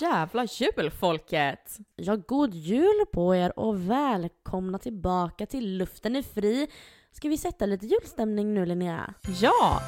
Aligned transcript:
jävla 0.00 0.44
jul 0.44 0.90
folket! 0.90 1.78
Ja, 1.96 2.16
god 2.16 2.54
jul 2.54 3.04
på 3.12 3.34
er 3.34 3.58
och 3.58 3.90
välkomna 3.90 4.78
tillbaka 4.78 5.46
till 5.46 5.76
Luften 5.76 6.16
är 6.16 6.22
fri. 6.22 6.68
Ska 7.12 7.28
vi 7.28 7.38
sätta 7.38 7.66
lite 7.66 7.86
julstämning 7.86 8.54
nu 8.54 8.66
Linnea? 8.66 9.14
Ja! 9.40 9.80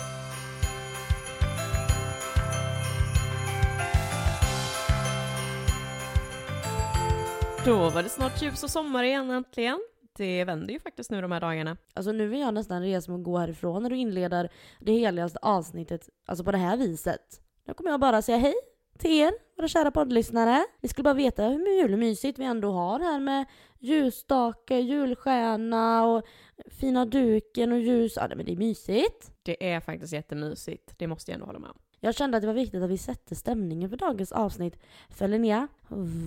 Då 7.64 7.90
var 7.90 8.02
det 8.02 8.08
snart 8.08 8.42
ljus 8.42 8.62
och 8.62 8.70
sommar 8.70 9.04
igen 9.04 9.30
äntligen. 9.30 9.78
Det 10.16 10.44
vänder 10.44 10.72
ju 10.72 10.80
faktiskt 10.80 11.10
nu 11.10 11.20
de 11.20 11.32
här 11.32 11.40
dagarna. 11.40 11.76
Alltså 11.94 12.12
nu 12.12 12.26
vill 12.26 12.40
jag 12.40 12.54
nästan 12.54 12.82
resa 12.82 13.10
mig 13.10 13.18
och 13.18 13.24
gå 13.24 13.38
härifrån 13.38 13.82
när 13.82 13.90
du 13.90 13.96
inleder 13.96 14.52
det 14.80 14.92
heligaste 14.92 15.38
avsnittet, 15.42 16.08
alltså 16.26 16.44
på 16.44 16.52
det 16.52 16.58
här 16.58 16.76
viset. 16.76 17.40
Nu 17.66 17.74
kommer 17.74 17.90
jag 17.90 18.00
bara 18.00 18.22
säga 18.22 18.38
hej 18.38 18.54
till 18.98 19.20
er, 19.20 19.32
våra 19.56 19.68
kära 19.68 19.90
poddlyssnare. 19.90 20.64
Ni 20.80 20.88
skulle 20.88 21.04
bara 21.04 21.14
veta 21.14 21.44
hur 21.44 21.80
julmysigt 21.80 22.38
vi 22.38 22.44
ändå 22.44 22.70
har 22.72 23.00
här 23.00 23.20
med 23.20 23.46
ljusstake, 23.78 24.78
julstjärna 24.78 26.06
och 26.06 26.24
fina 26.66 27.04
duken 27.04 27.72
och 27.72 27.80
ljus. 27.80 28.12
Ja, 28.16 28.28
men 28.28 28.46
det 28.46 28.52
är 28.52 28.56
mysigt. 28.56 29.32
Det 29.42 29.70
är 29.72 29.80
faktiskt 29.80 30.12
jättemysigt, 30.12 30.94
det 30.98 31.06
måste 31.06 31.30
jag 31.30 31.34
ändå 31.34 31.46
hålla 31.46 31.58
med 31.58 31.70
om. 31.70 31.78
Jag 32.00 32.14
kände 32.14 32.36
att 32.36 32.42
det 32.42 32.46
var 32.46 32.54
viktigt 32.54 32.82
att 32.82 32.90
vi 32.90 32.98
sätter 32.98 33.34
stämningen 33.34 33.90
för 33.90 33.96
dagens 33.96 34.32
avsnitt. 34.32 34.78
För 35.08 35.28
Linnea, 35.28 35.68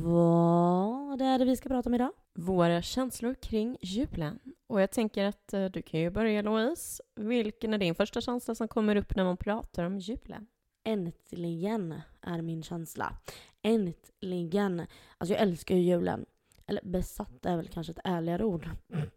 vad 0.03 1.21
är 1.21 1.39
det 1.39 1.45
vi 1.45 1.55
ska 1.55 1.69
prata 1.69 1.89
om 1.89 1.95
idag? 1.95 2.11
Våra 2.33 2.81
känslor 2.81 3.33
kring 3.33 3.77
julen. 3.81 4.39
Och 4.67 4.81
jag 4.81 4.91
tänker 4.91 5.25
att 5.25 5.53
eh, 5.53 5.65
du 5.65 5.81
kan 5.81 5.99
ju 5.99 6.09
börja 6.09 6.41
Louise. 6.41 7.03
Vilken 7.15 7.73
är 7.73 7.77
din 7.77 7.95
första 7.95 8.21
känsla 8.21 8.55
som 8.55 8.67
kommer 8.67 8.95
upp 8.95 9.15
när 9.15 9.23
man 9.23 9.37
pratar 9.37 9.83
om 9.83 9.99
julen? 9.99 10.47
Äntligen 10.83 12.01
är 12.21 12.41
min 12.41 12.63
känsla. 12.63 13.17
Äntligen. 13.61 14.79
Alltså 15.17 15.33
jag 15.33 15.41
älskar 15.41 15.75
ju 15.75 15.81
julen. 15.81 16.25
Eller 16.67 16.81
besatt 16.83 17.45
är 17.45 17.57
väl 17.57 17.67
kanske 17.67 17.91
ett 17.91 17.99
ärligare 18.03 18.43
ord. 18.43 18.69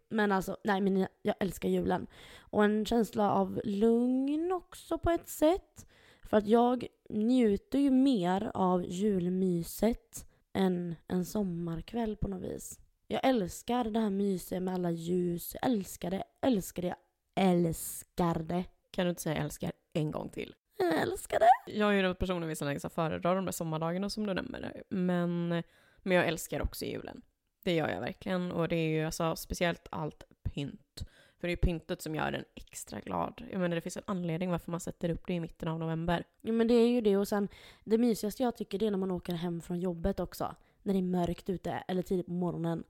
Men 0.09 0.31
alltså, 0.31 0.57
nej 0.63 0.81
men 0.81 1.07
jag 1.21 1.35
älskar 1.39 1.69
julen. 1.69 2.07
Och 2.37 2.63
en 2.63 2.85
känsla 2.85 3.31
av 3.31 3.61
lugn 3.63 4.51
också 4.51 4.97
på 4.97 5.09
ett 5.09 5.29
sätt. 5.29 5.87
För 6.23 6.37
att 6.37 6.47
jag 6.47 6.87
njuter 7.09 7.79
ju 7.79 7.91
mer 7.91 8.51
av 8.53 8.85
julmyset 8.85 10.27
än 10.53 10.95
en 11.07 11.25
sommarkväll 11.25 12.15
på 12.17 12.27
något 12.27 12.41
vis. 12.41 12.79
Jag 13.07 13.25
älskar 13.25 13.83
det 13.83 13.99
här 13.99 14.09
myset 14.09 14.63
med 14.63 14.73
alla 14.73 14.91
ljus. 14.91 15.55
Jag 15.61 15.71
älskar 15.71 16.11
det, 16.11 16.23
älskar 16.41 16.81
det, 16.81 16.95
älskar 17.35 18.39
det. 18.39 18.63
Kan 18.91 19.05
du 19.05 19.09
inte 19.09 19.21
säga 19.21 19.43
älskar 19.43 19.71
en 19.93 20.11
gång 20.11 20.29
till? 20.29 20.55
Jag 20.77 21.01
älskar 21.01 21.39
det. 21.39 21.71
Jag 21.71 21.89
är 21.89 21.93
ju 21.93 22.01
den 22.01 22.15
personen 22.15 22.79
som 22.79 22.89
föredrar 22.89 23.35
de 23.35 23.45
där 23.45 23.51
sommardagarna 23.51 24.09
som 24.09 24.25
du 24.25 24.33
nämner. 24.33 24.83
Men, 24.89 25.49
men 26.03 26.17
jag 26.17 26.27
älskar 26.27 26.61
också 26.61 26.85
julen. 26.85 27.21
Det 27.63 27.75
gör 27.75 27.89
jag 27.89 28.01
verkligen. 28.01 28.51
Och 28.51 28.67
det 28.67 28.75
är 28.75 28.89
ju 28.89 29.05
alltså 29.05 29.35
speciellt 29.35 29.87
allt 29.91 30.23
pynt. 30.43 31.05
För 31.39 31.47
det 31.47 31.53
är 31.53 31.57
pyntet 31.57 32.01
som 32.01 32.15
gör 32.15 32.33
en 32.33 32.43
extra 32.55 32.99
glad. 32.99 33.43
Jag 33.51 33.59
menar 33.59 33.75
det 33.75 33.81
finns 33.81 33.97
en 33.97 34.03
anledning 34.05 34.51
varför 34.51 34.71
man 34.71 34.79
sätter 34.79 35.09
upp 35.09 35.27
det 35.27 35.33
i 35.33 35.39
mitten 35.39 35.67
av 35.67 35.79
november. 35.79 36.23
Ja 36.41 36.51
men 36.51 36.67
det 36.67 36.73
är 36.73 36.87
ju 36.87 37.01
det 37.01 37.17
och 37.17 37.27
sen 37.27 37.47
det 37.83 37.97
mysigaste 37.97 38.43
jag 38.43 38.57
tycker 38.57 38.79
det 38.79 38.87
är 38.87 38.91
när 38.91 38.97
man 38.97 39.11
åker 39.11 39.33
hem 39.33 39.61
från 39.61 39.79
jobbet 39.79 40.19
också. 40.19 40.55
När 40.83 40.93
det 40.93 40.99
är 40.99 41.03
mörkt 41.03 41.49
ute 41.49 41.71
eller 41.87 42.01
tidigt 42.01 42.25
på 42.25 42.31
morgonen. 42.31 42.83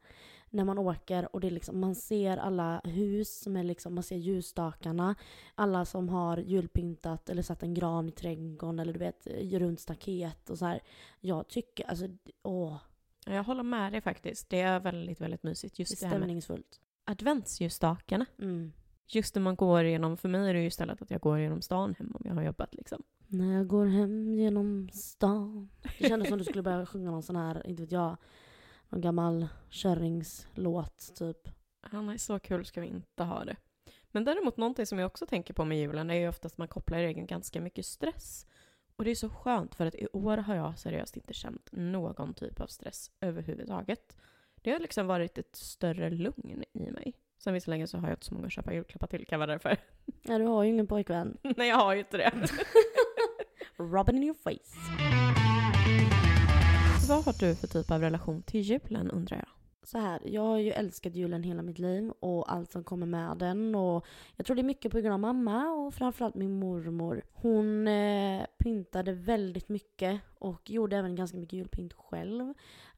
När 0.55 0.63
man 0.63 0.77
åker 0.77 1.35
och 1.35 1.41
det 1.41 1.47
är 1.47 1.51
liksom, 1.51 1.79
man 1.79 1.95
ser 1.95 2.37
alla 2.37 2.81
hus 2.83 3.47
med 3.47 3.65
liksom, 3.65 3.93
man 3.95 4.03
ser 4.03 4.15
ljusstakarna. 4.15 5.15
Alla 5.55 5.85
som 5.85 6.09
har 6.09 6.37
julpyntat 6.37 7.29
eller 7.29 7.41
satt 7.41 7.63
en 7.63 7.73
gran 7.73 8.09
i 8.09 8.11
trädgården 8.11 8.79
eller 8.79 8.93
du 8.93 8.99
vet 8.99 9.27
runt 9.51 9.79
staket 9.79 10.49
och 10.49 10.57
så 10.57 10.65
här. 10.65 10.81
Jag 11.19 11.47
tycker, 11.47 11.89
alltså 11.89 12.07
åh. 12.44 12.77
Jag 13.25 13.44
håller 13.44 13.63
med 13.63 13.91
dig 13.91 14.01
faktiskt. 14.01 14.49
Det 14.49 14.61
är 14.61 14.79
väldigt, 14.79 15.21
väldigt 15.21 15.44
mysigt. 15.44 15.79
Just 15.79 15.99
det, 16.01 16.07
med 16.07 16.17
stämningsfullt. 16.17 16.81
adventsljusstakarna. 17.05 18.25
Mm. 18.39 18.71
Just 19.07 19.35
när 19.35 19.41
man 19.41 19.55
går 19.55 19.83
igenom, 19.83 20.17
för 20.17 20.29
mig 20.29 20.49
är 20.49 20.53
det 20.53 20.61
ju 20.61 20.67
istället 20.67 21.01
att 21.01 21.11
jag 21.11 21.21
går 21.21 21.39
genom 21.39 21.61
stan 21.61 21.95
hem 21.99 22.15
om 22.15 22.21
jag 22.25 22.35
har 22.35 22.44
jobbat 22.44 22.75
liksom. 22.75 23.03
När 23.27 23.53
jag 23.53 23.67
går 23.67 23.85
hem 23.85 24.33
genom 24.33 24.89
stan. 24.94 25.69
Det 25.99 26.07
kändes 26.07 26.29
som 26.29 26.38
du 26.38 26.44
skulle 26.44 26.63
börja 26.63 26.85
sjunga 26.85 27.11
någon 27.11 27.23
sån 27.23 27.35
här, 27.35 27.67
inte 27.67 27.81
vet 27.81 27.91
jag, 27.91 28.17
någon 28.95 29.01
gammal 29.01 29.47
kärringslåt 29.69 31.16
typ. 31.16 31.50
Han 31.81 32.09
är 32.09 32.17
så 32.17 32.39
kul 32.39 32.66
ska 32.66 32.81
vi 32.81 32.88
inte 32.88 33.23
ha 33.23 33.45
det. 33.45 33.56
Men 34.11 34.23
däremot 34.23 34.57
någonting 34.57 34.85
som 34.85 35.00
jag 35.00 35.07
också 35.07 35.25
tänker 35.25 35.53
på 35.53 35.66
med 35.66 35.79
julen 35.79 36.09
är 36.09 36.16
ju 36.16 36.28
oftast 36.28 36.56
att 36.56 36.57
man 36.57 36.67
kopplar 36.67 36.97
egen 36.97 37.25
ganska 37.25 37.61
mycket 37.61 37.85
stress. 37.85 38.47
Och 38.95 39.03
det 39.03 39.11
är 39.11 39.16
så 39.16 39.29
skönt 39.29 39.75
för 39.75 39.85
att 39.85 39.95
i 39.95 40.07
år 40.13 40.38
har 40.38 40.56
jag 40.56 40.79
seriöst 40.79 41.17
inte 41.17 41.33
känt 41.33 41.69
någon 41.72 42.33
typ 42.33 42.59
av 42.59 42.67
stress 42.67 43.11
överhuvudtaget. 43.22 44.17
Det 44.56 44.72
har 44.72 44.79
liksom 44.79 45.07
varit 45.07 45.38
ett 45.38 45.56
större 45.56 46.09
lugn 46.09 46.63
i 46.73 46.91
mig. 46.91 47.13
Sen 47.38 47.53
visserligen 47.53 47.88
så 47.88 47.97
har 47.97 48.07
jag 48.07 48.16
inte 48.16 48.25
så 48.25 48.33
många 48.33 48.45
att 48.45 48.53
köpa 48.53 48.73
julklappar 48.73 49.07
till, 49.07 49.25
kan 49.25 49.39
vara 49.39 49.51
därför. 49.51 49.77
Ja, 50.22 50.38
du 50.38 50.45
har 50.45 50.63
ju 50.63 50.69
ingen 50.69 50.88
pojkvän. 50.88 51.38
Nej, 51.57 51.69
jag 51.69 51.75
har 51.77 51.94
ju 51.94 52.00
inte 52.00 52.17
det. 52.17 52.33
Robin 53.77 54.16
in 54.16 54.23
your 54.23 54.35
face. 54.35 55.25
Vad 57.07 57.25
har 57.25 57.33
du 57.39 57.55
för 57.55 57.67
typ 57.67 57.91
av 57.91 58.01
relation 58.01 58.41
till 58.41 58.61
julen 58.61 59.11
undrar 59.11 59.38
jag? 59.38 59.47
Så 59.83 59.97
här, 59.97 60.19
jag 60.23 60.41
har 60.41 60.57
ju 60.57 60.71
älskat 60.71 61.16
julen 61.16 61.43
hela 61.43 61.61
mitt 61.61 61.79
liv 61.79 62.11
och 62.19 62.53
allt 62.53 62.71
som 62.71 62.83
kommer 62.83 63.05
med 63.05 63.38
den. 63.38 63.75
Och 63.75 64.05
jag 64.35 64.45
tror 64.45 64.55
det 64.55 64.61
är 64.61 64.63
mycket 64.63 64.91
på 64.91 64.99
grund 64.99 65.13
av 65.13 65.19
mamma 65.19 65.71
och 65.71 65.94
framförallt 65.94 66.35
min 66.35 66.59
mormor. 66.59 67.21
Hon 67.33 67.88
eh, 67.88 68.45
pyntade 68.57 69.13
väldigt 69.13 69.69
mycket 69.69 70.21
och 70.39 70.69
gjorde 70.69 70.97
även 70.97 71.15
ganska 71.15 71.38
mycket 71.38 71.53
julpynt 71.53 71.94
själv. 71.94 72.53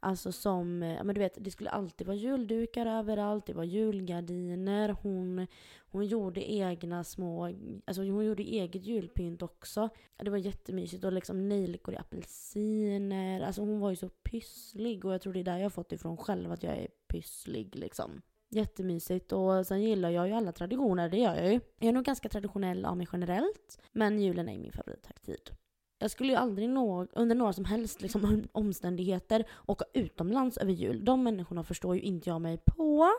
Alltså 0.07 0.31
som, 0.31 0.83
eh, 0.83 0.93
ja 0.93 1.03
men 1.03 1.15
du 1.15 1.19
vet, 1.21 1.37
det 1.39 1.51
skulle 1.51 1.69
alltid 1.69 2.07
vara 2.07 2.17
juldukar 2.17 2.85
överallt, 2.85 3.45
det 3.45 3.53
var 3.53 3.63
julgardiner. 3.63 4.89
Hon, 5.01 5.47
hon 5.91 6.05
gjorde 6.05 6.51
egna 6.51 7.03
små, 7.03 7.45
alltså 7.85 8.01
hon 8.01 8.25
gjorde 8.25 8.43
eget 8.43 8.85
julpynt 8.85 9.41
också. 9.41 9.89
Det 10.17 10.29
var 10.29 10.37
jättemysigt 10.37 11.03
och 11.03 11.11
liksom 11.11 11.49
nejlikor 11.49 11.93
i 11.93 11.97
apelsiner. 11.97 13.41
Alltså 13.41 13.61
hon 13.61 13.79
var 13.79 13.89
ju 13.89 13.95
så 13.95 14.09
pysslig 14.09 15.05
och 15.05 15.13
jag 15.13 15.21
tror 15.21 15.33
det 15.33 15.39
är 15.39 15.43
där 15.43 15.57
jag 15.57 15.65
har 15.65 15.69
fått 15.69 15.91
ifrån 15.91 16.17
själv 16.17 16.51
att 16.51 16.63
jag 16.63 16.77
är 16.77 16.87
pysslig 17.07 17.75
liksom. 17.75 18.21
Jättemysigt 18.49 19.31
och 19.31 19.67
sen 19.67 19.81
gillar 19.81 20.09
jag 20.09 20.27
ju 20.27 20.33
alla 20.33 20.51
traditioner, 20.51 21.09
det 21.09 21.17
gör 21.17 21.35
jag 21.35 21.53
ju. 21.53 21.59
Jag 21.79 21.89
är 21.89 21.93
nog 21.93 22.05
ganska 22.05 22.29
traditionell 22.29 22.85
av 22.85 22.97
mig 22.97 23.07
generellt, 23.11 23.81
men 23.91 24.21
julen 24.21 24.49
är 24.49 24.57
min 24.57 24.71
favorithögtid. 24.71 25.51
Jag 25.99 26.11
skulle 26.11 26.31
ju 26.31 26.35
aldrig 26.35 26.69
nå, 26.69 27.07
under 27.11 27.35
några 27.35 27.53
som 27.53 27.65
helst 27.65 28.01
liksom, 28.01 28.47
omständigheter 28.51 29.45
åka 29.65 29.85
utomlands 29.93 30.57
över 30.57 30.71
jul. 30.71 31.05
De 31.05 31.23
människorna 31.23 31.63
förstår 31.63 31.95
ju 31.95 32.01
inte 32.01 32.29
jag 32.29 32.41
mig 32.41 32.57
på. 32.57 33.09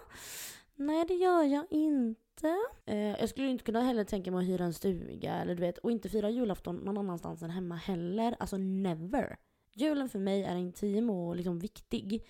Nej, 0.77 1.05
det 1.09 1.15
gör 1.15 1.43
jag 1.43 1.67
inte. 1.71 2.57
Eh, 2.87 2.97
jag 2.97 3.29
skulle 3.29 3.47
ju 3.47 3.53
inte 3.53 3.65
kunna 3.65 3.81
heller 3.81 4.05
tänka 4.05 4.31
mig 4.31 4.41
att 4.43 4.49
hyra 4.49 4.65
en 4.65 4.75
stuga 4.75 5.35
eller 5.35 5.55
du 5.55 5.61
vet, 5.61 5.79
och 5.79 5.91
inte 5.91 6.09
fira 6.09 6.31
julafton 6.31 6.77
någon 6.77 6.99
annanstans 6.99 7.43
än 7.43 7.51
hemma 7.51 7.77
heller. 7.77 8.37
Alltså 8.39 8.57
never. 8.57 9.37
Julen 9.75 10.09
för 10.09 10.19
mig 10.19 10.45
är 10.45 10.57
intim 10.57 11.11
och 11.11 11.37
liksom 11.37 11.59
viktig. 11.59 12.27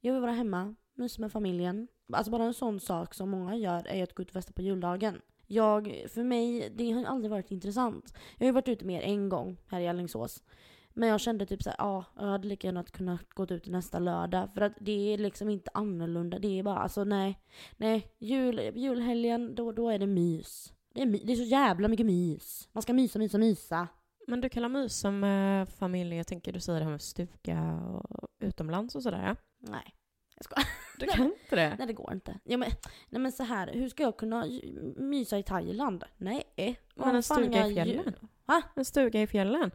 Jag 0.00 0.12
vill 0.12 0.22
vara 0.22 0.32
hemma, 0.32 0.74
mysa 0.94 1.20
med 1.20 1.32
familjen. 1.32 1.88
Alltså 2.12 2.30
bara 2.32 2.44
en 2.44 2.54
sån 2.54 2.80
sak 2.80 3.14
som 3.14 3.30
många 3.30 3.56
gör 3.56 3.86
är 3.86 4.02
att 4.02 4.14
gå 4.14 4.22
ut 4.22 4.28
och 4.28 4.32
festa 4.32 4.52
på 4.52 4.62
juldagen. 4.62 5.20
Jag, 5.52 6.06
för 6.08 6.22
mig, 6.22 6.72
det 6.76 6.90
har 6.90 7.04
aldrig 7.04 7.30
varit 7.30 7.50
intressant. 7.50 8.14
Jag 8.38 8.44
har 8.44 8.48
ju 8.48 8.52
varit 8.52 8.68
ute 8.68 8.84
mer 8.84 9.02
en 9.02 9.28
gång 9.28 9.56
här 9.66 9.80
i 9.80 9.88
Alingsås. 9.88 10.42
Men 10.94 11.08
jag 11.08 11.20
kände 11.20 11.46
typ 11.46 11.62
såhär, 11.62 11.76
ja, 11.78 12.04
jag 12.16 12.26
hade 12.26 12.48
lika 12.48 12.66
gärna 12.66 12.84
kunnat 12.84 13.30
gå 13.34 13.44
ut 13.44 13.66
nästa 13.66 13.98
lördag. 13.98 14.48
För 14.54 14.60
att 14.60 14.72
det 14.80 15.14
är 15.14 15.18
liksom 15.18 15.48
inte 15.48 15.70
annorlunda. 15.74 16.38
Det 16.38 16.58
är 16.58 16.62
bara, 16.62 16.78
alltså 16.78 17.04
nej. 17.04 17.38
Nej, 17.76 18.08
jul, 18.18 18.72
julhelgen, 18.74 19.54
då, 19.54 19.72
då 19.72 19.88
är 19.88 19.98
det 19.98 20.06
mys. 20.06 20.72
Det 20.94 21.02
är, 21.02 21.06
det 21.06 21.32
är 21.32 21.36
så 21.36 21.42
jävla 21.42 21.88
mycket 21.88 22.06
mys. 22.06 22.68
Man 22.72 22.82
ska 22.82 22.92
mysa, 22.92 23.18
mysa, 23.18 23.38
mysa. 23.38 23.88
Men 24.26 24.40
du 24.40 24.48
kan 24.48 24.72
mysa 24.72 25.10
med 25.10 25.68
familj, 25.68 26.16
jag 26.16 26.26
tänker 26.26 26.52
du 26.52 26.60
säger 26.60 26.78
det 26.78 26.84
här 26.84 26.90
med 26.92 27.02
stuga 27.02 27.74
och 27.74 28.28
utomlands 28.38 28.94
och 28.94 29.02
sådär. 29.02 29.36
Nej, 29.60 29.94
jag 30.36 30.44
skojar. 30.44 30.66
Du 30.98 31.06
kan 31.06 31.24
inte 31.24 31.56
det? 31.56 31.76
Nej, 31.78 31.86
det 31.86 31.92
går 31.92 32.12
inte. 32.12 32.38
Ja, 32.44 32.56
men, 32.56 32.70
nej 33.08 33.22
men 33.22 33.32
så 33.32 33.42
här, 33.42 33.72
hur 33.72 33.88
ska 33.88 34.02
jag 34.02 34.16
kunna 34.16 34.46
mysa 34.96 35.38
i 35.38 35.42
Thailand? 35.42 36.04
Nej. 36.16 36.42
Men 36.94 37.16
en 37.16 37.22
stuga 37.22 37.66
i 37.66 37.74
fjällen? 37.74 38.14
Va? 38.44 38.62
En 38.74 38.84
stuga 38.84 39.22
i 39.22 39.26
fjällen? 39.26 39.70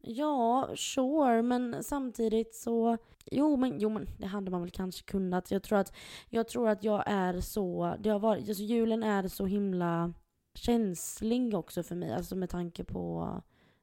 Ja, 0.00 0.68
sure, 0.76 1.42
men 1.42 1.84
samtidigt 1.84 2.54
så... 2.54 2.96
Jo 3.30 3.56
men, 3.56 3.80
jo, 3.80 3.88
men 3.88 4.06
det 4.18 4.26
hade 4.26 4.50
man 4.50 4.60
väl 4.60 4.70
kanske 4.70 5.04
kunnat. 5.04 5.50
Jag 5.50 5.62
tror 5.62 5.78
att 5.78 5.96
jag, 6.28 6.48
tror 6.48 6.68
att 6.68 6.84
jag 6.84 7.04
är 7.06 7.40
så... 7.40 7.96
Det 8.00 8.10
har 8.10 8.18
varit, 8.18 8.48
alltså, 8.48 8.62
julen 8.62 9.02
är 9.02 9.28
så 9.28 9.46
himla 9.46 10.12
känslig 10.54 11.54
också 11.54 11.82
för 11.82 11.94
mig. 11.94 12.12
Alltså 12.12 12.36
med 12.36 12.50
tanke 12.50 12.84
på 12.84 13.32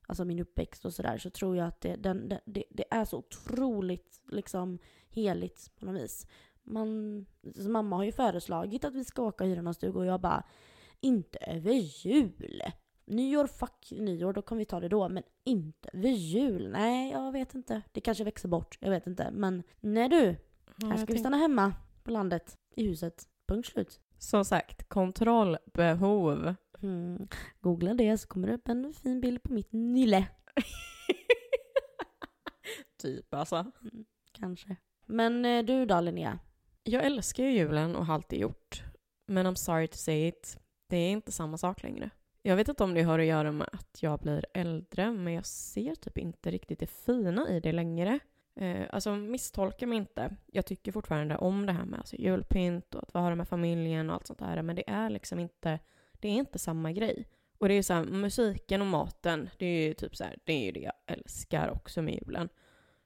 alltså, 0.08 0.26
min 0.26 0.40
uppväxt 0.40 0.86
och 0.86 0.94
sådär. 0.94 1.18
Så 1.18 1.30
tror 1.30 1.58
jag 1.58 1.68
att 1.68 1.82
det, 1.82 1.96
den, 1.96 2.34
det, 2.46 2.64
det 2.70 2.84
är 2.92 3.06
så 3.06 3.18
otroligt 3.18 4.22
liksom 4.32 4.80
heligt 5.10 5.72
på 5.80 5.86
något 5.86 6.02
vis. 6.02 6.28
Man, 6.66 7.26
alltså, 7.46 7.70
mamma 7.70 7.96
har 7.96 8.04
ju 8.04 8.12
föreslagit 8.12 8.86
att 8.86 8.96
vi 8.96 9.06
ska 9.06 9.22
åka 9.22 9.44
och 9.44 9.50
hyra 9.50 9.62
någon 9.62 9.74
stuga 9.74 10.00
och 10.00 10.06
jag 10.06 10.22
bara 10.22 10.44
inte 11.02 11.38
över 11.38 11.72
jul. 11.72 12.62
Nyår, 13.06 13.48
fuck 13.48 13.92
nyår, 13.92 14.34
då 14.34 14.42
kan 14.42 14.58
vi 14.58 14.66
ta 14.66 14.80
det 14.80 14.90
då. 14.90 15.10
Men 15.10 15.24
inte 15.44 15.90
vid 15.94 16.16
jul. 16.16 16.72
Nej, 16.72 17.12
jag 17.12 17.32
vet 17.32 17.56
inte. 17.56 17.82
Det 17.92 18.02
kanske 18.02 18.24
växer 18.24 18.50
bort, 18.50 18.78
jag 18.82 18.90
vet 18.90 19.08
inte. 19.08 19.32
Men 19.32 19.64
nej 19.82 20.10
du, 20.10 20.36
Ja, 20.78 20.88
här 20.88 20.98
ska 20.98 21.14
vi 21.14 21.20
stanna 21.20 21.38
hemma 21.38 21.74
på 22.04 22.12
landet, 22.12 22.58
i 22.76 22.88
huset. 22.88 23.24
Punkt 23.48 23.68
slut. 23.68 24.00
Som 24.18 24.46
sagt, 24.46 24.90
kontrollbehov. 24.90 26.56
Mm. 26.82 27.28
Googla 27.62 27.94
det 27.94 28.18
så 28.18 28.28
kommer 28.28 28.48
det 28.48 28.54
upp 28.54 28.68
en 28.68 28.94
fin 28.94 29.22
bild 29.22 29.44
på 29.44 29.54
mitt 29.54 29.72
nylle. 29.72 30.28
typ 33.02 33.34
alltså. 33.34 33.72
Kanske. 34.32 34.76
Men 35.06 35.46
eh, 35.46 35.66
du 35.66 35.86
då 35.86 36.02
Linnea? 36.02 36.40
Jag 36.88 37.06
älskar 37.06 37.44
ju 37.44 37.52
julen 37.52 37.96
och 37.96 38.06
har 38.06 38.16
alltid 38.16 38.40
gjort. 38.40 38.84
Men 39.28 39.48
I'm 39.48 39.56
sorry 39.56 39.88
to 39.88 39.98
say 39.98 40.28
it, 40.28 40.58
det 40.90 40.98
är 40.98 41.12
inte 41.12 41.32
samma 41.32 41.58
sak 41.58 41.84
längre. 41.84 42.10
Jag 42.42 42.56
vet 42.56 42.68
inte 42.68 42.84
om 42.84 42.94
det 42.94 43.02
har 43.04 43.20
att 43.20 43.26
göra 43.26 43.52
med 43.52 43.70
att 43.72 44.04
jag 44.04 44.20
blir 44.20 44.46
äldre, 44.54 45.12
men 45.12 45.34
jag 45.34 45.46
ser 45.46 45.96
typ 45.96 46.18
inte 46.18 46.52
riktigt 46.52 46.80
det 46.80 46.88
fina 46.88 47.50
i 47.50 47.60
det 47.60 47.72
längre. 47.72 48.20
Eh, 48.56 48.86
alltså 48.90 49.16
misstolka 49.16 49.88
mig 49.88 49.98
inte. 49.98 50.36
Jag 50.46 50.66
tycker 50.66 50.92
fortfarande 50.92 51.38
om 51.38 51.66
det 51.66 51.74
här 51.74 51.86
med 51.86 52.00
alltså, 52.00 52.16
julpynt 52.16 52.96
och 52.96 53.04
att 53.04 53.14
vara 53.14 53.36
med 53.36 53.48
familjen 53.48 54.10
och 54.10 54.16
allt 54.16 54.28
sånt 54.28 54.40
där. 54.40 54.62
Men 54.62 54.76
det 54.76 54.90
är 54.90 55.10
liksom 55.10 55.40
inte, 55.40 55.80
det 56.12 56.28
är 56.28 56.34
inte 56.34 56.60
samma 56.60 56.92
grej. 56.92 57.28
Och 57.58 57.68
det 57.68 57.74
är 57.74 57.76
ju 57.76 57.84
såhär, 57.84 58.04
musiken 58.04 58.82
och 58.82 58.88
maten, 58.88 59.50
det 59.58 59.66
är 59.66 59.88
ju 59.88 59.94
typ 59.94 60.16
såhär, 60.16 60.38
det 60.44 60.54
är 60.54 60.66
ju 60.66 60.72
det 60.72 60.80
jag 60.80 60.94
älskar 61.06 61.70
också 61.70 62.02
med 62.02 62.14
julen. 62.14 62.50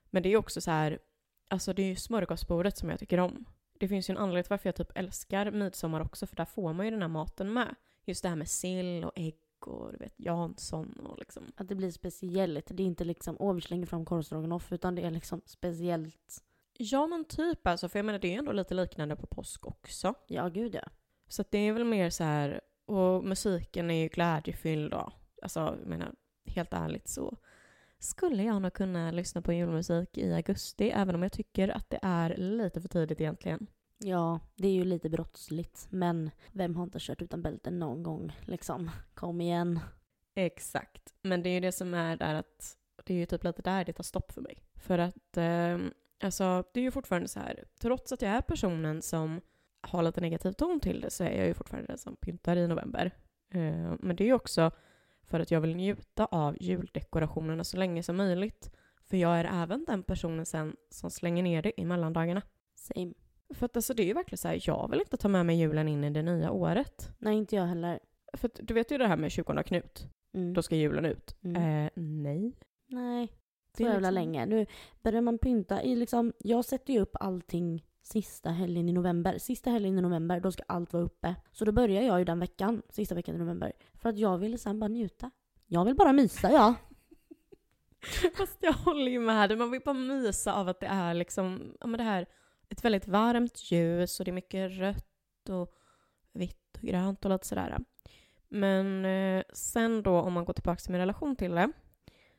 Men 0.10 0.24
det 0.24 0.30
är 0.30 0.38
också 0.38 0.62
så 0.62 0.72
här, 0.72 1.00
alltså 1.48 1.74
det 1.74 1.82
är 1.82 1.88
ju 1.88 1.96
smörgåsbordet 1.96 2.78
som 2.78 2.90
jag 2.90 3.00
tycker 3.00 3.18
om. 3.18 3.46
Det 3.80 3.88
finns 3.88 4.10
ju 4.10 4.12
en 4.12 4.18
anledning 4.18 4.44
till 4.44 4.50
varför 4.50 4.68
jag 4.68 4.76
typ 4.76 4.98
älskar 4.98 5.52
midsommar 5.52 6.02
också, 6.02 6.28
för 6.28 6.36
där 6.36 6.46
får 6.46 6.74
man 6.74 6.86
ju 6.86 6.92
den 6.92 7.02
här 7.02 7.10
maten 7.10 7.54
med. 7.54 7.76
Just 8.06 8.24
det 8.24 8.30
här 8.30 8.36
med 8.36 8.50
sill 8.50 9.04
och 9.06 9.12
ägg 9.16 9.36
och 9.60 9.92
du 9.92 9.98
vet, 9.98 10.14
Jansson 10.18 11.08
och 11.10 11.20
liksom. 11.20 11.52
Att 11.56 11.68
det 11.68 11.76
blir 11.76 11.92
speciellt. 11.92 12.68
Det 12.70 12.84
är 12.84 12.88
inte 12.88 13.04
liksom, 13.04 13.38
åh 13.40 13.54
vi 13.54 13.62
slänger 13.62 13.86
fram 13.86 14.06
korvstroganoff, 14.06 14.72
utan 14.72 14.96
det 14.96 15.02
är 15.02 15.12
liksom 15.12 15.42
speciellt. 15.46 16.44
Ja 16.74 17.08
men 17.08 17.26
typ 17.26 17.68
alltså, 17.68 17.90
för 17.90 18.00
jag 18.00 18.06
menar 18.06 18.20
det 18.20 18.28
är 18.28 18.32
ju 18.32 18.38
ändå 18.38 18.52
lite 18.52 18.74
liknande 18.74 19.16
på 19.16 19.28
påsk 19.28 19.66
också. 19.66 20.14
Ja, 20.28 20.48
gud 20.48 20.76
ja. 20.76 20.84
Så 21.28 21.44
det 21.50 21.58
är 21.58 21.74
väl 21.74 21.84
mer 21.84 22.10
så 22.10 22.24
här, 22.24 22.62
och 22.86 23.24
musiken 23.24 23.92
är 23.92 24.02
ju 24.04 24.08
glädjefylld 24.08 24.92
då. 24.92 25.12
Alltså, 25.42 25.60
jag 25.60 25.88
menar, 25.88 26.14
helt 26.46 26.74
ärligt 26.74 27.08
så 27.08 27.38
skulle 28.00 28.44
jag 28.44 28.62
nog 28.62 28.74
kunna 28.74 29.12
lyssna 29.12 29.42
på 29.42 29.54
julmusik 29.54 30.18
i 30.18 30.34
augusti, 30.34 30.90
även 30.90 31.16
om 31.16 31.24
jag 31.24 31.32
tycker 31.32 31.70
att 31.70 31.90
det 31.90 32.00
är 32.02 32.38
lite 32.38 32.82
för 32.82 32.90
tidigt 32.90 33.22
egentligen. 33.22 33.68
Ja, 33.98 34.40
det 34.56 34.68
är 34.68 34.74
ju 34.74 34.84
lite 34.84 35.10
brottsligt. 35.10 35.88
Men 35.90 36.32
vem 36.52 36.76
har 36.76 36.84
inte 36.84 36.98
kört 37.02 37.22
utan 37.22 37.42
bälte 37.42 37.72
någon 37.72 38.04
gång 38.04 38.38
liksom? 38.42 38.92
Kom 39.14 39.42
igen. 39.42 39.80
Exakt. 40.36 41.14
Men 41.22 41.44
det 41.44 41.50
är 41.50 41.54
ju 41.54 41.60
det 41.60 41.72
som 41.72 41.94
är 41.94 42.18
där 42.18 42.36
att 42.36 42.78
det 43.06 43.14
är 43.14 43.18
ju 43.18 43.26
typ 43.26 43.44
lite 43.44 43.62
där 43.62 43.86
det 43.86 43.94
tar 43.94 44.04
stopp 44.04 44.32
för 44.32 44.42
mig. 44.42 44.64
För 44.76 45.00
att 45.00 45.38
eh, 45.38 45.78
alltså 46.24 46.64
det 46.74 46.80
är 46.80 46.84
ju 46.84 46.92
fortfarande 46.92 47.28
så 47.28 47.40
här, 47.40 47.64
trots 47.80 48.12
att 48.12 48.22
jag 48.22 48.32
är 48.32 48.42
personen 48.42 49.02
som 49.02 49.42
har 49.82 50.04
lite 50.04 50.22
negativ 50.22 50.52
ton 50.52 50.80
till 50.80 51.02
det 51.02 51.10
så 51.10 51.24
är 51.24 51.38
jag 51.38 51.48
ju 51.48 51.54
fortfarande 51.54 51.88
den 51.88 51.98
som 51.98 52.16
pyntar 52.16 52.56
i 52.56 52.68
november. 52.68 53.12
Eh, 53.50 53.94
men 54.00 54.16
det 54.16 54.24
är 54.24 54.28
ju 54.28 54.34
också 54.34 54.72
för 55.30 55.40
att 55.40 55.52
jag 55.52 55.62
vill 55.62 55.76
njuta 55.76 56.26
av 56.26 56.58
juldekorationerna 56.60 57.64
så 57.64 57.78
länge 57.78 58.04
som 58.04 58.18
möjligt. 58.18 58.72
För 59.10 59.18
jag 59.18 59.40
är 59.40 59.64
även 59.64 59.86
den 59.88 60.04
personen 60.04 60.46
sen 60.46 60.76
som 60.90 61.10
slänger 61.12 61.44
ner 61.44 61.62
det 61.62 61.82
i 61.82 61.86
mellandagarna. 61.86 62.42
Same. 62.76 63.14
För 63.54 63.66
att 63.66 63.76
alltså 63.76 63.94
det 63.94 64.04
är 64.04 64.08
ju 64.08 64.14
verkligen 64.14 64.38
så 64.38 64.48
här, 64.48 64.60
jag 64.64 64.90
vill 64.92 65.00
inte 65.00 65.18
ta 65.18 65.28
med 65.28 65.46
mig 65.46 65.60
julen 65.60 65.88
in 65.88 66.04
i 66.04 66.10
det 66.10 66.22
nya 66.22 66.52
året. 66.52 67.12
Nej, 67.18 67.36
inte 67.38 67.56
jag 67.56 67.66
heller. 67.66 68.00
För 68.34 68.48
att, 68.48 68.60
du 68.64 68.74
vet 68.74 68.92
ju 68.92 68.98
det 68.98 69.08
här 69.08 69.18
med 69.18 69.32
20 69.32 69.64
Knut, 69.64 70.08
Mm. 70.34 70.54
då 70.54 70.62
ska 70.62 70.76
julen 70.76 71.06
ut. 71.06 71.36
Mm. 71.44 71.86
Eh, 71.86 71.92
nej. 71.96 72.54
Nej, 72.88 73.28
Det 73.72 73.78
så 73.78 73.84
är 73.84 73.94
jävla 73.94 74.12
liksom- 74.12 74.14
länge. 74.32 74.46
Nu 74.46 74.66
börjar 75.04 75.22
man 75.22 75.38
pynta 75.38 75.84
i 75.84 75.96
liksom, 75.96 76.34
jag 76.38 76.66
sätter 76.66 76.94
ju 76.94 77.00
upp 77.00 77.16
allting 77.20 77.86
sista 78.02 78.50
helgen 78.50 78.90
i 78.90 78.94
november. 78.94 79.38
Sista 79.38 79.70
helgen 79.70 80.00
i 80.00 80.02
november, 80.02 80.40
då 80.40 80.52
ska 80.52 80.64
allt 80.68 80.94
vara 80.94 81.04
uppe. 81.04 81.36
Så 81.52 81.66
då 81.66 81.72
börjar 81.72 82.02
jag 82.02 82.20
ju 82.20 82.26
den 82.26 82.40
veckan, 82.40 82.82
sista 82.90 83.16
veckan 83.16 83.36
i 83.36 83.38
november. 83.38 83.74
För 83.94 84.10
att 84.10 84.18
jag 84.18 84.38
vill 84.38 84.60
sen 84.60 84.80
bara 84.80 84.88
njuta. 84.88 85.32
Jag 85.66 85.86
vill 85.86 85.96
bara 85.96 86.14
mysa, 86.14 86.52
ja. 86.52 86.76
Fast 88.38 88.58
jag 88.62 88.74
håller 88.74 89.12
ju 89.12 89.20
med 89.20 89.50
dig. 89.50 89.58
Man 89.58 89.72
vill 89.72 89.82
bara 89.86 89.94
mysa 89.94 90.54
av 90.54 90.70
att 90.70 90.80
det 90.80 90.88
är 90.88 91.14
liksom, 91.14 91.76
ja 91.80 91.88
men 91.88 91.98
det 91.98 92.04
här, 92.04 92.26
ett 92.70 92.86
väldigt 92.86 93.08
varmt 93.08 93.72
ljus 93.72 94.20
och 94.20 94.26
det 94.26 94.32
är 94.32 94.34
mycket 94.34 94.72
rött 94.72 95.50
och 95.50 95.76
vitt 96.34 96.78
och 96.78 96.82
grönt 96.82 97.26
och 97.26 97.32
lite 97.32 97.48
sådär. 97.48 97.78
Men 98.50 99.06
eh, 99.06 99.44
sen 99.54 100.04
då 100.04 100.22
om 100.22 100.34
man 100.34 100.46
går 100.46 100.54
tillbaka 100.54 100.80
till 100.80 100.92
min 100.92 101.02
relation 101.02 101.36
till 101.36 101.52
det 101.52 101.72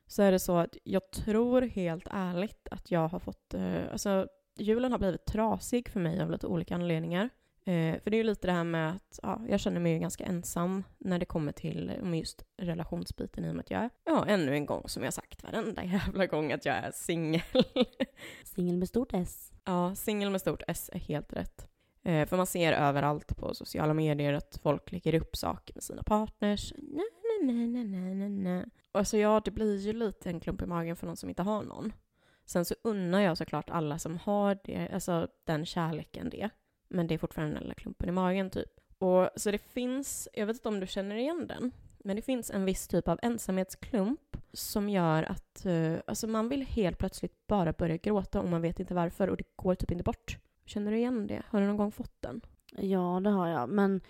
så 0.06 0.22
är 0.22 0.32
det 0.32 0.38
så 0.38 0.56
att 0.56 0.76
jag 0.84 1.10
tror 1.10 1.62
helt 1.62 2.08
ärligt 2.10 2.68
att 2.70 2.90
jag 2.90 3.08
har 3.08 3.18
fått, 3.18 3.54
eh, 3.54 3.92
alltså 3.92 4.28
julen 4.60 4.92
har 4.92 4.98
blivit 4.98 5.26
trasig 5.26 5.88
för 5.88 6.00
mig 6.00 6.20
av 6.22 6.30
lite 6.30 6.46
olika 6.46 6.74
anledningar. 6.74 7.30
Eh, 7.66 8.00
för 8.00 8.10
det 8.10 8.16
är 8.16 8.18
ju 8.18 8.24
lite 8.24 8.46
det 8.46 8.52
här 8.52 8.64
med 8.64 8.90
att 8.90 9.20
ja, 9.22 9.42
jag 9.48 9.60
känner 9.60 9.80
mig 9.80 9.92
ju 9.92 9.98
ganska 9.98 10.24
ensam 10.24 10.84
när 10.98 11.18
det 11.18 11.24
kommer 11.24 11.52
till 11.52 11.92
just 12.14 12.44
relationsbiten 12.62 13.44
i 13.44 13.50
och 13.50 13.54
med 13.54 13.60
att 13.60 13.70
jag 13.70 13.80
är, 13.80 13.90
ja, 14.04 14.26
ännu 14.26 14.54
en 14.54 14.66
gång 14.66 14.88
som 14.88 15.04
jag 15.04 15.14
sagt 15.14 15.42
varenda 15.42 15.84
jävla 15.84 16.26
gång 16.26 16.52
att 16.52 16.64
jag 16.64 16.76
är 16.76 16.90
singel. 16.94 17.42
Singel 18.44 18.76
med 18.76 18.88
stort 18.88 19.12
S. 19.12 19.52
ja, 19.64 19.94
singel 19.94 20.30
med 20.30 20.40
stort 20.40 20.62
S 20.68 20.90
är 20.92 20.98
helt 20.98 21.32
rätt. 21.32 21.66
Eh, 22.02 22.26
för 22.26 22.36
man 22.36 22.46
ser 22.46 22.72
överallt 22.72 23.36
på 23.36 23.54
sociala 23.54 23.94
medier 23.94 24.32
att 24.32 24.58
folk 24.62 24.92
lägger 24.92 25.14
upp 25.14 25.36
saker 25.36 25.74
med 25.74 25.82
sina 25.82 26.02
partners. 26.02 26.72
Na, 26.76 27.02
na, 27.42 27.52
na, 27.52 27.84
na, 27.84 28.14
na, 28.14 28.28
na. 28.28 28.64
Och 28.92 28.98
Alltså 28.98 29.16
ja, 29.16 29.40
det 29.44 29.50
blir 29.50 29.76
ju 29.78 29.92
lite 29.92 30.30
en 30.30 30.40
klump 30.40 30.62
i 30.62 30.66
magen 30.66 30.96
för 30.96 31.06
någon 31.06 31.16
som 31.16 31.28
inte 31.28 31.42
har 31.42 31.62
någon. 31.62 31.92
Sen 32.50 32.64
så 32.64 32.74
unnar 32.84 33.20
jag 33.20 33.38
såklart 33.38 33.70
alla 33.70 33.98
som 33.98 34.18
har 34.18 34.58
det, 34.64 34.88
alltså 34.92 35.28
den 35.44 35.66
kärleken 35.66 36.30
det. 36.30 36.50
Men 36.88 37.06
det 37.06 37.14
är 37.14 37.18
fortfarande 37.18 37.54
den 37.54 37.62
lilla 37.62 37.74
klumpen 37.74 38.08
i 38.08 38.12
magen 38.12 38.50
typ. 38.50 38.70
Och 38.98 39.30
så 39.36 39.50
det 39.50 39.58
finns, 39.58 40.28
jag 40.32 40.46
vet 40.46 40.56
inte 40.56 40.68
om 40.68 40.80
du 40.80 40.86
känner 40.86 41.16
igen 41.16 41.46
den, 41.46 41.72
men 41.98 42.16
det 42.16 42.22
finns 42.22 42.50
en 42.50 42.64
viss 42.64 42.88
typ 42.88 43.08
av 43.08 43.18
ensamhetsklump 43.22 44.36
som 44.52 44.88
gör 44.88 45.22
att 45.22 45.66
uh, 45.66 45.98
alltså 46.06 46.26
man 46.26 46.48
vill 46.48 46.66
helt 46.66 46.98
plötsligt 46.98 47.46
bara 47.46 47.72
börja 47.72 47.96
gråta 47.96 48.40
och 48.40 48.48
man 48.48 48.62
vet 48.62 48.80
inte 48.80 48.94
varför 48.94 49.28
och 49.28 49.36
det 49.36 49.56
går 49.56 49.74
typ 49.74 49.90
inte 49.90 50.04
bort. 50.04 50.38
Känner 50.64 50.90
du 50.90 50.96
igen 50.96 51.26
det? 51.26 51.42
Har 51.48 51.60
du 51.60 51.66
någon 51.66 51.76
gång 51.76 51.92
fått 51.92 52.22
den? 52.22 52.40
Ja, 52.76 53.20
det 53.24 53.30
har 53.30 53.48
jag. 53.48 53.68
Men 53.68 54.00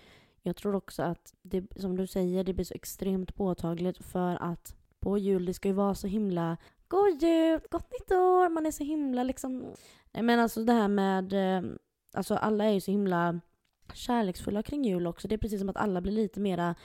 jag 0.41 0.55
tror 0.55 0.75
också 0.75 1.03
att 1.03 1.33
det, 1.41 1.79
som 1.79 1.97
du 1.97 2.07
säger, 2.07 2.43
det 2.43 2.53
blir 2.53 2.65
så 2.65 2.73
extremt 2.73 3.35
påtagligt 3.35 3.97
för 3.97 4.35
att 4.35 4.75
på 4.99 5.17
jul, 5.17 5.45
det 5.45 5.53
ska 5.53 5.67
ju 5.67 5.73
vara 5.73 5.95
så 5.95 6.07
himla 6.07 6.57
God 6.91 7.23
jul, 7.23 7.59
gott 7.69 7.91
nytt 7.91 8.11
år, 8.11 8.49
man 8.49 8.65
är 8.65 8.71
så 8.71 8.83
himla 8.83 9.23
liksom... 9.23 9.75
Nej 10.11 10.23
men 10.23 10.39
alltså 10.39 10.63
det 10.63 10.73
här 10.73 10.87
med, 10.87 11.33
eh, 11.33 11.71
alltså 12.13 12.35
alla 12.35 12.65
är 12.65 12.71
ju 12.71 12.81
så 12.81 12.91
himla 12.91 13.39
kärleksfulla 13.93 14.63
kring 14.63 14.83
jul 14.83 15.07
också. 15.07 15.27
Det 15.27 15.35
är 15.35 15.37
precis 15.37 15.59
som 15.59 15.69
att 15.69 15.77
alla 15.77 16.01
blir 16.01 16.13
lite 16.13 16.39
mera, 16.39 16.75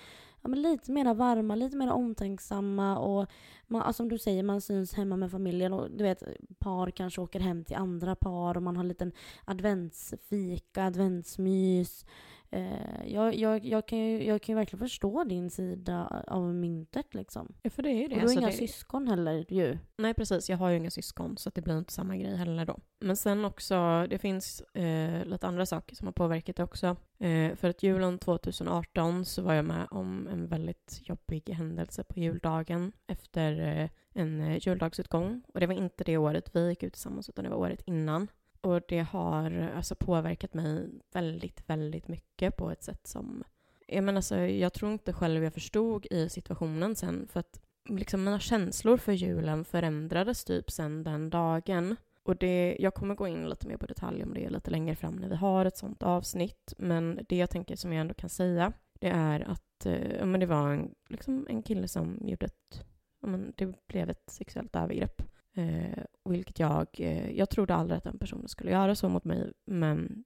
ja 0.43 0.49
men 0.49 0.63
lite 0.63 0.93
mera 0.93 1.15
varma, 1.15 1.55
lite 1.55 1.77
mera 1.77 1.93
omtänksamma 1.93 2.99
och 2.99 3.31
man, 3.67 3.83
alltså 3.83 4.03
som 4.03 4.09
du 4.09 4.19
säger, 4.19 4.43
man 4.43 4.61
syns 4.61 4.95
hemma 4.95 5.17
med 5.17 5.31
familjen 5.31 5.73
och 5.73 5.91
du 5.91 6.05
vet, 6.05 6.23
par 6.59 6.91
kanske 6.91 7.21
åker 7.21 7.41
hem 7.41 7.65
till 7.65 7.77
andra 7.77 8.17
par 8.17 8.57
och 8.57 8.63
man 8.63 8.77
har 8.77 8.85
en 8.85 8.89
liten 8.89 9.13
adventsfika, 9.45 10.85
adventsmys. 10.85 12.07
Eh, 12.51 13.07
jag, 13.07 13.35
jag, 13.35 13.65
jag, 13.65 13.87
kan 13.89 13.99
ju, 13.99 14.25
jag 14.25 14.43
kan 14.43 14.53
ju 14.53 14.57
verkligen 14.57 14.79
förstå 14.89 15.25
din 15.25 15.51
sida 15.51 16.25
av 16.27 16.55
myntet 16.55 17.15
liksom. 17.15 17.55
Ja, 17.63 17.71
för 17.71 17.83
det 17.83 17.91
är 17.91 17.95
ju 18.03 18.09
det. 18.09 18.15
Och 18.15 18.15
du 18.15 18.17
har 18.17 18.23
Alltså, 18.23 18.39
inga 18.39 18.47
det... 18.47 18.53
syskon 18.53 19.09
heller 19.09 19.45
ju. 19.53 19.79
Nej, 19.97 20.15
precis. 20.15 20.51
Jag 20.51 20.57
har 20.57 20.71
ju 20.71 20.77
inga 20.77 20.91
syskon, 20.91 21.37
så 21.37 21.51
det 21.55 21.63
blir 21.63 21.79
inte 21.79 21.93
samma 21.93 22.17
grej 22.17 22.37
heller 22.37 22.67
då. 22.67 22.79
Men 23.01 23.17
sen 23.17 23.45
också, 23.45 24.07
det 24.11 24.19
finns 24.19 24.61
eh, 24.61 25.25
lite 25.25 25.47
andra 25.47 25.67
saker 25.67 25.97
som 25.97 26.07
har 26.07 26.13
påverkat 26.13 26.57
det 26.57 26.63
också. 26.63 26.97
Eh, 27.19 27.55
för 27.55 27.69
att 27.69 27.83
julen 27.83 28.19
2018 28.19 29.25
så 29.25 29.43
var 29.43 29.55
jag 29.55 29.65
med 29.65 29.87
om 29.91 30.29
en 30.29 30.47
väldigt 30.47 31.01
jobbig 31.03 31.49
händelse 31.51 32.05
på 32.05 32.21
juldagen 32.21 32.93
efter 33.07 33.61
eh, 33.61 33.91
en 34.13 34.41
eh, 34.41 34.59
juldagsutgång. 34.67 35.43
Och 35.55 35.61
det 35.61 35.67
var 35.67 35.75
inte 35.75 36.05
det 36.05 36.17
året 36.17 36.51
vi 36.53 36.69
gick 36.69 36.83
ut 36.83 36.93
tillsammans, 36.93 37.29
utan 37.29 37.45
det 37.45 37.51
var 37.51 37.57
året 37.57 37.83
innan. 37.87 38.29
Och 38.67 38.81
det 38.89 39.01
har 39.01 39.71
alltså 39.77 39.95
påverkat 39.95 40.55
mig 40.55 40.89
väldigt, 41.13 41.63
väldigt 41.67 42.09
mycket 42.09 42.57
på 42.57 42.71
ett 42.71 42.83
sätt 42.83 43.07
som... 43.07 43.45
Jag, 43.87 44.05
menar, 44.05 44.17
alltså, 44.17 44.39
jag 44.39 44.73
tror 44.73 44.93
inte 44.93 45.13
själv 45.13 45.45
jag 45.45 45.55
förstod 45.55 46.07
i 46.11 46.29
situationen 46.29 46.97
sen, 46.97 47.29
för 47.29 47.41
att 47.41 47.61
liksom 47.89 48.25
mina 48.25 48.41
känslor 48.41 48.97
för 48.97 49.13
julen 49.13 49.65
förändrades 49.65 50.45
typ 50.45 50.71
sen 50.71 51.05
den 51.05 51.31
dagen. 51.31 51.97
Och 52.23 52.37
det, 52.37 52.77
jag 52.81 52.95
kommer 52.95 53.15
gå 53.15 53.29
in 53.29 53.49
lite 53.49 53.69
mer 53.69 53.77
på 53.77 53.87
detalj 53.87 54.23
om 54.23 54.35
det 54.35 54.51
lite 54.51 54.71
längre 54.71 54.97
fram 54.97 55.17
när 55.17 55.29
vi 55.29 55.37
har 55.37 55.65
ett 55.65 55.77
sånt 55.77 56.03
avsnitt. 56.03 56.75
Men 56.79 57.21
det 57.29 57.37
jag 57.37 57.51
tänker 57.51 57.77
som 57.77 57.93
jag 57.93 58.01
ändå 58.01 58.15
kan 58.15 58.31
säga, 58.31 58.73
det 58.93 59.09
är 59.09 59.41
att 59.41 59.87
eh, 59.87 60.27
men 60.27 60.41
det 60.41 60.47
var 60.47 60.71
en, 60.71 60.95
liksom 61.09 61.47
en 61.51 61.63
kille 61.63 61.89
som 61.89 62.19
gjorde 62.23 62.47
ett, 62.47 62.85
men 63.21 63.53
det 63.57 63.87
blev 63.87 64.11
ett 64.11 64.31
sexuellt 64.31 64.77
övergrepp. 64.77 65.23
Eh, 65.57 66.05
vilket 66.25 66.59
jag, 66.59 66.87
eh, 66.93 67.31
jag 67.31 67.51
trodde 67.51 67.75
aldrig 67.75 67.99
att 67.99 68.05
den 68.05 68.19
personen 68.19 68.49
skulle 68.49 68.71
göra 68.71 68.95
så 68.95 69.09
mot 69.09 69.25
mig, 69.25 69.53
men 69.65 70.25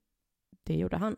det 0.63 0.75
gjorde 0.75 0.97
han. 0.97 1.17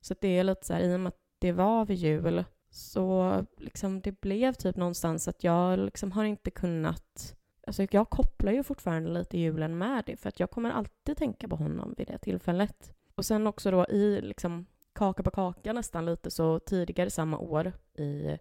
Så 0.00 0.14
det 0.20 0.28
är 0.28 0.44
lite 0.44 0.66
så 0.66 0.72
här, 0.72 0.80
i 0.80 0.96
och 0.96 1.00
med 1.00 1.08
att 1.08 1.20
det 1.38 1.52
var 1.52 1.86
vid 1.86 1.96
jul 1.96 2.44
Så 2.70 3.46
liksom 3.56 4.00
det 4.00 4.20
blev 4.20 4.52
typ 4.52 4.76
någonstans 4.76 5.28
att 5.28 5.44
jag 5.44 5.78
liksom 5.78 6.12
har 6.12 6.24
inte 6.24 6.50
kunnat 6.50 7.36
Alltså 7.66 7.86
jag 7.90 8.10
kopplar 8.10 8.52
ju 8.52 8.62
fortfarande 8.62 9.10
lite 9.10 9.38
julen 9.38 9.78
med 9.78 10.04
det 10.06 10.16
för 10.16 10.28
att 10.28 10.40
jag 10.40 10.50
kommer 10.50 10.70
alltid 10.70 11.16
tänka 11.16 11.48
på 11.48 11.56
honom 11.56 11.94
vid 11.96 12.06
det 12.06 12.18
tillfället. 12.18 12.94
Och 13.14 13.24
sen 13.24 13.46
också 13.46 13.70
då 13.70 13.86
i 13.86 14.20
liksom 14.20 14.66
kaka 14.92 15.22
på 15.22 15.30
kaka 15.30 15.72
nästan 15.72 16.06
lite 16.06 16.30
så 16.30 16.58
tidigare 16.58 17.10
samma 17.10 17.38
år 17.38 17.72
i 17.94 18.38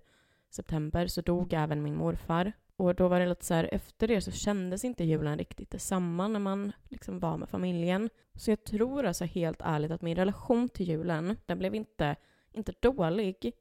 september 0.50 1.08
så 1.08 1.22
dog 1.22 1.54
även 1.54 1.84
min 1.84 1.96
morfar. 1.96 2.54
Och 2.84 2.96
då 2.96 3.08
var 3.08 3.20
det 3.20 3.26
lite 3.26 3.46
så 3.46 3.54
här, 3.54 3.70
efter 3.72 4.08
det 4.08 4.22
så 4.22 4.32
kändes 4.32 4.86
inte 4.86 5.04
julen 5.04 5.38
riktigt 5.38 5.70
detsamma 5.70 6.28
när 6.28 6.40
man 6.40 6.72
liksom 6.90 7.20
var 7.20 7.38
med 7.38 7.50
familjen. 7.50 8.10
Så 8.36 8.52
jag 8.52 8.64
tror 8.64 9.06
alltså 9.06 9.26
helt 9.26 9.62
ärligt 9.62 9.92
att 9.92 10.02
min 10.02 10.16
relation 10.16 10.70
till 10.70 10.88
julen, 10.88 11.38
den 11.46 11.60
blev 11.60 11.76
inte, 11.76 12.16
inte 12.52 12.74
dålig, 12.80 13.52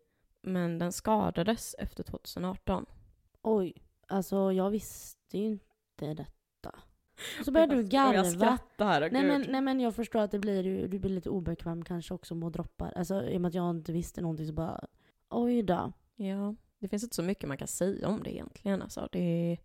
men 0.42 0.78
den 0.78 0.92
skadades 0.92 1.74
efter 1.78 2.02
2018. 2.02 2.86
Oj, 3.42 3.74
alltså 4.06 4.52
jag 4.52 4.70
visste 4.70 5.38
ju 5.38 5.44
inte 5.44 6.14
detta. 6.14 6.74
Så 7.44 7.50
börjar 7.52 7.66
du 7.66 7.82
garva. 7.82 8.14
Jag 8.14 8.26
skrattar 8.26 9.10
nej, 9.10 9.24
men, 9.24 9.44
nej 9.48 9.60
men 9.60 9.80
jag 9.80 9.94
förstår 9.94 10.20
att 10.20 10.30
det 10.30 10.38
blir, 10.38 10.62
du, 10.62 10.88
du 10.88 10.98
blir 10.98 11.10
lite 11.10 11.30
obekväm 11.30 11.84
kanske 11.84 12.14
också 12.14 12.34
med 12.34 12.52
droppar. 12.52 12.92
Alltså 12.96 13.24
i 13.24 13.36
och 13.36 13.40
med 13.40 13.48
att 13.48 13.54
jag 13.54 13.70
inte 13.70 13.92
visste 13.92 14.20
någonting 14.20 14.46
så 14.46 14.52
bara, 14.52 14.86
oj 15.30 15.62
då. 15.62 15.92
Ja, 16.16 16.54
det 16.82 16.88
finns 16.88 17.02
inte 17.02 17.16
så 17.16 17.22
mycket 17.22 17.48
man 17.48 17.56
kan 17.56 17.68
säga 17.68 18.08
om 18.08 18.22
det 18.22 18.30
egentligen. 18.34 18.82
Alltså, 18.82 19.08
det 19.12 19.56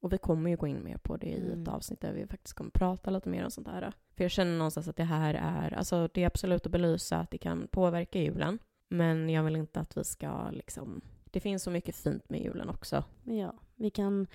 och 0.00 0.12
vi 0.12 0.18
kommer 0.18 0.50
ju 0.50 0.56
gå 0.56 0.66
in 0.66 0.84
mer 0.84 0.96
på 0.96 1.16
det 1.16 1.26
i 1.26 1.46
Mm. 1.46 1.62
ett 1.62 1.68
avsnitt 1.68 2.00
där 2.00 2.12
vi 2.12 2.26
faktiskt 2.26 2.54
kommer 2.56 2.70
prata 2.70 3.10
lite 3.10 3.28
mer 3.28 3.44
om 3.44 3.50
sånt 3.50 3.68
här. 3.68 3.92
För 4.16 4.24
jag 4.24 4.30
känner 4.30 4.58
någonstans 4.58 4.88
att 4.88 4.96
det 4.96 5.04
här 5.04 5.34
är, 5.34 5.74
alltså 5.74 6.08
det 6.14 6.22
är 6.22 6.26
absolut 6.26 6.66
att 6.66 6.72
belysa 6.72 7.16
att 7.18 7.30
det 7.30 7.38
kan 7.38 7.68
påverka 7.68 8.18
julen. 8.18 8.58
Men 8.88 9.28
jag 9.28 9.42
vill 9.44 9.56
inte 9.56 9.80
att 9.80 9.96
vi 9.96 10.04
ska 10.04 10.50
liksom, 10.50 11.00
det 11.24 11.40
finns 11.40 11.62
så 11.62 11.70
mycket 11.70 11.96
fint 11.96 12.30
med 12.30 12.40
julen 12.40 12.68
också. 12.68 13.04
Ja, 13.24 13.54
vi 13.76 13.90
kan, 13.90 14.26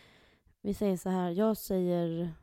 vi 0.62 0.74
säger 0.74 0.98
så 0.98 1.10
här, 1.10 1.32
jag 1.32 1.58
säger 1.58 2.34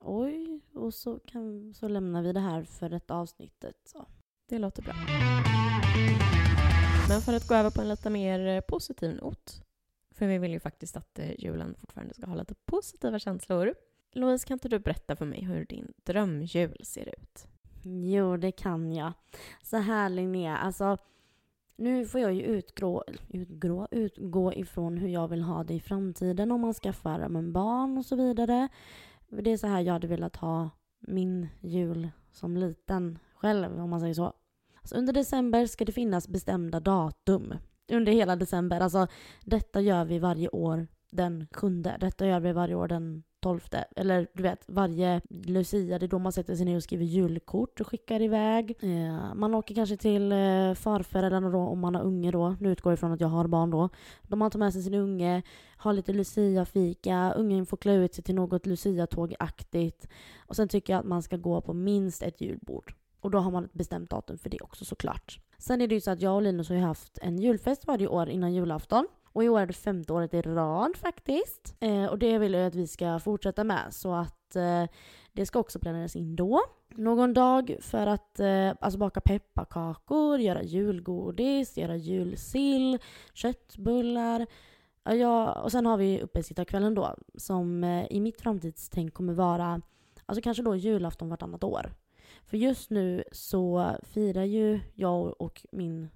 oj 0.00 0.60
och 0.74 0.94
så, 0.94 1.18
kan, 1.18 1.74
så 1.74 1.88
lämnar 1.88 2.22
vi 2.22 2.32
det 2.32 2.40
här 2.40 2.62
för 2.64 2.92
ett 2.92 3.10
avsnittet. 3.10 3.76
Så. 3.84 4.06
Det 4.48 4.58
låter 4.58 4.82
bra. 4.82 4.94
Men 7.08 7.20
för 7.20 7.32
att 7.32 7.48
gå 7.48 7.54
över 7.54 7.70
på 7.70 7.80
en 7.80 7.88
lite 7.88 8.10
mer 8.10 8.46
eh, 8.46 8.60
positiv 8.60 9.14
not. 9.14 9.62
För 10.10 10.26
vi 10.26 10.38
vill 10.38 10.52
ju 10.52 10.60
faktiskt 10.60 10.96
att 10.96 11.18
eh, 11.18 11.40
julen 11.40 11.74
fortfarande 11.78 12.14
ska 12.14 12.26
ha 12.26 12.34
lite 12.34 12.54
positiva 12.54 13.18
känslor. 13.18 13.74
Louise, 14.12 14.46
kan 14.46 14.54
inte 14.54 14.68
du 14.68 14.78
berätta 14.78 15.16
för 15.16 15.24
mig 15.24 15.44
hur 15.44 15.64
din 15.64 15.92
drömjul 16.04 16.80
ser 16.84 17.08
ut? 17.08 17.46
Jo, 17.82 18.36
det 18.36 18.52
kan 18.52 18.92
jag. 18.92 19.12
Så 19.62 19.76
här 19.76 20.08
Linnea, 20.08 20.56
alltså 20.56 20.98
nu 21.76 22.06
får 22.06 22.20
jag 22.20 22.34
ju 22.34 22.42
utgrå, 22.42 23.04
utgrå, 23.28 23.88
utgå 23.90 24.52
ifrån 24.52 24.96
hur 24.96 25.08
jag 25.08 25.28
vill 25.28 25.42
ha 25.42 25.64
det 25.64 25.74
i 25.74 25.80
framtiden 25.80 26.52
om 26.52 26.60
man 26.60 26.74
skaffar 26.74 27.20
en 27.20 27.52
barn 27.52 27.98
och 27.98 28.06
så 28.06 28.16
vidare. 28.16 28.68
Det 29.28 29.50
är 29.50 29.56
så 29.56 29.66
här 29.66 29.80
jag 29.80 29.92
hade 29.92 30.06
velat 30.06 30.36
ha 30.36 30.70
min 31.00 31.48
jul 31.60 32.10
som 32.32 32.56
liten 32.56 33.18
själv, 33.34 33.80
om 33.80 33.90
man 33.90 34.00
säger 34.00 34.14
så. 34.14 34.32
Så 34.86 34.96
under 34.96 35.12
december 35.12 35.66
ska 35.66 35.84
det 35.84 35.92
finnas 35.92 36.28
bestämda 36.28 36.80
datum. 36.80 37.54
Under 37.92 38.12
hela 38.12 38.36
december. 38.36 38.80
Alltså 38.80 39.06
detta 39.44 39.80
gör 39.80 40.04
vi 40.04 40.18
varje 40.18 40.48
år 40.48 40.86
den 41.10 41.46
sjunde. 41.52 41.96
Detta 42.00 42.26
gör 42.26 42.40
vi 42.40 42.52
varje 42.52 42.74
år 42.74 42.88
den 42.88 43.22
tolfte. 43.40 43.84
Eller 43.96 44.26
du 44.34 44.42
vet, 44.42 44.64
varje 44.66 45.20
Lucia, 45.30 45.98
det 45.98 46.06
är 46.06 46.08
då 46.08 46.18
man 46.18 46.32
sätter 46.32 46.54
sig 46.54 46.66
ner 46.66 46.76
och 46.76 46.82
skriver 46.82 47.04
julkort 47.04 47.80
och 47.80 47.86
skickar 47.86 48.22
iväg. 48.22 48.74
Eh, 48.80 49.34
man 49.34 49.54
åker 49.54 49.74
kanske 49.74 49.96
till 49.96 50.32
eh, 50.32 50.74
farföräldrarna 50.74 51.50
då, 51.50 51.58
om 51.58 51.78
man 51.78 51.94
har 51.94 52.02
unge 52.02 52.30
då. 52.30 52.56
Nu 52.60 52.72
utgår 52.72 52.90
jag 52.90 52.96
ifrån 52.96 53.12
att 53.12 53.20
jag 53.20 53.28
har 53.28 53.46
barn 53.46 53.70
då. 53.70 53.88
De 54.22 54.38
man 54.38 54.50
tar 54.50 54.58
med 54.58 54.72
sig 54.72 54.82
sin 54.82 54.94
unge, 54.94 55.42
har 55.76 55.92
lite 55.92 56.12
Lucia-fika, 56.12 57.32
ungen 57.36 57.66
får 57.66 57.76
klä 57.76 57.94
ut 57.94 58.14
sig 58.14 58.24
till 58.24 58.34
något 58.34 58.66
Lucia-tågaktigt. 58.66 60.08
Och 60.46 60.56
sen 60.56 60.68
tycker 60.68 60.92
jag 60.92 61.00
att 61.00 61.06
man 61.06 61.22
ska 61.22 61.36
gå 61.36 61.60
på 61.60 61.72
minst 61.72 62.22
ett 62.22 62.40
julbord. 62.40 62.94
Och 63.26 63.32
då 63.32 63.38
har 63.38 63.50
man 63.50 63.64
ett 63.64 63.72
bestämt 63.72 64.10
datum 64.10 64.38
för 64.38 64.50
det 64.50 64.60
också 64.60 64.84
såklart. 64.84 65.40
Sen 65.58 65.80
är 65.80 65.86
det 65.86 65.94
ju 65.94 66.00
så 66.00 66.10
att 66.10 66.20
jag 66.20 66.34
och 66.34 66.42
Linus 66.42 66.68
har 66.68 66.76
ju 66.76 66.82
haft 66.82 67.18
en 67.22 67.38
julfest 67.38 67.86
varje 67.86 68.08
år 68.08 68.28
innan 68.28 68.54
julafton. 68.54 69.06
Och 69.32 69.44
i 69.44 69.48
år 69.48 69.60
är 69.60 69.66
det 69.66 69.72
femte 69.72 70.12
året 70.12 70.34
i 70.34 70.42
rad 70.42 70.96
faktiskt. 70.96 71.76
Eh, 71.80 72.04
och 72.04 72.18
det 72.18 72.38
vill 72.38 72.52
jag 72.52 72.66
att 72.66 72.74
vi 72.74 72.86
ska 72.86 73.18
fortsätta 73.18 73.64
med. 73.64 73.82
Så 73.90 74.14
att 74.14 74.56
eh, 74.56 74.84
det 75.32 75.46
ska 75.46 75.58
också 75.58 75.78
planeras 75.78 76.16
in 76.16 76.36
då. 76.36 76.60
Någon 76.88 77.34
dag 77.34 77.76
för 77.80 78.06
att 78.06 78.40
eh, 78.40 78.72
alltså 78.80 78.98
baka 78.98 79.20
pepparkakor, 79.20 80.38
göra 80.38 80.62
julgodis, 80.62 81.76
göra 81.76 81.96
julsill, 81.96 82.98
köttbullar. 83.34 84.46
Ja, 85.04 85.52
och 85.52 85.72
sen 85.72 85.86
har 85.86 85.96
vi 85.96 86.20
uppesittarkvällen 86.20 86.94
då 86.94 87.16
som 87.34 87.84
eh, 87.84 88.06
i 88.10 88.20
mitt 88.20 88.40
framtidstänk 88.40 89.14
kommer 89.14 89.32
vara 89.32 89.80
alltså 90.26 90.42
kanske 90.42 90.62
då 90.62 90.76
julafton 90.76 91.28
vartannat 91.28 91.64
år. 91.64 91.90
För 92.46 92.56
just 92.56 92.90
nu 92.90 93.24
så 93.32 93.96
firar 94.02 94.44
ju 94.44 94.80
jag 94.94 95.40
och 95.40 95.66
min 95.72 96.08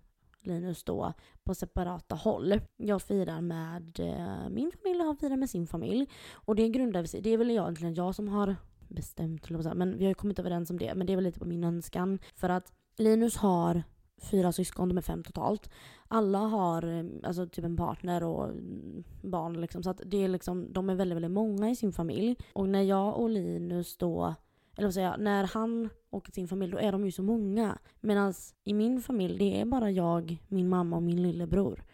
Linus 0.43 0.85
då 0.85 1.13
på 1.45 1.55
separata 1.55 2.15
håll. 2.15 2.61
Jag 2.77 3.03
firar 3.03 3.41
med 3.41 4.01
eh, 4.01 4.49
min 4.51 4.73
familj 4.73 5.01
och 5.01 5.07
han 5.07 5.17
firar 5.17 5.37
med 5.37 5.51
sin 5.51 5.67
familj. 5.67 6.09
Och 6.33 6.57
det 6.57 6.69
grundar 6.69 7.05
sig, 7.05 7.21
det 7.21 7.31
är 7.31 7.39
väl 7.39 7.51
egentligen 7.51 7.95
jag 7.95 8.15
som 8.15 8.29
har 8.29 8.57
bestämt, 8.89 9.47
höll 9.47 9.53
jag 9.53 9.59
på 9.59 9.61
att 9.61 9.65
säga, 9.65 9.75
men 9.75 9.99
vi 9.99 10.05
har 10.05 10.11
ju 10.11 10.15
kommit 10.15 10.39
överens 10.39 10.71
om 10.71 10.79
det. 10.79 10.95
Men 10.95 11.07
det 11.07 11.13
är 11.13 11.17
väl 11.17 11.25
lite 11.25 11.39
på 11.39 11.45
min 11.45 11.65
önskan. 11.65 12.19
För 12.35 12.49
att 12.49 12.73
Linus 12.97 13.37
har 13.37 13.83
fyra 14.21 14.53
syskon, 14.53 14.89
de 14.89 14.99
är 14.99 15.03
fem 15.03 15.23
totalt. 15.23 15.71
Alla 16.09 16.39
har 16.39 16.99
eh, 16.99 17.05
alltså, 17.23 17.47
typ 17.47 17.65
en 17.65 17.77
partner 17.77 18.23
och 18.25 18.49
mm, 18.49 19.05
barn 19.23 19.61
liksom. 19.61 19.83
Så 19.83 19.91
att 19.91 20.01
det 20.07 20.25
är 20.25 20.29
liksom, 20.29 20.73
de 20.73 20.91
är 20.91 20.95
väldigt, 20.95 21.17
väldigt 21.17 21.31
många 21.31 21.71
i 21.71 21.77
sin 21.77 21.93
familj. 21.93 22.37
Och 22.53 22.69
när 22.69 22.83
jag 22.83 23.19
och 23.19 23.31
Linus 23.31 23.97
då 23.97 24.35
eller 24.81 24.87
vad 24.87 24.95
säger 24.95 25.11
jag, 25.11 25.21
när 25.21 25.45
han 25.45 25.89
och 26.11 26.31
sin 26.33 26.49
familj 26.49 26.73
då 26.73 26.79
är 26.79 26.93
de 26.93 27.05
ju 27.05 27.13
så 27.13 27.23
många. 27.23 27.79
Medan 28.01 28.35
i 28.65 28.75
min 28.75 29.01
familj 29.01 29.39
det 29.39 29.61
är 29.61 29.65
bara 29.65 29.91
jag, 29.91 30.43
min 30.49 30.69
mamma 30.69 30.97
och 30.97 31.03
min 31.03 31.23
lillebror. 31.23 31.85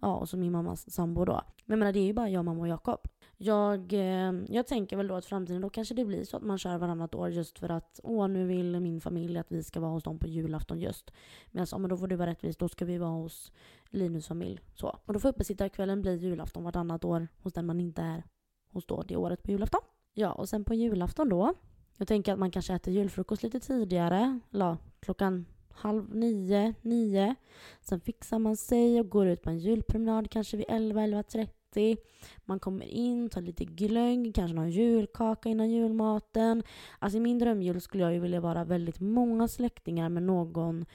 Ja, 0.00 0.16
och 0.16 0.28
så 0.28 0.36
min 0.36 0.52
mammas 0.52 0.90
sambo 0.90 1.24
då. 1.24 1.32
Men 1.32 1.72
jag 1.72 1.78
menar, 1.78 1.92
det 1.92 1.98
är 1.98 2.04
ju 2.04 2.12
bara 2.12 2.28
jag, 2.28 2.44
mamma 2.44 2.60
och 2.60 2.68
Jakob. 2.68 3.00
Jag, 3.36 3.92
eh, 3.92 4.32
jag 4.48 4.66
tänker 4.66 4.96
väl 4.96 5.08
då 5.08 5.14
att 5.14 5.24
framtiden 5.24 5.60
då 5.60 5.70
kanske 5.70 5.94
det 5.94 6.04
blir 6.04 6.24
så 6.24 6.36
att 6.36 6.42
man 6.42 6.58
kör 6.58 6.78
varannat 6.78 7.14
år 7.14 7.30
just 7.30 7.58
för 7.58 7.68
att 7.68 8.00
åh 8.02 8.28
nu 8.28 8.46
vill 8.46 8.80
min 8.80 9.00
familj 9.00 9.38
att 9.38 9.52
vi 9.52 9.62
ska 9.62 9.80
vara 9.80 9.90
hos 9.90 10.02
dem 10.02 10.18
på 10.18 10.26
julafton 10.26 10.80
just. 10.80 11.10
Medan, 11.50 11.66
ja 11.70 11.78
men 11.78 11.90
då 11.90 11.96
får 11.96 12.08
det 12.08 12.16
vara 12.16 12.30
rättvist, 12.30 12.58
då 12.58 12.68
ska 12.68 12.84
vi 12.84 12.98
vara 12.98 13.10
hos 13.10 13.52
Linus 13.84 14.28
familj. 14.28 14.60
Så. 14.74 14.98
Och 15.04 15.12
då 15.12 15.20
får 15.20 15.28
uppesittarkvällen 15.28 16.02
bli 16.02 16.16
julafton 16.16 16.64
vartannat 16.64 17.04
år 17.04 17.28
hos 17.42 17.52
den 17.52 17.66
man 17.66 17.80
inte 17.80 18.02
är 18.02 18.24
hos 18.72 18.86
då 18.86 19.02
det 19.02 19.16
året 19.16 19.42
på 19.42 19.50
julafton. 19.50 19.80
Ja, 20.14 20.32
och 20.32 20.48
sen 20.48 20.64
på 20.64 20.74
julafton 20.74 21.28
då 21.28 21.54
jag 21.98 22.08
tänker 22.08 22.32
att 22.32 22.38
man 22.38 22.50
kanske 22.50 22.74
äter 22.74 22.94
julfrukost 22.94 23.42
lite 23.42 23.60
tidigare. 23.60 24.40
Eller 24.52 24.76
klockan 25.00 25.46
halv 25.74 26.14
nio, 26.14 26.74
nio. 26.82 27.34
Sen 27.80 28.00
fixar 28.00 28.38
man 28.38 28.56
sig 28.56 29.00
och 29.00 29.08
går 29.08 29.26
ut 29.26 29.42
på 29.42 29.50
en 29.50 29.58
julpromenad 29.58 30.30
kanske 30.30 30.56
vid 30.56 30.66
11, 30.68 31.00
11.30. 31.00 31.96
Man 32.44 32.60
kommer 32.60 32.86
in, 32.86 33.30
tar 33.30 33.40
lite 33.40 33.64
glögg, 33.64 34.34
kanske 34.34 34.54
någon 34.54 34.70
julkaka 34.70 35.48
innan 35.48 35.70
julmaten. 35.70 36.62
Alltså 36.98 37.16
i 37.16 37.20
min 37.20 37.38
drömjul 37.38 37.80
skulle 37.80 38.02
jag 38.02 38.12
ju 38.12 38.18
vilja 38.20 38.40
vara 38.40 38.64
väldigt 38.64 39.00
många 39.00 39.48
släktingar 39.48 40.08
med 40.08 40.22
någon 40.22 40.86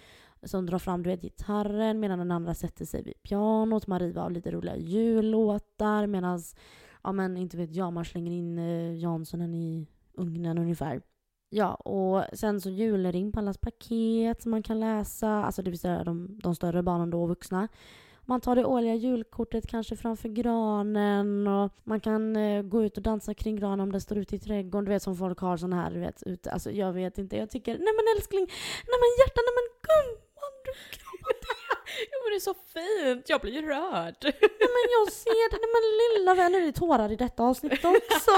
som 0.44 0.66
drar 0.66 0.80
fram 0.80 1.04
du 1.04 1.10
vet, 1.10 1.22
gitarren 1.22 2.00
medan 2.00 2.20
den 2.20 2.32
andra 2.32 2.54
sätter 2.54 2.86
sig 2.86 3.04
vid 3.04 3.24
pianot. 3.24 3.88
Man 3.88 4.00
river 4.00 4.22
av 4.22 4.32
lite 4.32 4.52
roliga 4.52 4.78
jullåtar 4.78 6.08
medan, 6.08 6.42
ja 7.04 7.12
men 7.12 7.38
inte 7.38 7.58
vet 7.58 7.76
jag, 7.76 7.94
man 7.94 8.06
slänger 8.06 8.32
in 8.32 8.60
eh, 8.60 8.96
Janssonen 8.98 9.56
i 9.56 9.88
ugnen 10.14 10.58
ungefär. 10.58 11.02
Ja, 11.50 11.74
och 11.74 12.24
sen 12.34 12.62
så 12.62 12.70
julring 12.70 13.32
på 13.32 13.40
allas 13.40 13.58
paket 13.58 14.42
som 14.42 14.52
man 14.52 14.64
kan 14.64 14.80
läsa, 14.80 15.30
alltså 15.30 15.62
det 15.62 15.70
vill 15.70 15.80
säga 15.80 16.04
de, 16.04 16.40
de 16.44 16.56
större 16.56 16.84
barnen 16.84 17.10
då 17.10 17.22
och 17.22 17.30
vuxna. 17.30 17.68
Man 18.22 18.42
tar 18.42 18.56
det 18.56 18.66
årliga 18.66 18.96
julkortet 18.96 19.68
kanske 19.68 19.96
framför 19.96 20.30
granen 20.30 21.48
och 21.48 21.72
man 21.84 22.00
kan 22.00 22.36
eh, 22.36 22.62
gå 22.62 22.84
ut 22.84 22.98
och 22.98 23.04
dansa 23.04 23.34
kring 23.34 23.56
granen 23.56 23.80
om 23.80 23.92
det 23.92 24.02
står 24.02 24.18
ute 24.18 24.36
i 24.36 24.40
trädgården. 24.40 24.86
Du 24.86 24.92
vet 24.92 25.04
som 25.04 25.16
folk 25.18 25.40
har 25.40 25.58
sån 25.58 25.74
här, 25.74 25.92
du 25.92 26.00
vet, 26.00 26.24
ute. 26.24 26.52
Alltså 26.52 26.72
jag 26.72 26.94
vet 26.94 27.18
inte, 27.18 27.38
jag 27.38 27.50
tycker, 27.50 27.72
nej 27.72 27.94
men 27.98 28.16
älskling, 28.18 28.46
nej 28.88 28.98
men 29.02 29.10
hjärta, 29.20 29.42
nej 29.46 29.56
men 29.58 29.68
gumman, 29.86 30.29
du 30.64 30.72
Jo 32.12 32.18
men 32.24 32.32
det 32.32 32.36
är 32.36 32.40
så 32.40 32.54
fint, 32.54 33.30
jag 33.30 33.42
blir 33.42 33.62
rörd. 33.62 34.16
Nej 34.22 34.70
men 34.76 34.86
jag 34.98 35.12
ser 35.12 35.52
det, 35.52 35.58
nej 35.62 35.72
men 35.76 36.20
lilla 36.20 36.34
vän, 36.36 36.52
nu 36.52 36.58
är 36.58 36.66
det 36.66 36.72
tårar 36.72 37.12
i 37.12 37.16
detta 37.16 37.44
avsnitt 37.44 37.86
också. 37.86 38.32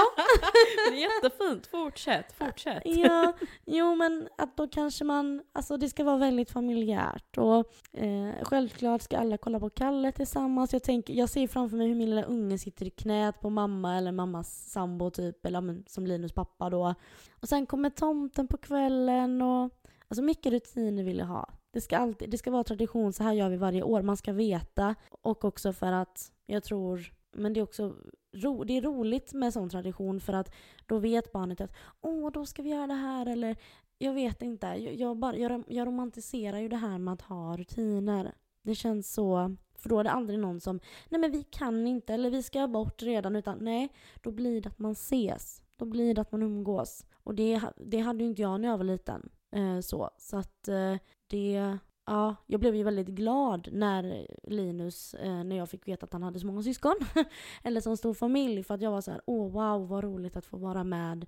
det 0.90 1.04
är 1.04 1.14
jättefint, 1.14 1.66
fortsätt, 1.66 2.32
fortsätt. 2.32 2.82
Ja, 2.84 3.32
jo 3.64 3.94
men 3.94 4.28
att 4.38 4.56
då 4.56 4.68
kanske 4.68 5.04
man, 5.04 5.42
alltså 5.52 5.76
det 5.76 5.88
ska 5.88 6.04
vara 6.04 6.16
väldigt 6.16 6.50
familjärt 6.50 7.38
och 7.38 7.58
eh, 7.92 8.32
självklart 8.42 9.02
ska 9.02 9.18
alla 9.18 9.38
kolla 9.38 9.60
på 9.60 9.70
Kalle 9.70 10.12
tillsammans. 10.12 10.72
Jag, 10.72 10.82
tänker, 10.82 11.14
jag 11.14 11.28
ser 11.28 11.46
framför 11.46 11.76
mig 11.76 11.88
hur 11.88 11.94
min 11.94 12.10
lilla 12.10 12.24
unge 12.24 12.58
sitter 12.58 12.86
i 12.86 12.90
knät 12.90 13.40
på 13.40 13.50
mamma 13.50 13.96
eller 13.96 14.12
mammas 14.12 14.70
sambo 14.72 15.10
typ, 15.10 15.46
eller 15.46 15.60
men, 15.60 15.84
som 15.88 16.06
Linus 16.06 16.32
pappa 16.32 16.70
då. 16.70 16.94
Och 17.40 17.48
sen 17.48 17.66
kommer 17.66 17.90
tomten 17.90 18.48
på 18.48 18.56
kvällen 18.56 19.42
och 19.42 19.70
alltså 20.08 20.22
mycket 20.22 20.52
rutiner 20.52 21.02
vill 21.02 21.18
jag 21.18 21.26
ha. 21.26 21.48
Det 21.72 21.80
ska, 21.80 21.98
alltid, 21.98 22.30
det 22.30 22.38
ska 22.38 22.50
vara 22.50 22.64
tradition, 22.64 23.12
så 23.12 23.22
här 23.22 23.32
gör 23.32 23.48
vi 23.48 23.56
varje 23.56 23.82
år. 23.82 24.02
Man 24.02 24.16
ska 24.16 24.32
veta. 24.32 24.94
Och 25.10 25.44
också 25.44 25.72
för 25.72 25.92
att 25.92 26.32
jag 26.46 26.62
tror, 26.62 27.12
men 27.32 27.52
det 27.52 27.60
är 27.60 27.64
också 27.64 27.94
ro, 28.32 28.64
det 28.64 28.76
är 28.76 28.82
roligt 28.82 29.32
med 29.32 29.52
sån 29.52 29.70
tradition 29.70 30.20
för 30.20 30.32
att 30.32 30.52
då 30.86 30.98
vet 30.98 31.32
barnet 31.32 31.60
att 31.60 31.72
åh, 32.00 32.30
då 32.32 32.46
ska 32.46 32.62
vi 32.62 32.70
göra 32.70 32.86
det 32.86 32.94
här 32.94 33.26
eller 33.26 33.56
jag 33.98 34.14
vet 34.14 34.42
inte. 34.42 34.66
Jag, 34.66 34.94
jag, 34.94 35.16
bara, 35.16 35.36
jag, 35.36 35.64
jag 35.66 35.86
romantiserar 35.86 36.58
ju 36.58 36.68
det 36.68 36.76
här 36.76 36.98
med 36.98 37.14
att 37.14 37.22
ha 37.22 37.56
rutiner. 37.56 38.34
Det 38.62 38.74
känns 38.74 39.12
så 39.12 39.56
för 39.82 39.88
då 39.88 39.98
är 39.98 40.04
det 40.04 40.10
aldrig 40.10 40.38
någon 40.38 40.60
som, 40.60 40.80
nej 41.08 41.20
men 41.20 41.32
vi 41.32 41.42
kan 41.42 41.86
inte, 41.86 42.14
eller 42.14 42.30
vi 42.30 42.42
ska 42.42 42.68
bort 42.68 43.02
redan, 43.02 43.36
utan 43.36 43.58
nej, 43.58 43.88
då 44.22 44.30
blir 44.30 44.60
det 44.60 44.68
att 44.68 44.78
man 44.78 44.92
ses. 44.92 45.62
Då 45.76 45.84
blir 45.84 46.14
det 46.14 46.20
att 46.20 46.32
man 46.32 46.42
umgås. 46.42 47.06
Och 47.12 47.34
det, 47.34 47.60
det 47.76 47.98
hade 47.98 48.24
ju 48.24 48.30
inte 48.30 48.42
jag 48.42 48.60
när 48.60 48.68
jag 48.68 48.78
var 48.78 48.84
liten. 48.84 49.30
Eh, 49.50 49.80
så 49.80 50.10
så 50.18 50.36
att 50.36 50.68
eh, 50.68 50.96
det, 51.32 51.78
ja, 52.06 52.36
jag 52.46 52.60
blev 52.60 52.76
ju 52.76 52.82
väldigt 52.82 53.08
glad 53.08 53.68
när 53.72 54.26
Linus, 54.42 55.14
eh, 55.14 55.44
när 55.44 55.56
jag 55.56 55.70
fick 55.70 55.88
veta 55.88 56.06
att 56.06 56.12
han 56.12 56.22
hade 56.22 56.40
så 56.40 56.46
många 56.46 56.62
syskon. 56.62 56.94
eller 57.62 57.80
så 57.80 57.96
stor 57.96 58.14
familj, 58.14 58.62
för 58.62 58.74
att 58.74 58.82
jag 58.82 58.90
var 58.90 59.00
så 59.00 59.10
här, 59.10 59.20
åh 59.26 59.52
wow, 59.52 59.88
vad 59.88 60.04
roligt 60.04 60.36
att 60.36 60.46
få 60.46 60.56
vara 60.56 60.84
med 60.84 61.26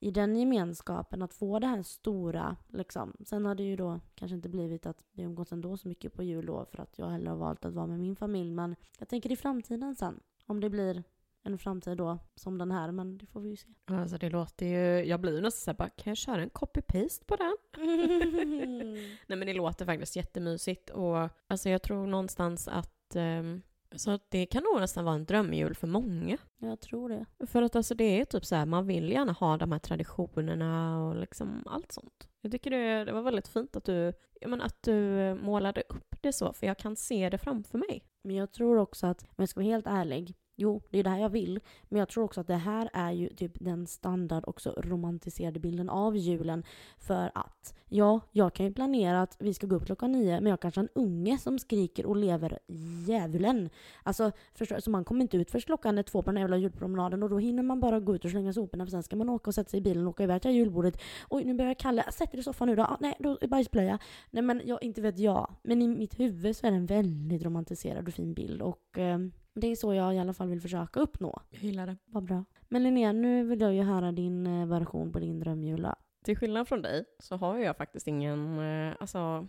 i 0.00 0.10
den 0.10 0.36
gemenskapen, 0.36 1.22
att 1.22 1.34
få 1.34 1.58
det 1.58 1.66
här 1.66 1.82
stora. 1.82 2.56
Liksom. 2.68 3.16
Sen 3.24 3.46
har 3.46 3.54
det 3.54 3.62
ju 3.62 3.76
då 3.76 4.00
kanske 4.14 4.34
inte 4.34 4.48
blivit 4.48 4.86
att 4.86 5.04
vi 5.12 5.22
umgås 5.22 5.52
ändå 5.52 5.76
så 5.76 5.88
mycket 5.88 6.14
på 6.14 6.22
jul 6.22 6.46
då, 6.46 6.66
för 6.70 6.82
att 6.82 6.98
jag 6.98 7.06
hellre 7.06 7.30
har 7.30 7.36
valt 7.36 7.64
att 7.64 7.74
vara 7.74 7.86
med 7.86 8.00
min 8.00 8.16
familj. 8.16 8.50
Men 8.50 8.76
jag 8.98 9.08
tänker 9.08 9.32
i 9.32 9.36
framtiden 9.36 9.96
sen, 9.96 10.20
om 10.46 10.60
det 10.60 10.70
blir 10.70 11.04
en 11.52 11.58
framtid 11.58 11.96
då 11.96 12.18
som 12.34 12.58
den 12.58 12.70
här, 12.70 12.92
men 12.92 13.18
det 13.18 13.26
får 13.26 13.40
vi 13.40 13.48
ju 13.48 13.56
se. 13.56 13.68
Alltså 13.84 14.18
det 14.18 14.30
låter 14.30 14.66
ju, 14.66 15.04
jag 15.04 15.20
blir 15.20 15.34
ju 15.34 15.40
nästan 15.40 15.60
såhär 15.64 15.76
bara, 15.76 15.88
kan 15.88 16.10
jag 16.10 16.16
köra 16.16 16.42
en 16.42 16.50
copy-paste 16.50 17.24
på 17.26 17.36
den? 17.36 17.56
Nej 19.26 19.38
men 19.38 19.46
det 19.46 19.54
låter 19.54 19.84
faktiskt 19.84 20.16
jättemysigt 20.16 20.90
och 20.90 21.28
alltså 21.46 21.68
jag 21.68 21.82
tror 21.82 22.06
någonstans 22.06 22.68
att 22.68 23.16
um, 23.16 23.62
så 23.96 24.18
det 24.28 24.46
kan 24.46 24.62
nog 24.62 24.80
nästan 24.80 25.04
vara 25.04 25.14
en 25.14 25.24
drömjul 25.24 25.74
för 25.74 25.86
många. 25.86 26.38
Jag 26.58 26.80
tror 26.80 27.08
det. 27.08 27.46
För 27.46 27.62
att 27.62 27.76
alltså 27.76 27.94
det 27.94 28.20
är 28.20 28.24
typ 28.24 28.44
så 28.44 28.54
här, 28.54 28.66
man 28.66 28.86
vill 28.86 29.12
gärna 29.12 29.32
ha 29.32 29.56
de 29.56 29.72
här 29.72 29.78
traditionerna 29.78 31.02
och 31.06 31.16
liksom 31.16 31.62
allt 31.66 31.92
sånt. 31.92 32.28
Jag 32.40 32.52
tycker 32.52 32.70
det, 32.70 33.04
det 33.04 33.12
var 33.12 33.22
väldigt 33.22 33.48
fint 33.48 33.76
att 33.76 33.84
du, 33.84 34.12
jag 34.40 34.50
menar, 34.50 34.64
att 34.64 34.82
du 34.82 35.34
målade 35.34 35.82
upp 35.88 36.22
det 36.22 36.32
så, 36.32 36.52
för 36.52 36.66
jag 36.66 36.78
kan 36.78 36.96
se 36.96 37.30
det 37.30 37.38
framför 37.38 37.78
mig. 37.78 38.04
Men 38.22 38.36
jag 38.36 38.52
tror 38.52 38.78
också 38.78 39.06
att, 39.06 39.22
om 39.22 39.36
jag 39.36 39.48
ska 39.48 39.60
vara 39.60 39.70
helt 39.70 39.86
ärlig, 39.86 40.34
Jo, 40.60 40.82
det 40.90 40.98
är 40.98 41.04
det 41.04 41.10
här 41.10 41.18
jag 41.18 41.28
vill. 41.28 41.60
Men 41.88 41.98
jag 41.98 42.08
tror 42.08 42.24
också 42.24 42.40
att 42.40 42.46
det 42.46 42.54
här 42.54 42.90
är 42.92 43.12
ju 43.12 43.28
typ 43.28 43.52
den 43.54 43.86
standard 43.86 44.44
också 44.46 44.74
romantiserade 44.76 45.60
bilden 45.60 45.88
av 45.88 46.16
julen. 46.16 46.64
För 46.98 47.30
att, 47.34 47.74
ja, 47.88 48.20
jag 48.32 48.54
kan 48.54 48.66
ju 48.66 48.72
planera 48.72 49.22
att 49.22 49.36
vi 49.38 49.54
ska 49.54 49.66
gå 49.66 49.76
upp 49.76 49.86
klockan 49.86 50.12
nio, 50.12 50.40
men 50.40 50.50
jag 50.50 50.60
kanske 50.60 50.80
har 50.80 50.84
en 50.84 51.02
unge 51.02 51.38
som 51.38 51.58
skriker 51.58 52.06
och 52.06 52.16
lever 52.16 52.58
djävulen. 53.06 53.70
Alltså, 54.02 54.32
förstår, 54.54 54.80
så 54.80 54.90
man 54.90 55.04
kommer 55.04 55.22
inte 55.22 55.36
ut 55.36 55.50
först 55.50 55.66
klockan 55.66 55.98
är 55.98 56.02
två 56.02 56.22
på 56.22 56.30
den 56.30 56.40
jävla 56.40 56.56
julpromenaden 56.56 57.22
och 57.22 57.30
då 57.30 57.38
hinner 57.38 57.62
man 57.62 57.80
bara 57.80 58.00
gå 58.00 58.14
ut 58.14 58.24
och 58.24 58.30
slänga 58.30 58.52
soporna 58.52 58.86
för 58.86 58.90
sen 58.90 59.02
ska 59.02 59.16
man 59.16 59.28
åka 59.28 59.50
och 59.50 59.54
sätta 59.54 59.70
sig 59.70 59.78
i 59.78 59.82
bilen 59.82 60.06
och 60.06 60.10
åka 60.10 60.22
iväg 60.22 60.42
till 60.42 60.50
julbordet. 60.50 61.00
Oj, 61.30 61.44
nu 61.44 61.54
börjar 61.54 61.74
Kalle, 61.74 62.12
sätt 62.12 62.30
dig 62.30 62.40
i 62.40 62.42
soffan 62.42 62.68
nu 62.68 62.76
då. 62.76 62.82
Ah, 62.82 62.96
nej, 63.00 63.14
då 63.18 63.38
är 63.40 63.48
bajsblöja. 63.48 63.98
Nej 64.30 64.42
men 64.42 64.62
jag, 64.64 64.82
inte 64.82 65.00
vet 65.00 65.18
jag. 65.18 65.54
Men 65.62 65.82
i 65.82 65.88
mitt 65.88 66.20
huvud 66.20 66.56
så 66.56 66.66
är 66.66 66.70
det 66.70 66.76
en 66.76 66.86
väldigt 66.86 67.44
romantiserad 67.44 68.08
och 68.08 68.14
fin 68.14 68.34
bild 68.34 68.62
och 68.62 68.98
eh, 68.98 69.18
det 69.58 69.66
är 69.66 69.76
så 69.76 69.94
jag 69.94 70.14
i 70.14 70.18
alla 70.18 70.34
fall 70.34 70.48
vill 70.48 70.60
försöka 70.60 71.00
uppnå. 71.00 71.42
Jag 71.50 71.62
gillar 71.62 71.86
det. 71.86 71.96
Vad 72.04 72.24
bra. 72.24 72.44
Men 72.68 72.82
Linnea, 72.82 73.12
nu 73.12 73.44
vill 73.44 73.60
jag 73.60 73.74
ju 73.74 73.82
höra 73.82 74.12
din 74.12 74.46
eh, 74.46 74.66
version 74.66 75.12
på 75.12 75.18
din 75.18 75.40
drömjula. 75.40 75.96
Till 76.24 76.36
skillnad 76.36 76.68
från 76.68 76.82
dig 76.82 77.04
så 77.18 77.36
har 77.36 77.58
jag 77.58 77.76
faktiskt 77.76 78.06
ingen, 78.06 78.58
eh, 78.58 78.96
alltså, 79.00 79.48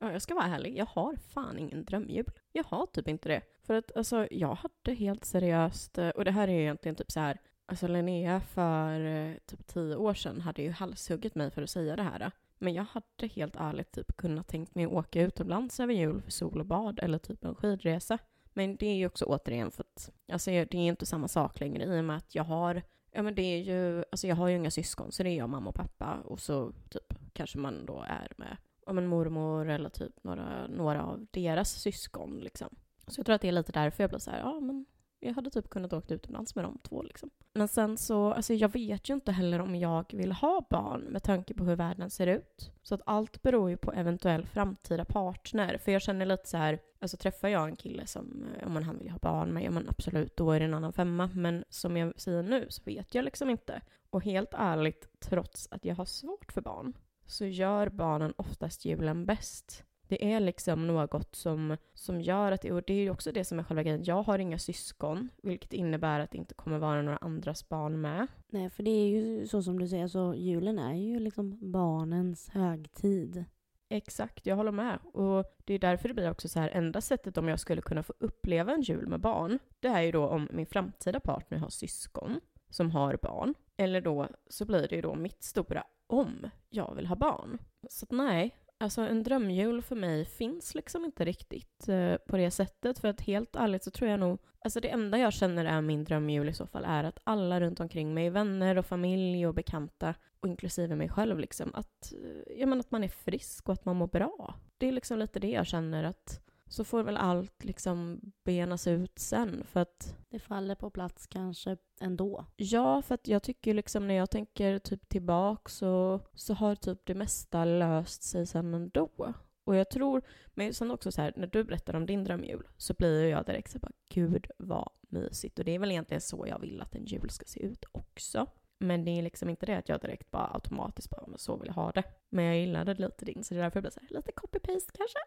ja, 0.00 0.12
jag 0.12 0.22
ska 0.22 0.34
vara 0.34 0.46
ärlig, 0.46 0.78
jag 0.78 0.86
har 0.86 1.16
fan 1.16 1.58
ingen 1.58 1.84
drömjul. 1.84 2.26
Jag 2.52 2.64
har 2.64 2.86
typ 2.86 3.08
inte 3.08 3.28
det. 3.28 3.42
För 3.62 3.74
att 3.74 3.96
alltså, 3.96 4.28
jag 4.30 4.54
hade 4.54 4.94
helt 4.94 5.24
seriöst, 5.24 5.98
eh, 5.98 6.08
och 6.08 6.24
det 6.24 6.30
här 6.30 6.48
är 6.48 6.60
egentligen 6.60 6.96
typ 6.96 7.10
så 7.10 7.20
här, 7.20 7.38
alltså 7.66 7.88
Linnea 7.88 8.40
för 8.40 9.38
typ 9.46 9.66
tio 9.66 9.96
år 9.96 10.14
sedan 10.14 10.40
hade 10.40 10.62
ju 10.62 10.70
halshuggit 10.70 11.34
mig 11.34 11.50
för 11.50 11.62
att 11.62 11.70
säga 11.70 11.96
det 11.96 12.02
här. 12.02 12.30
Men 12.58 12.74
jag 12.74 12.84
hade 12.84 13.26
helt 13.34 13.56
ärligt 13.56 13.92
typ 13.92 14.16
kunnat 14.16 14.48
tänkt 14.48 14.74
mig 14.74 14.84
att 14.84 14.92
åka 14.92 15.22
utomlands 15.22 15.80
över 15.80 15.94
jul 15.94 16.22
för 16.22 16.30
sol 16.30 16.60
och 16.60 16.66
bad 16.66 16.98
eller 17.02 17.18
typ 17.18 17.44
en 17.44 17.54
skidresa. 17.54 18.18
Men 18.54 18.76
det 18.76 18.86
är 18.86 18.94
ju 18.94 19.06
också 19.06 19.24
återigen 19.24 19.70
för 19.70 19.82
att 19.82 20.10
alltså, 20.32 20.50
det 20.50 20.74
är 20.74 20.74
inte 20.74 21.06
samma 21.06 21.28
sak 21.28 21.60
längre 21.60 21.84
i 21.84 22.00
och 22.00 22.04
med 22.04 22.16
att 22.16 22.34
jag 22.34 22.44
har 22.44 22.82
Ja 23.16 23.22
men 23.22 23.34
det 23.34 23.42
är 23.42 23.58
ju, 23.58 24.04
alltså 24.12 24.26
jag 24.26 24.36
har 24.36 24.48
ju 24.48 24.56
inga 24.56 24.70
syskon 24.70 25.12
så 25.12 25.22
det 25.22 25.30
är 25.30 25.36
jag, 25.36 25.48
mamma 25.48 25.68
och 25.68 25.74
pappa 25.74 26.18
och 26.24 26.40
så 26.40 26.72
typ 26.90 27.14
kanske 27.32 27.58
man 27.58 27.86
då 27.86 28.04
är 28.08 28.32
med 28.36 28.56
om 28.86 28.98
en 28.98 29.06
mormor 29.06 29.68
eller 29.68 29.88
typ 29.88 30.24
några, 30.24 30.66
några 30.66 31.04
av 31.04 31.26
deras 31.30 31.70
syskon 31.70 32.40
liksom. 32.42 32.68
Så 33.06 33.18
jag 33.18 33.26
tror 33.26 33.34
att 33.34 33.42
det 33.42 33.48
är 33.48 33.52
lite 33.52 33.72
därför 33.72 34.02
jag 34.02 34.10
blir 34.10 34.18
så 34.18 34.30
här, 34.30 34.38
ja 34.38 34.60
men 34.60 34.86
jag 35.24 35.34
hade 35.34 35.50
typ 35.50 35.70
kunnat 35.70 35.92
åka 35.92 36.14
utomlands 36.14 36.54
med 36.54 36.64
de 36.64 36.78
två 36.78 37.02
liksom. 37.02 37.30
Men 37.54 37.68
sen 37.68 37.98
så, 37.98 38.32
alltså 38.32 38.54
jag 38.54 38.72
vet 38.72 39.10
ju 39.10 39.14
inte 39.14 39.32
heller 39.32 39.60
om 39.60 39.76
jag 39.76 40.04
vill 40.12 40.32
ha 40.32 40.66
barn 40.70 41.00
med 41.00 41.22
tanke 41.22 41.54
på 41.54 41.64
hur 41.64 41.76
världen 41.76 42.10
ser 42.10 42.26
ut. 42.26 42.72
Så 42.82 42.94
att 42.94 43.00
allt 43.06 43.42
beror 43.42 43.70
ju 43.70 43.76
på 43.76 43.92
eventuell 43.92 44.46
framtida 44.46 45.04
partner. 45.04 45.78
För 45.78 45.92
jag 45.92 46.02
känner 46.02 46.26
lite 46.26 46.48
så 46.48 46.56
här, 46.56 46.78
alltså 46.98 47.16
träffar 47.16 47.48
jag 47.48 47.68
en 47.68 47.76
kille 47.76 48.06
som, 48.06 48.46
eh, 48.58 48.66
om 48.66 48.72
man 48.72 48.82
han 48.82 48.98
vill 48.98 49.10
ha 49.10 49.18
barn 49.18 49.52
med, 49.52 49.62
ja 49.62 49.70
men 49.70 49.88
absolut, 49.88 50.36
då 50.36 50.50
är 50.50 50.58
det 50.58 50.64
en 50.64 50.74
annan 50.74 50.92
femma. 50.92 51.30
Men 51.34 51.64
som 51.68 51.96
jag 51.96 52.20
säger 52.20 52.42
nu 52.42 52.66
så 52.68 52.82
vet 52.84 53.14
jag 53.14 53.24
liksom 53.24 53.50
inte. 53.50 53.80
Och 54.10 54.24
helt 54.24 54.54
ärligt, 54.54 55.08
trots 55.20 55.68
att 55.70 55.84
jag 55.84 55.94
har 55.94 56.04
svårt 56.04 56.52
för 56.52 56.60
barn, 56.60 56.92
så 57.26 57.44
gör 57.44 57.88
barnen 57.88 58.34
oftast 58.36 58.84
julen 58.84 59.26
bäst. 59.26 59.84
Det 60.14 60.32
är 60.32 60.40
liksom 60.40 60.86
något 60.86 61.34
som, 61.34 61.76
som 61.94 62.20
gör 62.20 62.52
att, 62.52 62.64
och 62.64 62.82
det 62.86 62.92
är 62.92 63.02
ju 63.02 63.10
också 63.10 63.32
det 63.32 63.44
som 63.44 63.58
är 63.58 63.62
själva 63.62 63.82
grejen, 63.82 64.04
jag 64.04 64.22
har 64.22 64.38
inga 64.38 64.58
syskon, 64.58 65.28
vilket 65.42 65.72
innebär 65.72 66.20
att 66.20 66.30
det 66.30 66.38
inte 66.38 66.54
kommer 66.54 66.78
vara 66.78 67.02
några 67.02 67.16
andras 67.16 67.68
barn 67.68 68.00
med. 68.00 68.26
Nej, 68.48 68.70
för 68.70 68.82
det 68.82 68.90
är 68.90 69.08
ju 69.08 69.46
så 69.46 69.62
som 69.62 69.78
du 69.78 69.88
säger, 69.88 70.08
så 70.08 70.34
julen 70.34 70.78
är 70.78 70.94
ju 70.94 71.18
liksom 71.18 71.72
barnens 71.72 72.48
högtid. 72.48 73.44
Exakt, 73.88 74.46
jag 74.46 74.56
håller 74.56 74.72
med. 74.72 74.98
Och 75.12 75.44
det 75.64 75.74
är 75.74 75.78
därför 75.78 76.08
det 76.08 76.14
blir 76.14 76.30
också 76.30 76.48
så 76.48 76.60
här, 76.60 76.70
enda 76.70 77.00
sättet 77.00 77.38
om 77.38 77.48
jag 77.48 77.60
skulle 77.60 77.82
kunna 77.82 78.02
få 78.02 78.14
uppleva 78.18 78.72
en 78.72 78.82
jul 78.82 79.06
med 79.06 79.20
barn, 79.20 79.58
det 79.80 79.88
är 79.88 80.02
ju 80.02 80.12
då 80.12 80.26
om 80.26 80.48
min 80.52 80.66
framtida 80.66 81.20
partner 81.20 81.58
har 81.58 81.68
syskon 81.68 82.40
som 82.70 82.90
har 82.90 83.18
barn. 83.22 83.54
Eller 83.76 84.00
då 84.00 84.28
så 84.46 84.64
blir 84.64 84.88
det 84.88 84.96
ju 84.96 85.02
då 85.02 85.14
mitt 85.14 85.42
stora 85.42 85.84
om 86.06 86.50
jag 86.68 86.94
vill 86.94 87.06
ha 87.06 87.16
barn. 87.16 87.58
Så 87.88 88.04
att 88.04 88.12
nej, 88.12 88.56
Alltså 88.84 89.00
en 89.00 89.22
drömjul 89.22 89.82
för 89.82 89.96
mig 89.96 90.24
finns 90.24 90.74
liksom 90.74 91.04
inte 91.04 91.24
riktigt 91.24 91.88
eh, 91.88 92.16
på 92.16 92.36
det 92.36 92.50
sättet. 92.50 92.98
För 92.98 93.08
att 93.08 93.20
helt 93.20 93.56
ärligt 93.56 93.84
så 93.84 93.90
tror 93.90 94.10
jag 94.10 94.20
nog, 94.20 94.38
alltså 94.64 94.80
det 94.80 94.88
enda 94.88 95.18
jag 95.18 95.32
känner 95.32 95.64
är 95.64 95.80
min 95.80 96.04
drömjul 96.04 96.48
i 96.48 96.52
så 96.54 96.66
fall 96.66 96.84
är 96.84 97.04
att 97.04 97.18
alla 97.24 97.60
runt 97.60 97.80
omkring 97.80 98.14
mig, 98.14 98.30
vänner 98.30 98.78
och 98.78 98.86
familj 98.86 99.46
och 99.46 99.54
bekanta, 99.54 100.14
och 100.40 100.48
inklusive 100.48 100.96
mig 100.96 101.08
själv 101.08 101.38
liksom, 101.38 101.74
att, 101.74 102.12
eh, 102.12 102.58
ja, 102.58 102.66
men 102.66 102.80
att 102.80 102.90
man 102.90 103.04
är 103.04 103.08
frisk 103.08 103.68
och 103.68 103.72
att 103.72 103.84
man 103.84 103.96
mår 103.96 104.06
bra. 104.06 104.54
Det 104.78 104.88
är 104.88 104.92
liksom 104.92 105.18
lite 105.18 105.40
det 105.40 105.50
jag 105.50 105.66
känner 105.66 106.04
att 106.04 106.40
så 106.66 106.84
får 106.84 107.02
väl 107.02 107.16
allt 107.16 107.64
liksom 107.64 108.20
benas 108.44 108.86
ut 108.86 109.18
sen 109.18 109.64
för 109.64 109.80
att... 109.80 110.16
Det 110.28 110.38
faller 110.38 110.74
på 110.74 110.90
plats 110.90 111.26
kanske 111.26 111.76
ändå. 112.00 112.46
Ja, 112.56 113.02
för 113.02 113.14
att 113.14 113.28
jag 113.28 113.42
tycker 113.42 113.74
liksom 113.74 114.06
när 114.06 114.14
jag 114.14 114.30
tänker 114.30 114.78
typ 114.78 115.08
tillbaka 115.08 115.70
så, 115.70 116.20
så 116.34 116.54
har 116.54 116.74
typ 116.74 117.00
det 117.04 117.14
mesta 117.14 117.64
löst 117.64 118.22
sig 118.22 118.46
sen 118.46 118.74
ändå. 118.74 119.34
Och 119.64 119.76
jag 119.76 119.90
tror, 119.90 120.22
men 120.54 120.74
sen 120.74 120.90
också 120.90 121.12
så 121.12 121.22
här, 121.22 121.32
när 121.36 121.46
du 121.46 121.64
berättar 121.64 121.94
om 121.94 122.06
din 122.06 122.24
drömjul 122.24 122.68
så 122.76 122.94
blir 122.94 123.28
jag 123.28 123.46
direkt 123.46 123.70
så 123.70 123.78
bara, 123.78 123.92
gud 124.08 124.46
vad 124.58 124.88
mysigt. 125.00 125.58
Och 125.58 125.64
det 125.64 125.74
är 125.74 125.78
väl 125.78 125.90
egentligen 125.90 126.20
så 126.20 126.46
jag 126.46 126.58
vill 126.58 126.80
att 126.80 126.94
en 126.94 127.04
jul 127.04 127.30
ska 127.30 127.44
se 127.46 127.62
ut 127.62 127.84
också. 127.92 128.46
Men 128.78 129.04
det 129.04 129.10
är 129.10 129.22
liksom 129.22 129.48
inte 129.50 129.66
det 129.66 129.78
att 129.78 129.88
jag 129.88 130.00
direkt 130.00 130.30
bara 130.30 130.50
automatiskt 130.54 131.10
bara, 131.10 131.26
men 131.26 131.38
så 131.38 131.56
vill 131.56 131.66
jag 131.66 131.74
ha 131.74 131.92
det. 131.92 132.02
Men 132.28 132.44
jag 132.44 132.58
gillade 132.58 132.94
lite 132.94 133.24
din, 133.24 133.44
så 133.44 133.54
det 133.54 133.60
är 133.60 133.62
därför 133.62 133.76
jag 133.76 133.82
blir 133.82 133.90
så 133.90 134.00
här, 134.00 134.08
lite 134.10 134.32
copy-paste 134.32 134.92
kanske. 134.94 135.18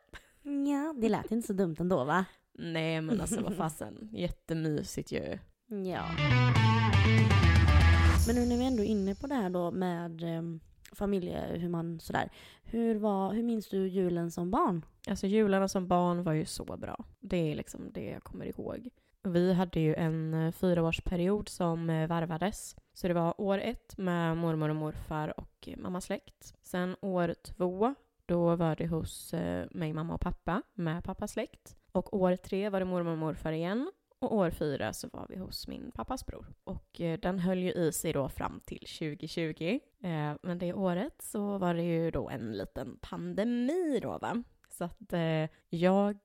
Ja, 0.47 0.93
det 1.01 1.10
lät 1.10 1.31
inte 1.31 1.47
så 1.47 1.53
dumt 1.53 1.75
ändå 1.79 2.03
va? 2.03 2.25
Nej 2.57 3.01
men 3.01 3.21
alltså 3.21 3.41
vad 3.41 3.55
fasen, 3.57 4.10
jättemysigt 4.12 5.12
ju. 5.12 5.39
Ja. 5.67 6.05
Men 8.27 8.36
nu 8.36 8.45
när 8.45 8.57
vi 8.57 8.65
ändå 8.65 8.83
är 8.83 8.88
inne 8.88 9.15
på 9.15 9.27
det 9.27 9.36
här 9.36 9.49
då 9.49 9.71
med 9.71 10.23
eh, 10.23 10.41
familje, 10.91 11.57
hur 11.57 11.69
man 11.69 11.99
sådär. 11.99 12.29
Hur, 12.63 12.95
var, 12.95 13.33
hur 13.33 13.43
minns 13.43 13.69
du 13.69 13.88
julen 13.88 14.31
som 14.31 14.51
barn? 14.51 14.86
Alltså 15.10 15.27
jularna 15.27 15.67
som 15.67 15.88
barn 15.88 16.23
var 16.23 16.33
ju 16.33 16.45
så 16.45 16.77
bra. 16.77 17.05
Det 17.19 17.51
är 17.51 17.55
liksom 17.55 17.91
det 17.93 18.10
jag 18.10 18.23
kommer 18.23 18.45
ihåg. 18.45 18.89
Vi 19.23 19.53
hade 19.53 19.79
ju 19.79 19.95
en 19.95 20.33
eh, 20.33 20.51
fyraårsperiod 20.51 21.49
som 21.49 21.89
eh, 21.89 22.07
varvades. 22.07 22.75
Så 22.93 23.07
det 23.07 23.13
var 23.13 23.41
år 23.41 23.57
ett 23.57 23.97
med 23.97 24.38
mormor 24.38 24.69
och 24.69 24.75
morfar 24.75 25.39
och 25.39 25.69
mammas 25.77 26.05
släkt. 26.05 26.53
Sen 26.62 26.95
år 27.01 27.36
två 27.43 27.95
då 28.28 28.56
var 28.56 28.76
det 28.76 28.88
hos 28.88 29.34
eh, 29.34 29.68
mig, 29.72 29.94
mamma 29.94 30.13
och 30.13 30.22
pappa 30.22 30.62
med 30.74 31.04
pappas 31.04 31.32
släkt. 31.32 31.78
Och 31.92 32.13
år 32.13 32.36
tre 32.36 32.70
var 32.70 32.80
det 32.80 32.86
mormor 32.86 33.12
och 33.12 33.18
morfar 33.18 33.52
igen. 33.52 33.92
Och 34.20 34.36
år 34.36 34.50
fyra 34.50 34.94
så 34.94 35.08
var 35.13 35.26
vi 35.30 35.38
hos 35.38 35.68
min 35.68 35.92
pappas 35.92 36.26
bror. 36.26 36.54
Och 36.63 37.02
eh, 37.02 37.20
den 37.20 37.40
höll 37.40 37.60
ju 37.60 37.72
i 37.72 37.92
sig 37.92 38.13
då 38.13 38.30
fram 38.30 38.62
till 38.66 38.80
2020. 38.80 39.80
Eh, 40.04 40.34
men 40.42 40.58
det 40.58 40.74
året 40.74 41.22
så 41.22 41.58
var 41.58 41.74
det 41.74 41.84
ju 41.84 42.12
då 42.12 42.30
en 42.30 42.52
liten 42.52 42.98
pandemi 43.02 44.00
då 44.02 44.18
va. 44.18 44.44
Så 44.70 44.84
att 44.84 45.13
eh, 45.13 45.50
jag 45.70 46.18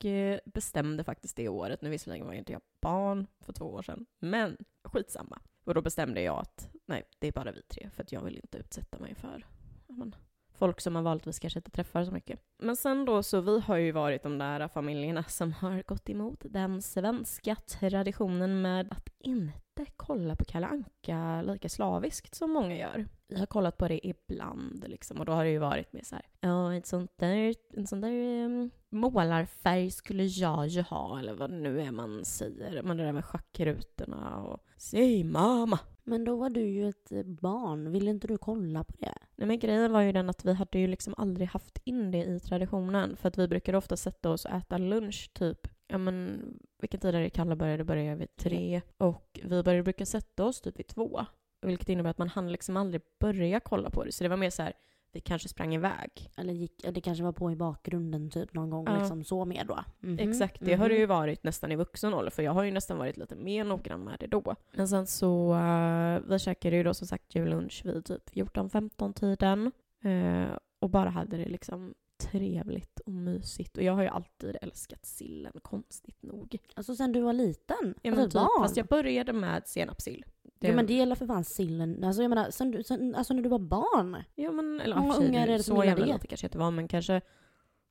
bestämde 0.45 1.05
faktiskt 1.05 1.37
det 1.37 1.49
året, 1.49 1.83
nu 1.83 1.91
visserligen 1.91 2.27
var 2.27 2.35
inte 2.35 2.53
jag 2.53 2.63
barn 2.81 3.27
för 3.41 3.53
två 3.53 3.65
år 3.65 3.83
sedan, 3.83 4.07
men 4.19 4.57
skitsamma. 4.85 5.41
Och 5.65 5.75
då 5.75 5.83
bestämde 5.83 6.23
jag 6.23 6.39
att 6.39 6.71
nej, 6.87 7.03
det 7.19 7.29
är 7.29 7.33
bara 7.33 7.53
vi 7.53 7.63
tre, 7.63 7.91
för 7.91 8.03
att 8.03 8.13
jag 8.13 8.25
vill 8.25 8.37
inte 8.37 8.59
utsätta 8.59 8.99
mig 8.99 9.15
för 9.15 9.47
men, 9.87 10.15
folk 10.63 10.81
som 10.81 10.93
man 10.93 11.05
vanligtvis 11.05 11.39
kanske 11.39 11.59
inte 11.59 11.71
träffar 11.71 12.05
så 12.05 12.13
mycket. 12.13 12.41
Men 12.59 12.77
sen 12.77 13.05
då 13.05 13.23
så, 13.23 13.41
vi 13.41 13.61
har 13.61 13.77
ju 13.77 13.93
varit 13.93 14.23
de 14.23 14.39
där 14.39 14.69
familjerna 14.69 15.25
som 15.25 15.53
har 15.53 15.83
gått 15.87 16.09
emot 16.09 16.45
den 16.45 16.83
svenska 16.83 17.55
traditionen 17.55 18.63
med 18.63 18.93
att 18.93 19.09
inte 19.19 19.87
kolla 19.97 20.37
på 20.37 20.45
Kalle 20.45 20.67
Anka 20.67 21.43
lika 21.43 21.69
slaviskt 21.69 22.35
som 22.35 22.51
många 22.51 22.77
gör. 22.77 23.07
Vi 23.29 23.39
har 23.39 23.47
kollat 23.47 23.77
på 23.77 23.89
det 23.89 24.07
ibland 24.07 24.85
liksom 24.89 25.21
och 25.21 25.25
då 25.25 25.33
har 25.33 25.45
det 25.45 25.51
ju 25.51 25.59
varit 25.59 25.93
mer 25.93 26.05
så 26.05 26.15
här, 26.15 26.27
ja 26.41 26.75
ett 26.75 26.87
sånt 26.87 27.13
där, 27.19 27.55
en 27.77 27.87
sån 27.87 28.01
där 28.01 28.45
um, 28.45 28.71
målarfärg 28.91 29.91
skulle 29.91 30.25
jag 30.25 30.67
ju 30.67 30.83
ha 30.83 31.19
eller 31.19 31.35
vad 31.35 31.51
det 31.51 31.57
nu 31.57 31.81
är 31.81 31.91
man 31.91 32.25
säger. 32.25 32.83
Men 32.83 32.97
det 32.97 33.05
där 33.05 33.13
med 33.13 33.25
schackrutorna 33.25 34.37
och 34.43 34.61
säg 34.77 35.25
mamma. 35.25 35.79
Men 36.05 36.25
då 36.25 36.37
var 36.37 36.51
du 36.51 36.61
ju 36.61 36.89
ett 36.89 37.13
eh, 37.13 37.23
barn. 37.23 37.93
Ville 37.93 38.11
inte 38.11 38.27
du 38.27 38.39
kolla 38.39 38.85
på 38.85 38.93
det? 38.99 39.15
Nej 39.37 39.49
men 39.49 39.59
grejen 39.59 39.93
var 39.93 40.01
ju 40.01 40.13
den 40.13 40.31
att 40.31 40.45
vi 40.45 40.53
hade 40.53 40.79
ju 40.79 40.87
liksom 40.87 41.15
aldrig 41.17 41.49
haft 41.49 41.79
in 41.85 42.11
det 42.11 42.25
i 42.25 42.41
traditionen. 42.41 43.17
För 43.17 43.29
att 43.29 43.39
vi 43.39 43.49
brukade 43.49 43.79
ofta 43.79 43.97
sätta 43.97 44.31
oss 44.31 44.45
och 44.45 44.51
äta 44.51 44.79
lunch 44.79 45.31
typ, 45.33 45.69
ja 45.87 45.99
men 45.99 46.45
vilken 46.79 47.01
tid 47.01 47.15
är 47.15 47.21
det 47.21 47.31
Kalle 47.31 47.57
började? 47.57 47.85
började 47.85 48.17
vid 48.17 48.37
tre. 48.37 48.83
Och 48.99 49.41
vi 49.43 49.63
började 49.63 49.83
brukar 49.83 50.05
sätta 50.05 50.45
oss 50.45 50.61
typ 50.61 50.79
vid 50.79 50.87
två. 50.87 51.27
Vilket 51.67 51.89
innebär 51.89 52.11
att 52.11 52.19
man 52.19 52.29
hann 52.29 52.53
liksom 52.53 52.77
aldrig 52.77 53.03
börja 53.21 53.61
kolla 53.61 53.91
på 53.91 54.05
det. 54.05 54.13
Så 54.13 54.25
det 54.25 54.29
var 54.29 54.37
mer 54.37 54.51
så 54.51 54.63
här, 54.63 54.73
vi 55.13 55.21
kanske 55.21 55.49
sprang 55.49 55.75
iväg. 55.75 56.31
Eller 56.37 56.53
gick, 56.53 56.85
det 56.93 57.01
kanske 57.01 57.25
var 57.25 57.33
på 57.33 57.53
i 57.53 57.57
bakgrunden 57.57 58.31
typ 58.31 58.55
någon 58.55 58.71
gång, 58.71 58.87
ja. 58.87 58.99
liksom 58.99 59.25
så 59.25 59.45
med 59.45 59.67
då. 59.67 59.85
Mm 60.03 60.17
-hmm. 60.17 60.31
Exakt, 60.31 60.61
det 60.61 60.67
mm 60.67 60.77
-hmm. 60.77 60.83
har 60.83 60.89
det 60.89 60.95
ju 60.95 61.07
varit 61.07 61.45
nästan 61.45 61.73
i 61.73 61.77
vuxen 61.77 62.15
ålder, 62.15 62.31
för 62.31 62.43
jag 62.43 62.53
har 62.53 62.63
ju 62.63 62.71
nästan 62.71 62.99
varit 62.99 63.17
lite 63.17 63.37
mer 63.37 63.65
noggrann 63.65 64.05
med 64.05 64.17
det 64.21 64.27
då. 64.27 64.57
Men 64.73 64.89
sen 64.89 65.07
så, 65.07 65.55
uh, 65.55 66.21
vi 66.29 66.39
käkade 66.39 66.77
ju 66.77 66.83
då 66.83 66.95
som 66.95 67.07
sagt 67.07 67.35
jullunch 67.35 67.83
vid 67.85 68.05
typ 68.05 68.31
14-15 68.31 69.13
tiden. 69.13 69.73
Uh, 70.05 70.57
och 70.79 70.91
bara 70.91 71.11
hade 71.11 71.37
det 71.37 71.49
liksom 71.49 71.95
trevligt 72.31 73.01
och 73.01 73.13
mysigt. 73.13 73.77
Och 73.77 73.83
jag 73.83 73.93
har 73.93 74.03
ju 74.03 74.09
alltid 74.09 74.57
älskat 74.63 75.07
sillen, 75.07 75.53
konstigt 75.63 76.23
nog. 76.23 76.59
Alltså 76.75 76.95
sen 76.95 77.13
du 77.13 77.21
var 77.21 77.33
liten? 77.33 77.95
Ja, 78.03 78.11
alltså 78.11 78.25
typ, 78.25 78.33
barn? 78.33 78.63
Fast 78.63 78.77
jag 78.77 78.87
började 78.87 79.33
med 79.33 79.69
senapssill. 79.69 80.25
Det... 80.43 80.69
Ja 80.69 80.75
men 80.75 80.87
det 80.87 80.95
gäller 80.95 81.15
för 81.15 81.27
fan 81.27 81.45
sillen. 81.45 82.05
Alltså 82.05 82.23
jag 82.23 82.29
menar, 82.29 82.51
sen, 82.51 82.85
sen, 82.85 83.15
alltså 83.15 83.35
när 83.35 83.43
du 83.43 83.49
var 83.49 83.59
barn. 83.59 84.17
Ja 84.35 84.53
men, 84.53 84.81
eller 84.81 84.97
många 84.97 85.17
ungar 85.17 85.49
är 85.49 85.53
det 85.53 85.63
som 85.63 85.77
Så 85.77 85.85
jävla 85.85 86.05
lite 86.05 86.27
kanske 86.27 86.47
inte 86.47 86.59
var, 86.59 86.71
men 86.71 86.89
kanske, 86.89 87.21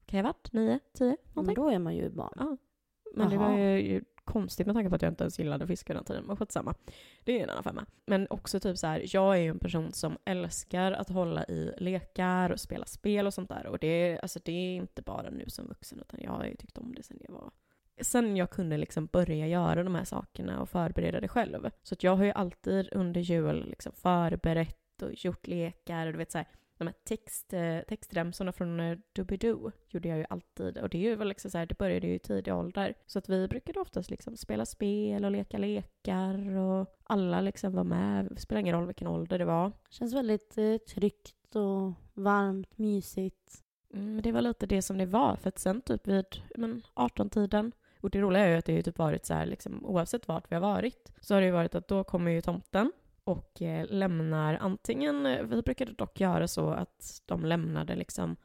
kan 0.05 0.17
jag 0.17 0.25
ha 0.25 0.33
varit 0.33 0.53
nio, 0.53 0.79
tio? 0.93 1.17
Ja, 1.35 1.41
men 1.41 1.55
då 1.55 1.69
är 1.69 1.79
man 1.79 1.95
ju 1.95 2.09
barn. 2.09 2.33
Ja. 2.35 2.57
Men 3.13 3.21
Aha. 3.21 3.31
det 3.31 3.37
var 3.37 3.57
ju 3.57 4.03
konstigt 4.31 4.67
med 4.67 4.75
tanke 4.75 4.89
på 4.89 4.95
att 4.95 5.01
jag 5.01 5.11
inte 5.11 5.23
ens 5.23 5.39
gillade 5.39 5.67
fiskar 5.67 5.93
den 5.93 6.03
tiden, 6.03 6.23
men 6.23 6.37
skitsamma. 6.37 6.73
Det 7.23 7.39
är 7.39 7.43
en 7.43 7.49
annan 7.49 7.63
femma. 7.63 7.85
Men 8.05 8.27
också 8.29 8.59
typ 8.59 8.77
så 8.77 8.87
här, 8.87 9.03
jag 9.05 9.37
är 9.37 9.41
ju 9.41 9.49
en 9.49 9.59
person 9.59 9.93
som 9.93 10.17
älskar 10.25 10.91
att 10.91 11.09
hålla 11.09 11.45
i 11.45 11.73
lekar 11.77 12.49
och 12.49 12.59
spela 12.59 12.85
spel 12.85 13.27
och 13.27 13.33
sånt 13.33 13.49
där. 13.49 13.65
Och 13.65 13.79
det, 13.79 14.19
alltså 14.21 14.39
det 14.43 14.51
är 14.51 14.75
inte 14.75 15.01
bara 15.01 15.29
nu 15.29 15.45
som 15.47 15.67
vuxen, 15.67 15.99
utan 15.99 16.19
jag 16.23 16.31
har 16.31 16.45
ju 16.45 16.55
tyckt 16.55 16.77
om 16.77 16.95
det 16.95 17.03
sen 17.03 17.17
jag 17.27 17.33
var 17.33 17.51
sen 18.01 18.37
jag 18.37 18.49
kunde 18.49 18.77
liksom 18.77 19.05
börja 19.05 19.47
göra 19.47 19.83
de 19.83 19.95
här 19.95 20.03
sakerna 20.03 20.61
och 20.61 20.69
förbereda 20.69 21.19
det 21.19 21.27
själv. 21.27 21.69
Så 21.83 21.93
att 21.93 22.03
jag 22.03 22.15
har 22.15 22.23
ju 22.23 22.31
alltid 22.31 22.89
under 22.91 23.21
jul 23.21 23.69
liksom 23.69 23.93
förberett 23.93 25.01
och 25.01 25.25
gjort 25.25 25.47
lekar 25.47 26.05
och 26.05 26.11
du 26.11 26.17
vet 26.17 26.31
så 26.31 26.37
här, 26.37 26.47
de 26.81 26.87
här 26.87 26.95
text, 27.03 27.53
eh, 27.53 27.79
textremsorna 27.87 28.51
från 28.51 28.79
uh, 28.79 28.97
Doobidoo 29.13 29.71
gjorde 29.89 30.09
jag 30.09 30.17
ju 30.17 30.25
alltid. 30.29 30.77
Och 30.77 30.89
det 30.89 30.97
är 30.97 31.09
ju 31.09 31.15
väl 31.15 31.27
liksom 31.27 31.51
så 31.51 31.57
här, 31.57 31.65
det 31.65 31.77
började 31.77 32.07
ju 32.07 32.13
i 32.13 32.19
tidig 32.19 32.53
ålder. 32.53 32.93
Så 33.05 33.19
att 33.19 33.29
vi 33.29 33.47
brukade 33.47 33.79
oftast 33.79 34.09
liksom 34.09 34.37
spela 34.37 34.65
spel 34.65 35.25
och 35.25 35.31
leka 35.31 35.57
lekar 35.57 36.57
och 36.57 36.97
alla 37.03 37.41
liksom 37.41 37.73
var 37.73 37.83
med. 37.83 38.27
Det 38.31 38.41
spelar 38.41 38.59
ingen 38.59 38.75
roll 38.75 38.85
vilken 38.85 39.07
ålder 39.07 39.39
det 39.39 39.45
var. 39.45 39.71
Känns 39.89 40.13
väldigt 40.13 40.57
eh, 40.57 40.77
tryggt 40.77 41.55
och 41.55 41.93
varmt, 42.13 42.77
mysigt. 42.77 43.63
Mm, 43.93 44.21
det 44.21 44.31
var 44.31 44.41
lite 44.41 44.65
det 44.65 44.81
som 44.81 44.97
det 44.97 45.05
var. 45.05 45.35
För 45.35 45.49
att 45.49 45.59
sen 45.59 45.81
typ 45.81 46.07
vid 46.07 46.25
18-tiden 46.95 47.71
och 48.01 48.09
det 48.09 48.21
roliga 48.21 48.43
är 48.43 48.49
ju 48.49 48.57
att 48.57 48.65
det 48.65 48.75
har 48.75 48.81
typ 48.81 48.97
varit 48.97 49.25
så 49.25 49.33
här, 49.33 49.45
liksom, 49.45 49.85
oavsett 49.85 50.27
vart 50.27 50.51
vi 50.51 50.55
har 50.55 50.61
varit, 50.61 51.11
så 51.21 51.33
har 51.33 51.41
det 51.41 51.47
ju 51.47 51.53
varit 51.53 51.75
att 51.75 51.87
då 51.87 52.03
kommer 52.03 52.31
ju 52.31 52.41
tomten 52.41 52.91
och 53.23 53.61
eh, 53.61 53.85
lämnar 53.89 54.55
antingen, 54.55 55.25
eh, 55.25 55.43
vi 55.43 55.61
brukade 55.61 55.91
dock 55.91 56.19
göra 56.19 56.47
så 56.47 56.69
att 56.69 57.21
de 57.25 57.45
lämnade 57.45 57.95
liksom, 57.95 58.35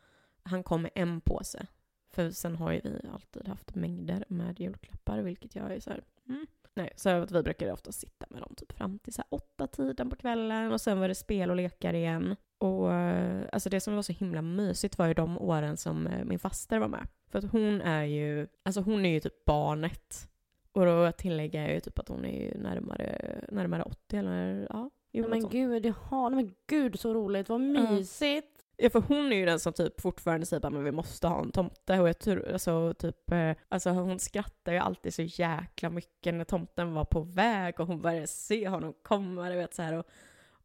han 0.43 0.63
kom 0.63 0.83
med 0.83 0.91
en 0.95 1.21
påse. 1.21 1.67
För 2.11 2.31
sen 2.31 2.57
har 2.57 2.73
ju 2.73 2.81
vi 2.85 3.09
alltid 3.13 3.49
haft 3.49 3.75
mängder 3.75 4.25
med 4.29 4.61
julklappar, 4.61 5.19
vilket 5.19 5.55
jag 5.55 5.73
är 5.73 5.81
så 5.81 5.91
här, 5.91 6.05
mm. 6.29 6.47
Nej, 6.75 6.93
så 6.97 7.09
att 7.09 7.31
vi 7.31 7.43
brukade 7.43 7.73
ofta 7.73 7.93
sitta 7.93 8.27
med 8.31 8.43
dem 8.43 8.55
typ 8.57 8.73
fram 8.73 8.99
till 8.99 9.13
så 9.13 9.23
här 9.23 9.27
åtta 9.31 9.67
tiden 9.67 10.11
på 10.11 10.17
kvällen 10.17 10.73
och 10.73 10.81
sen 10.81 11.01
var 11.01 11.09
det 11.09 11.15
spel 11.15 11.51
och 11.51 11.57
lekar 11.57 11.95
igen. 11.95 12.37
Och 12.59 12.93
eh, 12.93 13.45
alltså 13.53 13.71
det 13.71 13.81
som 13.81 13.95
var 13.95 14.03
så 14.03 14.13
himla 14.13 14.43
mysigt 14.43 14.99
var 14.99 15.07
ju 15.07 15.15
de 15.15 15.39
åren 15.39 15.77
som 15.77 16.09
min 16.25 16.39
faster 16.39 16.79
var 16.79 16.89
med. 16.89 17.09
För 17.29 17.39
att 17.39 17.53
hon 17.53 17.81
är 17.81 18.05
ju, 18.05 18.47
alltså 18.63 18.81
hon 18.81 19.05
är 19.05 19.11
ju 19.11 19.21
typ 19.21 19.45
barnet. 19.45 20.29
Och 20.77 20.87
då 20.87 21.13
tillägger 21.13 21.63
jag 21.63 21.75
ju 21.75 21.81
typ 21.81 21.99
att 21.99 22.09
hon 22.09 22.25
är 22.25 22.43
ju 22.43 22.59
närmare, 22.59 23.41
närmare 23.49 23.83
80 23.83 24.17
eller 24.17 24.67
ja. 24.71 24.91
Jo, 25.13 25.29
men 25.29 25.49
gud, 25.49 25.83
det 25.83 25.95
har, 26.01 26.31
men 26.31 26.55
gud 26.67 27.01
så 27.01 27.15
roligt, 27.15 27.49
vad 27.49 27.61
mysigt. 27.61 28.65
Ja, 28.77 28.91
för 28.91 29.01
hon 29.01 29.33
är 29.33 29.37
ju 29.37 29.47
den 29.47 29.61
som 29.61 29.73
typ 29.73 30.01
fortfarande 30.01 30.47
säger 30.47 30.67
att 30.67 30.85
vi 30.85 30.93
måste 30.93 31.29
ha 31.29 31.43
en 31.43 31.53
tomte. 31.53 32.01
Och 32.01 32.09
jag 32.09 32.19
tror, 32.19 32.53
alltså, 32.53 32.95
typ, 32.95 33.31
eh, 33.33 33.53
alltså 33.69 33.91
hon 33.91 34.19
skrattar 34.19 34.73
ju 34.73 34.79
alltid 34.79 35.15
så 35.15 35.23
jäkla 35.23 35.91
mycket 35.91 36.35
när 36.35 36.45
tomten 36.45 36.95
var 36.95 37.05
på 37.05 37.21
väg 37.21 37.81
och 37.81 37.87
hon 37.87 38.03
började 38.03 38.27
se 38.27 38.69
honom 38.69 38.95
komma. 39.03 39.49
Du 39.49 39.57
vet, 39.57 39.75
så 39.75 39.83
här, 39.83 39.93
och, 39.93 40.07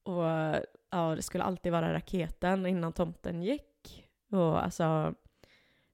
och 0.03 0.23
ja, 0.89 1.15
det 1.15 1.21
skulle 1.21 1.43
alltid 1.43 1.71
vara 1.71 1.93
raketen 1.93 2.65
innan 2.65 2.93
tomten 2.93 3.43
gick. 3.43 4.09
Och 4.31 4.63
alltså, 4.63 5.13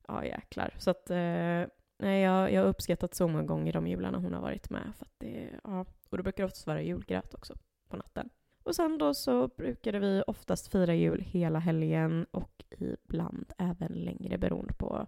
ja 0.07 0.25
jäklar. 0.25 0.73
Så 0.77 0.89
att, 0.89 1.09
eh, 1.09 1.63
nej, 1.97 2.21
jag, 2.21 2.53
jag 2.53 2.61
har 2.61 2.69
uppskattat 2.69 3.13
så 3.13 3.27
många 3.27 3.43
gånger 3.43 3.73
de 3.73 3.87
jularna 3.87 4.17
hon 4.17 4.33
har 4.33 4.41
varit 4.41 4.69
med. 4.69 4.93
För 4.97 5.05
att 5.05 5.15
det, 5.17 5.49
ja. 5.63 5.85
Och 6.09 6.17
då 6.17 6.23
brukar 6.23 6.43
det 6.43 6.45
oftast 6.45 6.67
vara 6.67 6.81
julgröt 6.81 7.33
också 7.33 7.55
på 7.89 7.97
natten. 7.97 8.29
Och 8.63 8.75
sen 8.75 8.97
då 8.97 9.13
så 9.13 9.47
brukade 9.47 9.99
vi 9.99 10.23
oftast 10.27 10.71
fira 10.71 10.93
jul 10.95 11.21
hela 11.21 11.59
helgen 11.59 12.25
och 12.31 12.63
ibland 12.79 13.53
även 13.57 13.91
längre 13.91 14.37
beroende 14.37 14.73
på 14.73 15.07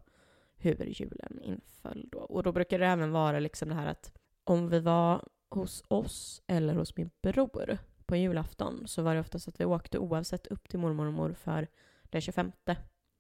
hur 0.56 0.86
julen 0.86 1.42
inföll 1.42 2.10
då. 2.12 2.20
Och 2.20 2.44
då 2.44 2.52
brukade 2.52 2.84
det 2.84 2.92
även 2.92 3.12
vara 3.12 3.40
liksom 3.40 3.70
det 3.70 3.76
här 3.76 3.88
att 3.88 4.18
om 4.44 4.70
vi 4.70 4.80
var 4.80 5.28
hos 5.50 5.84
oss 5.88 6.42
eller 6.48 6.76
hos 6.76 6.98
min 6.98 7.10
bror 7.22 7.78
på 8.06 8.16
julafton 8.16 8.88
så 8.88 9.02
var 9.02 9.14
det 9.14 9.20
oftast 9.20 9.48
att 9.48 9.60
vi 9.60 9.66
åkte 9.66 10.00
oavsett 10.00 10.48
upp 10.48 10.70
till 10.70 10.80
mormor 10.80 11.08
och 11.08 11.14
morfar 11.14 11.68
den 12.04 12.22
25. 12.22 12.52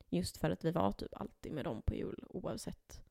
Just 0.10 0.38
för 0.38 0.49
att 0.49 0.65
vi 0.65 0.71
var 0.71 0.91
typ 0.91 1.13
alltid 1.21 1.51
med 1.51 1.65
dem 1.65 1.82
på 1.86 1.95
jul 1.95 2.23
oavsett. 2.29 3.01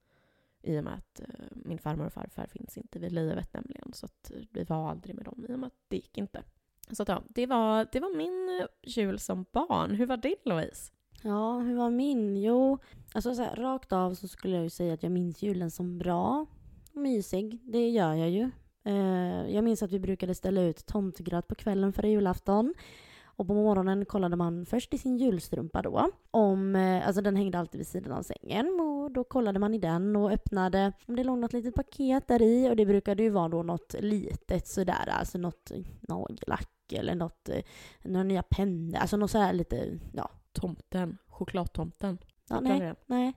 I 0.68 0.78
och 0.78 0.84
med 0.84 0.94
att 0.94 1.20
eh, 1.20 1.26
min 1.50 1.78
farmor 1.78 2.06
och 2.06 2.12
farfar 2.12 2.46
finns 2.46 2.78
inte 2.78 2.98
vid 2.98 3.12
livet 3.12 3.54
nämligen. 3.54 3.92
Så 3.92 4.06
att 4.06 4.30
eh, 4.30 4.40
vi 4.50 4.64
var 4.64 4.90
aldrig 4.90 5.14
med 5.14 5.24
dem 5.24 5.46
i 5.48 5.54
och 5.54 5.58
med 5.58 5.66
att 5.66 5.84
det 5.88 5.96
gick 5.96 6.18
inte. 6.18 6.42
Så 6.90 7.02
att, 7.02 7.08
ja, 7.08 7.22
det 7.28 7.46
var, 7.46 7.86
det 7.92 8.00
var 8.00 8.16
min 8.16 8.60
eh, 8.60 8.66
jul 8.82 9.18
som 9.18 9.44
barn. 9.52 9.90
Hur 9.90 10.06
var 10.06 10.16
din 10.16 10.36
Louise? 10.44 10.92
Ja, 11.22 11.58
hur 11.58 11.76
var 11.76 11.90
min? 11.90 12.42
Jo, 12.42 12.78
alltså 13.14 13.34
så 13.34 13.42
här, 13.42 13.56
rakt 13.56 13.92
av 13.92 14.14
så 14.14 14.28
skulle 14.28 14.54
jag 14.54 14.64
ju 14.64 14.70
säga 14.70 14.94
att 14.94 15.02
jag 15.02 15.12
minns 15.12 15.42
julen 15.42 15.70
som 15.70 15.98
bra 15.98 16.46
och 16.92 17.00
mysig. 17.00 17.60
Det 17.62 17.88
gör 17.88 18.14
jag 18.14 18.30
ju. 18.30 18.50
Jag 19.48 19.64
minns 19.64 19.82
att 19.82 19.92
vi 19.92 19.98
brukade 19.98 20.34
ställa 20.34 20.60
ut 20.60 20.86
tomtegröt 20.86 21.48
på 21.48 21.54
kvällen 21.54 21.92
före 21.92 22.08
julafton. 22.08 22.74
Och 23.38 23.46
på 23.46 23.54
morgonen 23.54 24.04
kollade 24.04 24.36
man 24.36 24.66
först 24.66 24.94
i 24.94 24.98
sin 24.98 25.16
julstrumpa 25.16 25.82
då. 25.82 26.10
Om, 26.30 26.76
eh, 26.76 27.06
alltså 27.06 27.22
den 27.22 27.36
hängde 27.36 27.58
alltid 27.58 27.78
vid 27.78 27.86
sidan 27.86 28.12
av 28.12 28.22
sängen 28.22 28.66
och 29.08 29.14
då 29.14 29.24
kollade 29.24 29.58
man 29.58 29.74
i 29.74 29.78
den 29.78 30.16
och 30.16 30.32
öppnade 30.32 30.92
om 31.06 31.16
det 31.16 31.24
låg 31.24 31.38
något 31.38 31.52
litet 31.52 31.74
paket 31.74 32.28
där 32.28 32.42
i 32.42 32.70
och 32.70 32.76
det 32.76 32.86
brukade 32.86 33.22
ju 33.22 33.30
vara 33.30 33.48
då 33.48 33.62
något 33.62 33.94
litet 34.00 34.66
sådär, 34.66 35.08
alltså 35.08 35.38
något 35.38 35.72
nagellack 36.00 36.92
eller 36.92 37.14
något, 37.14 37.48
eh, 37.48 37.62
några 38.02 38.24
nya 38.24 38.42
pennor, 38.42 38.96
alltså 38.96 39.16
något 39.16 39.30
sådär 39.30 39.52
lite, 39.52 39.98
ja. 40.12 40.30
Tomten, 40.52 41.18
chokladtomten. 41.26 42.18
Ja, 42.48 42.60
nej, 42.60 42.94
nej. 43.06 43.32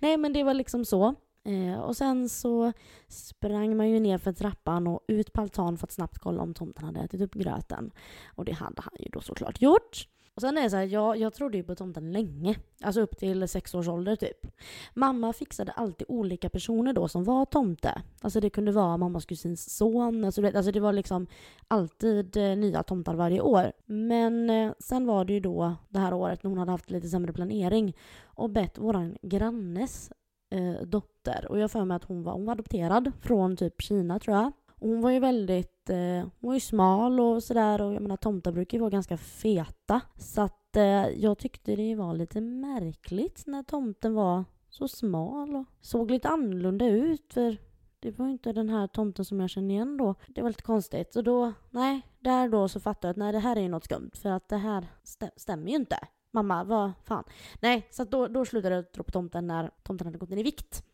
Nej 0.00 0.16
men 0.16 0.32
det 0.32 0.42
var 0.42 0.54
liksom 0.54 0.84
så. 0.84 1.14
Eh, 1.44 1.80
och 1.80 1.96
sen 1.96 2.28
så 2.28 2.72
sprang 3.08 3.76
man 3.76 3.90
ju 3.90 4.00
ner 4.00 4.18
för 4.18 4.32
trappan 4.32 4.86
och 4.86 5.00
ut 5.08 5.32
på 5.32 5.40
altan 5.40 5.78
för 5.78 5.86
att 5.86 5.92
snabbt 5.92 6.18
kolla 6.18 6.42
om 6.42 6.54
tomten 6.54 6.84
hade 6.84 7.00
ätit 7.00 7.20
upp 7.20 7.34
gröten. 7.34 7.90
Och 8.26 8.44
det 8.44 8.52
hade 8.52 8.82
han 8.82 8.92
ju 8.98 9.08
då 9.12 9.20
såklart 9.20 9.62
gjort. 9.62 10.08
Och 10.34 10.40
sen 10.40 10.58
är 10.58 10.62
det 10.62 10.70
så 10.70 10.76
här, 10.76 10.84
jag, 10.84 11.16
jag 11.16 11.34
trodde 11.34 11.56
ju 11.56 11.64
på 11.64 11.74
tomten 11.74 12.12
länge. 12.12 12.56
Alltså 12.82 13.00
upp 13.00 13.18
till 13.18 13.48
sex 13.48 13.74
års 13.74 13.88
ålder 13.88 14.16
typ. 14.16 14.46
Mamma 14.94 15.32
fixade 15.32 15.72
alltid 15.72 16.06
olika 16.08 16.48
personer 16.48 16.92
då 16.92 17.08
som 17.08 17.24
var 17.24 17.44
tomte. 17.44 18.02
Alltså 18.20 18.40
det 18.40 18.50
kunde 18.50 18.72
vara 18.72 18.96
mammas 18.96 19.26
kusins 19.26 19.76
son. 19.76 20.24
Alltså 20.24 20.42
det, 20.42 20.56
alltså 20.56 20.72
det 20.72 20.80
var 20.80 20.92
liksom 20.92 21.26
alltid 21.68 22.36
eh, 22.36 22.56
nya 22.56 22.82
tomtar 22.82 23.14
varje 23.14 23.40
år. 23.40 23.72
Men 23.86 24.50
eh, 24.50 24.72
sen 24.78 25.06
var 25.06 25.24
det 25.24 25.32
ju 25.32 25.40
då 25.40 25.74
det 25.88 25.98
här 25.98 26.14
året 26.14 26.42
när 26.42 26.48
hon 26.48 26.58
hade 26.58 26.70
haft 26.70 26.90
lite 26.90 27.08
sämre 27.08 27.32
planering 27.32 27.96
och 28.24 28.50
bett 28.50 28.78
våran 28.78 29.16
grannes 29.22 30.12
eh, 30.50 30.86
dotter. 30.86 31.46
Och 31.48 31.58
jag 31.58 31.62
har 31.62 31.68
för 31.68 31.84
mig 31.84 31.96
att 31.96 32.04
hon 32.04 32.22
var, 32.22 32.32
hon 32.32 32.44
var 32.44 32.52
adopterad 32.52 33.12
från 33.20 33.56
typ 33.56 33.82
Kina 33.82 34.18
tror 34.18 34.36
jag. 34.36 34.52
Och 34.68 34.88
hon 34.88 35.00
var 35.00 35.10
ju 35.10 35.18
väldigt, 35.18 35.73
eh, 35.90 36.20
hon 36.40 36.48
var 36.48 36.54
ju 36.54 36.60
smal 36.60 37.20
och 37.20 37.42
sådär 37.42 37.80
och 37.80 37.94
jag 37.94 38.02
menar 38.02 38.16
tomtar 38.16 38.52
brukar 38.52 38.78
ju 38.78 38.80
vara 38.80 38.90
ganska 38.90 39.16
feta. 39.16 40.00
Så 40.16 40.42
att 40.42 40.76
eh, 40.76 41.08
jag 41.08 41.38
tyckte 41.38 41.76
det 41.76 41.94
var 41.94 42.14
lite 42.14 42.40
märkligt 42.40 43.42
när 43.46 43.62
tomten 43.62 44.14
var 44.14 44.44
så 44.68 44.88
smal 44.88 45.56
och 45.56 45.64
såg 45.80 46.10
lite 46.10 46.28
annorlunda 46.28 46.86
ut 46.86 47.32
för 47.32 47.56
det 48.00 48.18
var 48.18 48.26
ju 48.26 48.32
inte 48.32 48.52
den 48.52 48.68
här 48.68 48.86
tomten 48.86 49.24
som 49.24 49.40
jag 49.40 49.50
känner 49.50 49.74
igen 49.74 49.96
då. 49.96 50.14
Det 50.26 50.42
var 50.42 50.48
lite 50.48 50.62
konstigt. 50.62 51.16
Och 51.16 51.24
då, 51.24 51.52
nej, 51.70 52.02
där 52.18 52.48
då 52.48 52.68
så 52.68 52.80
fattade 52.80 53.08
jag 53.08 53.10
att 53.10 53.16
nej 53.16 53.32
det 53.32 53.38
här 53.38 53.56
är 53.56 53.60
ju 53.60 53.68
något 53.68 53.84
skumt 53.84 54.10
för 54.14 54.30
att 54.30 54.48
det 54.48 54.56
här 54.56 54.86
stä 55.04 55.30
stämmer 55.36 55.68
ju 55.68 55.76
inte. 55.76 55.98
Mamma, 56.30 56.64
vad 56.64 56.92
fan. 57.04 57.24
Nej, 57.60 57.88
så 57.90 58.02
att 58.02 58.10
då, 58.10 58.28
då 58.28 58.44
slutade 58.44 58.74
jag 58.74 58.92
tro 58.92 59.04
på 59.04 59.10
tomten 59.10 59.46
när 59.46 59.70
tomten 59.82 60.06
hade 60.06 60.18
gått 60.18 60.30
ner 60.30 60.36
i 60.36 60.42
vikt. 60.42 60.84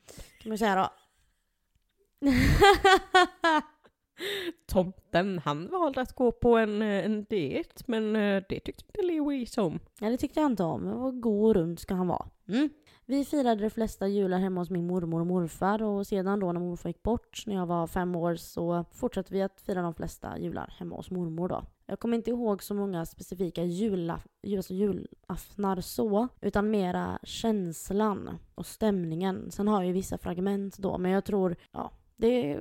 Kan 0.43 0.49
man 0.51 0.55
ju 0.55 0.59
säga 0.59 0.75
då. 0.75 0.89
Tomten, 4.67 5.39
han 5.45 5.69
valde 5.71 6.01
att 6.01 6.13
gå 6.13 6.33
på 6.33 6.57
en, 6.57 6.83
eh, 6.83 7.05
en 7.05 7.25
diet, 7.25 7.89
men 7.89 8.17
eh, 8.17 8.43
det 8.49 8.61
tyckte 8.61 8.85
inte 8.87 9.03
Leo 9.03 9.47
om. 9.57 9.79
Ja, 10.01 10.11
det 10.11 10.17
tyckte 10.17 10.41
jag 10.41 10.51
inte 10.51 10.63
om. 10.63 10.83
Men 10.83 11.01
vad 11.01 11.21
god 11.21 11.45
och 11.47 11.55
rund 11.55 11.79
ska 11.79 11.95
han 11.95 12.09
vara. 12.09 12.27
Mm. 12.49 12.69
Vi 13.11 13.25
firade 13.25 13.63
de 13.63 13.71
flesta 13.71 14.09
jular 14.09 14.39
hemma 14.39 14.61
hos 14.61 14.71
min 14.71 14.87
mormor 14.87 15.21
och 15.21 15.27
morfar 15.27 15.83
och 15.83 16.07
sedan 16.07 16.41
då 16.41 16.53
när 16.53 16.61
morfar 16.61 16.89
gick 16.89 17.03
bort 17.03 17.43
när 17.47 17.55
jag 17.55 17.67
var 17.67 17.87
fem 17.87 18.17
år 18.17 18.35
så 18.37 18.85
fortsatte 18.93 19.33
vi 19.33 19.43
att 19.43 19.61
fira 19.61 19.83
de 19.83 19.95
flesta 19.95 20.39
jular 20.39 20.75
hemma 20.79 20.97
hos 20.97 21.11
mormor 21.11 21.49
då. 21.49 21.65
Jag 21.87 22.01
kommer 22.01 22.17
inte 22.17 22.31
ihåg 22.31 22.63
så 22.63 22.75
många 22.75 23.07
specifika 23.07 23.65
julaf 23.65 24.27
alltså 24.57 24.75
julaftnar 24.75 25.81
så, 25.81 26.29
utan 26.41 26.71
mera 26.71 27.19
känslan 27.23 28.39
och 28.55 28.67
stämningen. 28.67 29.51
Sen 29.51 29.69
har 29.69 29.81
jag 29.81 29.87
ju 29.87 29.93
vissa 29.93 30.19
fragment 30.19 30.79
då, 30.79 30.99
men 30.99 31.11
jag 31.11 31.25
tror, 31.25 31.57
ja, 31.73 31.91
det 32.21 32.59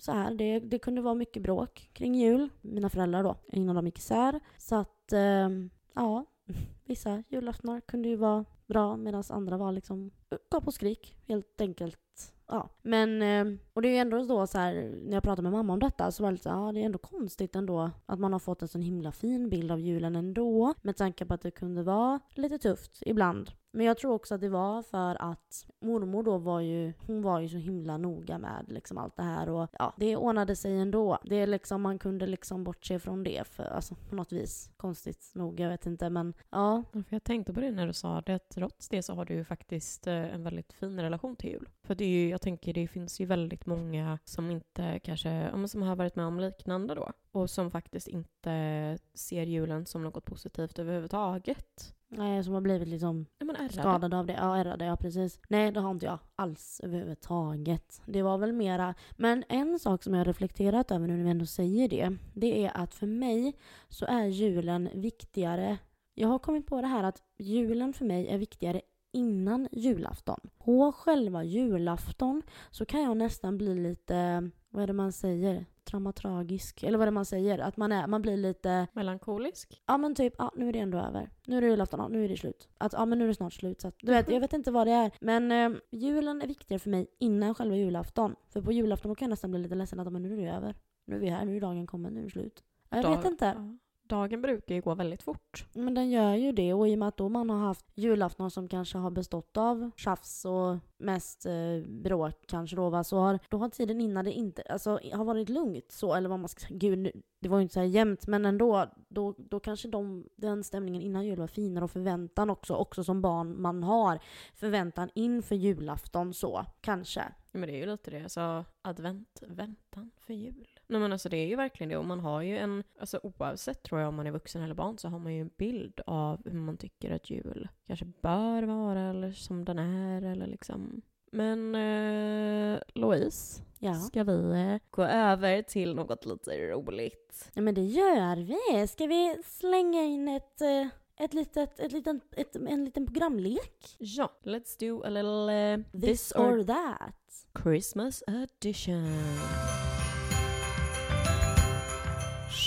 så 0.00 0.12
här, 0.12 0.34
det, 0.34 0.58
det 0.58 0.78
kunde 0.78 1.00
vara 1.00 1.14
mycket 1.14 1.42
bråk 1.42 1.90
kring 1.92 2.14
jul. 2.14 2.48
Mina 2.60 2.90
föräldrar 2.90 3.22
då, 3.22 3.36
innan 3.52 3.76
de 3.76 3.86
gick 3.86 3.98
isär. 3.98 4.40
Så 4.58 4.76
att, 4.76 5.12
eh, 5.12 5.48
ja, 5.94 6.24
vissa 6.84 7.22
julaftnar 7.28 7.80
kunde 7.80 8.08
ju 8.08 8.16
vara 8.16 8.44
bra 8.66 8.96
medan 8.96 9.24
andra 9.30 9.56
var 9.56 9.72
liksom 9.72 10.10
gap 10.50 10.66
och 10.66 10.74
skrik 10.74 11.16
helt 11.26 11.60
enkelt. 11.60 12.32
Ja, 12.46 12.68
men 12.82 13.22
eh, 13.22 13.58
och 13.80 13.82
det 13.82 13.88
är 13.88 13.92
ju 13.92 13.98
ändå 13.98 14.24
så, 14.24 14.46
så 14.46 14.58
här, 14.58 14.74
när 15.04 15.12
jag 15.12 15.22
pratade 15.22 15.42
med 15.42 15.52
mamma 15.52 15.72
om 15.72 15.78
detta 15.78 16.10
så 16.10 16.22
var 16.22 16.30
det 16.30 16.32
lite 16.32 16.42
så 16.42 16.50
här, 16.50 16.66
ja, 16.66 16.72
det 16.72 16.80
är 16.80 16.84
ändå 16.84 16.98
konstigt 16.98 17.56
ändå 17.56 17.90
att 18.06 18.18
man 18.18 18.32
har 18.32 18.38
fått 18.38 18.62
en 18.62 18.68
sån 18.68 18.82
himla 18.82 19.12
fin 19.12 19.48
bild 19.48 19.72
av 19.72 19.80
julen 19.80 20.16
ändå 20.16 20.74
med 20.82 20.96
tanke 20.96 21.24
på 21.24 21.34
att 21.34 21.42
det 21.42 21.50
kunde 21.50 21.82
vara 21.82 22.20
lite 22.34 22.58
tufft 22.58 23.02
ibland. 23.06 23.50
Men 23.72 23.86
jag 23.86 23.98
tror 23.98 24.12
också 24.12 24.34
att 24.34 24.40
det 24.40 24.48
var 24.48 24.82
för 24.82 25.22
att 25.22 25.66
mormor 25.80 26.22
då 26.22 26.38
var 26.38 26.60
ju, 26.60 26.92
hon 27.06 27.22
var 27.22 27.40
ju 27.40 27.48
så 27.48 27.56
himla 27.56 27.96
noga 27.96 28.38
med 28.38 28.64
liksom 28.68 28.98
allt 28.98 29.16
det 29.16 29.22
här 29.22 29.48
och 29.48 29.68
ja, 29.78 29.94
det 29.96 30.16
ordnade 30.16 30.56
sig 30.56 30.78
ändå. 30.78 31.18
Det 31.24 31.36
är 31.36 31.46
liksom, 31.46 31.82
man 31.82 31.98
kunde 31.98 32.26
liksom 32.26 32.64
bortse 32.64 32.98
från 32.98 33.24
det 33.24 33.46
för, 33.46 33.64
alltså 33.64 33.94
på 34.08 34.14
något 34.14 34.32
vis. 34.32 34.70
Konstigt 34.76 35.30
nog, 35.34 35.60
jag 35.60 35.68
vet 35.68 35.86
inte 35.86 36.10
men 36.10 36.34
ja. 36.50 36.82
jag 37.08 37.24
tänkte 37.24 37.52
på 37.52 37.60
det 37.60 37.70
när 37.70 37.86
du 37.86 37.92
sa 37.92 38.20
det, 38.20 38.38
trots 38.38 38.88
det 38.88 39.02
så 39.02 39.14
har 39.14 39.24
du 39.24 39.34
ju 39.34 39.44
faktiskt 39.44 40.06
eh, 40.06 40.34
en 40.34 40.42
väldigt 40.42 40.72
fin 40.72 41.00
relation 41.00 41.36
till 41.36 41.50
jul. 41.50 41.68
För 41.82 41.94
det 41.94 42.04
är 42.04 42.08
ju, 42.08 42.28
jag 42.28 42.40
tänker 42.40 42.72
det 42.72 42.88
finns 42.88 43.20
ju 43.20 43.26
väldigt 43.26 43.66
många 43.76 44.18
som 44.24 44.50
inte 44.50 44.98
kanske, 44.98 45.50
som 45.68 45.82
har 45.82 45.96
varit 45.96 46.16
med 46.16 46.26
om 46.26 46.40
liknande 46.40 46.94
då. 46.94 47.12
Och 47.32 47.50
som 47.50 47.70
faktiskt 47.70 48.08
inte 48.08 48.98
ser 49.14 49.42
julen 49.42 49.86
som 49.86 50.02
något 50.02 50.24
positivt 50.24 50.78
överhuvudtaget. 50.78 51.94
Nej, 52.12 52.44
som 52.44 52.54
har 52.54 52.60
blivit 52.60 52.88
liksom 52.88 53.26
ja, 53.38 53.68
skadade 53.70 54.16
av 54.16 54.26
det. 54.26 54.32
Ja, 54.32 54.56
ärrade, 54.56 54.84
ja 54.84 54.96
precis. 54.96 55.40
Nej, 55.48 55.72
det 55.72 55.80
har 55.80 55.90
inte 55.90 56.06
jag 56.06 56.18
alls 56.36 56.80
överhuvudtaget. 56.84 58.02
Det 58.06 58.22
var 58.22 58.38
väl 58.38 58.52
mera... 58.52 58.94
Men 59.16 59.44
en 59.48 59.78
sak 59.78 60.02
som 60.02 60.14
jag 60.14 60.20
har 60.20 60.24
reflekterat 60.24 60.90
över 60.90 61.06
nu 61.06 61.16
när 61.16 61.24
vi 61.24 61.30
ändå 61.30 61.46
säger 61.46 61.88
det, 61.88 62.16
det 62.34 62.66
är 62.66 62.76
att 62.76 62.94
för 62.94 63.06
mig 63.06 63.56
så 63.88 64.06
är 64.06 64.24
julen 64.24 64.88
viktigare. 64.94 65.78
Jag 66.14 66.28
har 66.28 66.38
kommit 66.38 66.66
på 66.66 66.80
det 66.80 66.86
här 66.86 67.04
att 67.04 67.22
julen 67.38 67.92
för 67.92 68.04
mig 68.04 68.28
är 68.28 68.38
viktigare 68.38 68.80
innan 69.12 69.68
julafton. 69.72 70.40
På 70.58 70.92
själva 70.92 71.44
julafton 71.44 72.42
så 72.70 72.84
kan 72.84 73.02
jag 73.02 73.16
nästan 73.16 73.58
bli 73.58 73.74
lite, 73.74 74.50
vad 74.68 74.82
är 74.82 74.86
det 74.86 74.92
man 74.92 75.12
säger? 75.12 75.66
traumatragisk, 75.90 76.82
eller 76.82 76.98
vad 76.98 77.06
det 77.06 77.12
man 77.12 77.24
säger, 77.24 77.58
att 77.58 77.76
man, 77.76 77.92
är, 77.92 78.06
man 78.06 78.22
blir 78.22 78.36
lite... 78.36 78.86
Melankolisk? 78.92 79.82
Ja 79.86 79.98
men 79.98 80.14
typ, 80.14 80.34
ja 80.38 80.52
nu 80.56 80.68
är 80.68 80.72
det 80.72 80.78
ändå 80.78 80.98
över. 80.98 81.30
Nu 81.46 81.56
är 81.56 81.60
det 81.60 81.66
julafton, 81.66 82.00
ja, 82.00 82.08
nu 82.08 82.24
är 82.24 82.28
det 82.28 82.36
slut. 82.36 82.68
Att, 82.78 82.92
ja 82.92 83.06
men 83.06 83.18
nu 83.18 83.24
är 83.24 83.28
det 83.28 83.34
snart 83.34 83.52
slut. 83.52 83.80
Så 83.80 83.88
att, 83.88 83.94
du 83.98 84.12
vet, 84.12 84.30
jag 84.30 84.40
vet 84.40 84.52
inte 84.52 84.70
vad 84.70 84.86
det 84.86 84.92
är. 84.92 85.10
Men 85.20 85.52
eh, 85.52 85.80
julen 85.90 86.42
är 86.42 86.46
viktigare 86.46 86.78
för 86.78 86.90
mig 86.90 87.06
innan 87.18 87.54
själva 87.54 87.76
julafton. 87.76 88.36
För 88.48 88.62
på 88.62 88.72
julafton 88.72 89.14
kan 89.14 89.26
jag 89.26 89.30
nästan 89.30 89.50
bli 89.50 89.60
lite 89.60 89.74
ledsen 89.74 90.00
att 90.00 90.12
men 90.12 90.22
nu 90.22 90.42
är 90.42 90.46
det 90.46 90.52
över. 90.52 90.74
Nu 91.04 91.16
är 91.16 91.20
vi 91.20 91.28
här, 91.28 91.44
nu 91.44 91.56
är 91.56 91.60
dagen 91.60 91.86
kommen, 91.86 92.14
nu 92.14 92.20
är 92.20 92.24
det 92.24 92.30
slut. 92.30 92.62
Jag 92.90 93.16
vet 93.16 93.24
inte. 93.24 93.78
Dagen 94.10 94.42
brukar 94.42 94.74
ju 94.74 94.80
gå 94.80 94.94
väldigt 94.94 95.22
fort. 95.22 95.66
Men 95.72 95.94
den 95.94 96.10
gör 96.10 96.34
ju 96.34 96.52
det 96.52 96.74
och 96.74 96.88
i 96.88 96.94
och 96.94 96.98
med 96.98 97.08
att 97.08 97.16
då 97.16 97.28
man 97.28 97.50
har 97.50 97.58
haft 97.58 97.86
julafton 97.94 98.50
som 98.50 98.68
kanske 98.68 98.98
har 98.98 99.10
bestått 99.10 99.56
av 99.56 99.90
tjafs 99.96 100.44
och 100.44 100.76
mest 100.98 101.46
eh, 101.46 101.88
bråk 101.88 102.34
kanske 102.46 102.76
då 102.76 102.90
va, 102.90 103.04
så 103.04 103.18
har, 103.18 103.38
då 103.48 103.58
har 103.58 103.68
tiden 103.68 104.00
innan 104.00 104.24
det 104.24 104.32
inte, 104.32 104.62
alltså 104.62 105.00
har 105.12 105.24
varit 105.24 105.48
lugnt 105.48 105.92
så, 105.92 106.14
eller 106.14 106.28
vad 106.28 106.38
man 106.38 106.48
ska 106.48 106.66
gud 106.70 107.10
det 107.40 107.48
var 107.48 107.58
ju 107.58 107.62
inte 107.62 107.74
så 107.74 107.80
här 107.80 107.86
jämnt 107.86 108.26
men 108.26 108.44
ändå, 108.46 108.86
då, 109.08 109.34
då 109.38 109.60
kanske 109.60 109.88
de, 109.88 110.28
den 110.36 110.64
stämningen 110.64 111.02
innan 111.02 111.26
jul 111.26 111.38
var 111.38 111.46
finare 111.46 111.84
och 111.84 111.90
förväntan 111.90 112.50
också, 112.50 112.74
också 112.74 113.04
som 113.04 113.22
barn 113.22 113.62
man 113.62 113.82
har 113.82 114.18
förväntan 114.54 115.10
inför 115.14 115.54
julafton 115.54 116.34
så, 116.34 116.66
kanske. 116.80 117.24
Men 117.52 117.62
det 117.62 117.74
är 117.74 117.78
ju 117.78 117.86
lite 117.86 118.10
det, 118.10 118.22
alltså 118.22 118.64
advent, 118.82 119.42
väntan 119.46 120.10
för 120.16 120.34
jul. 120.34 120.79
Nej 120.90 121.00
men 121.00 121.12
alltså 121.12 121.28
det 121.28 121.36
är 121.36 121.46
ju 121.46 121.56
verkligen 121.56 121.88
det. 121.88 121.96
Och 121.96 122.04
man 122.04 122.20
har 122.20 122.42
ju 122.42 122.58
en, 122.58 122.84
alltså 123.00 123.20
oavsett 123.22 123.82
tror 123.82 124.00
jag 124.00 124.08
om 124.08 124.14
man 124.14 124.26
är 124.26 124.30
vuxen 124.30 124.62
eller 124.62 124.74
barn 124.74 124.98
så 124.98 125.08
har 125.08 125.18
man 125.18 125.34
ju 125.34 125.40
en 125.40 125.50
bild 125.56 126.00
av 126.06 126.40
hur 126.44 126.58
man 126.58 126.76
tycker 126.76 127.10
att 127.10 127.30
jul 127.30 127.68
kanske 127.86 128.04
bör 128.20 128.62
vara 128.62 129.00
eller 129.00 129.32
som 129.32 129.64
den 129.64 129.78
är 129.78 130.22
eller 130.22 130.46
liksom. 130.46 131.02
Men 131.32 131.74
eh, 131.74 132.80
Louise, 132.94 133.62
ja. 133.78 133.94
ska 133.94 134.24
vi 134.24 134.50
eh, 134.50 134.90
gå 134.90 135.02
över 135.02 135.62
till 135.62 135.94
något 135.94 136.26
lite 136.26 136.70
roligt? 136.70 137.50
Ja 137.54 137.62
men 137.62 137.74
det 137.74 137.84
gör 137.84 138.36
vi. 138.36 138.88
Ska 138.88 139.06
vi 139.06 139.36
slänga 139.44 140.02
in 140.02 140.28
ett 140.28 140.60
eh, 140.60 140.86
ett 141.16 141.34
litet, 141.34 141.80
ett 141.80 141.92
liten, 141.92 142.20
ett, 142.36 142.56
en 142.56 142.84
liten 142.84 143.06
programlek? 143.06 143.96
Ja, 143.98 144.32
let's 144.42 144.80
do 144.80 145.02
a 145.02 145.08
little 145.10 145.74
uh, 145.76 145.82
this, 145.92 146.00
this 146.00 146.32
or, 146.32 146.58
or 146.58 146.64
that. 146.64 147.14
Christmas 147.62 148.22
edition 148.26 149.89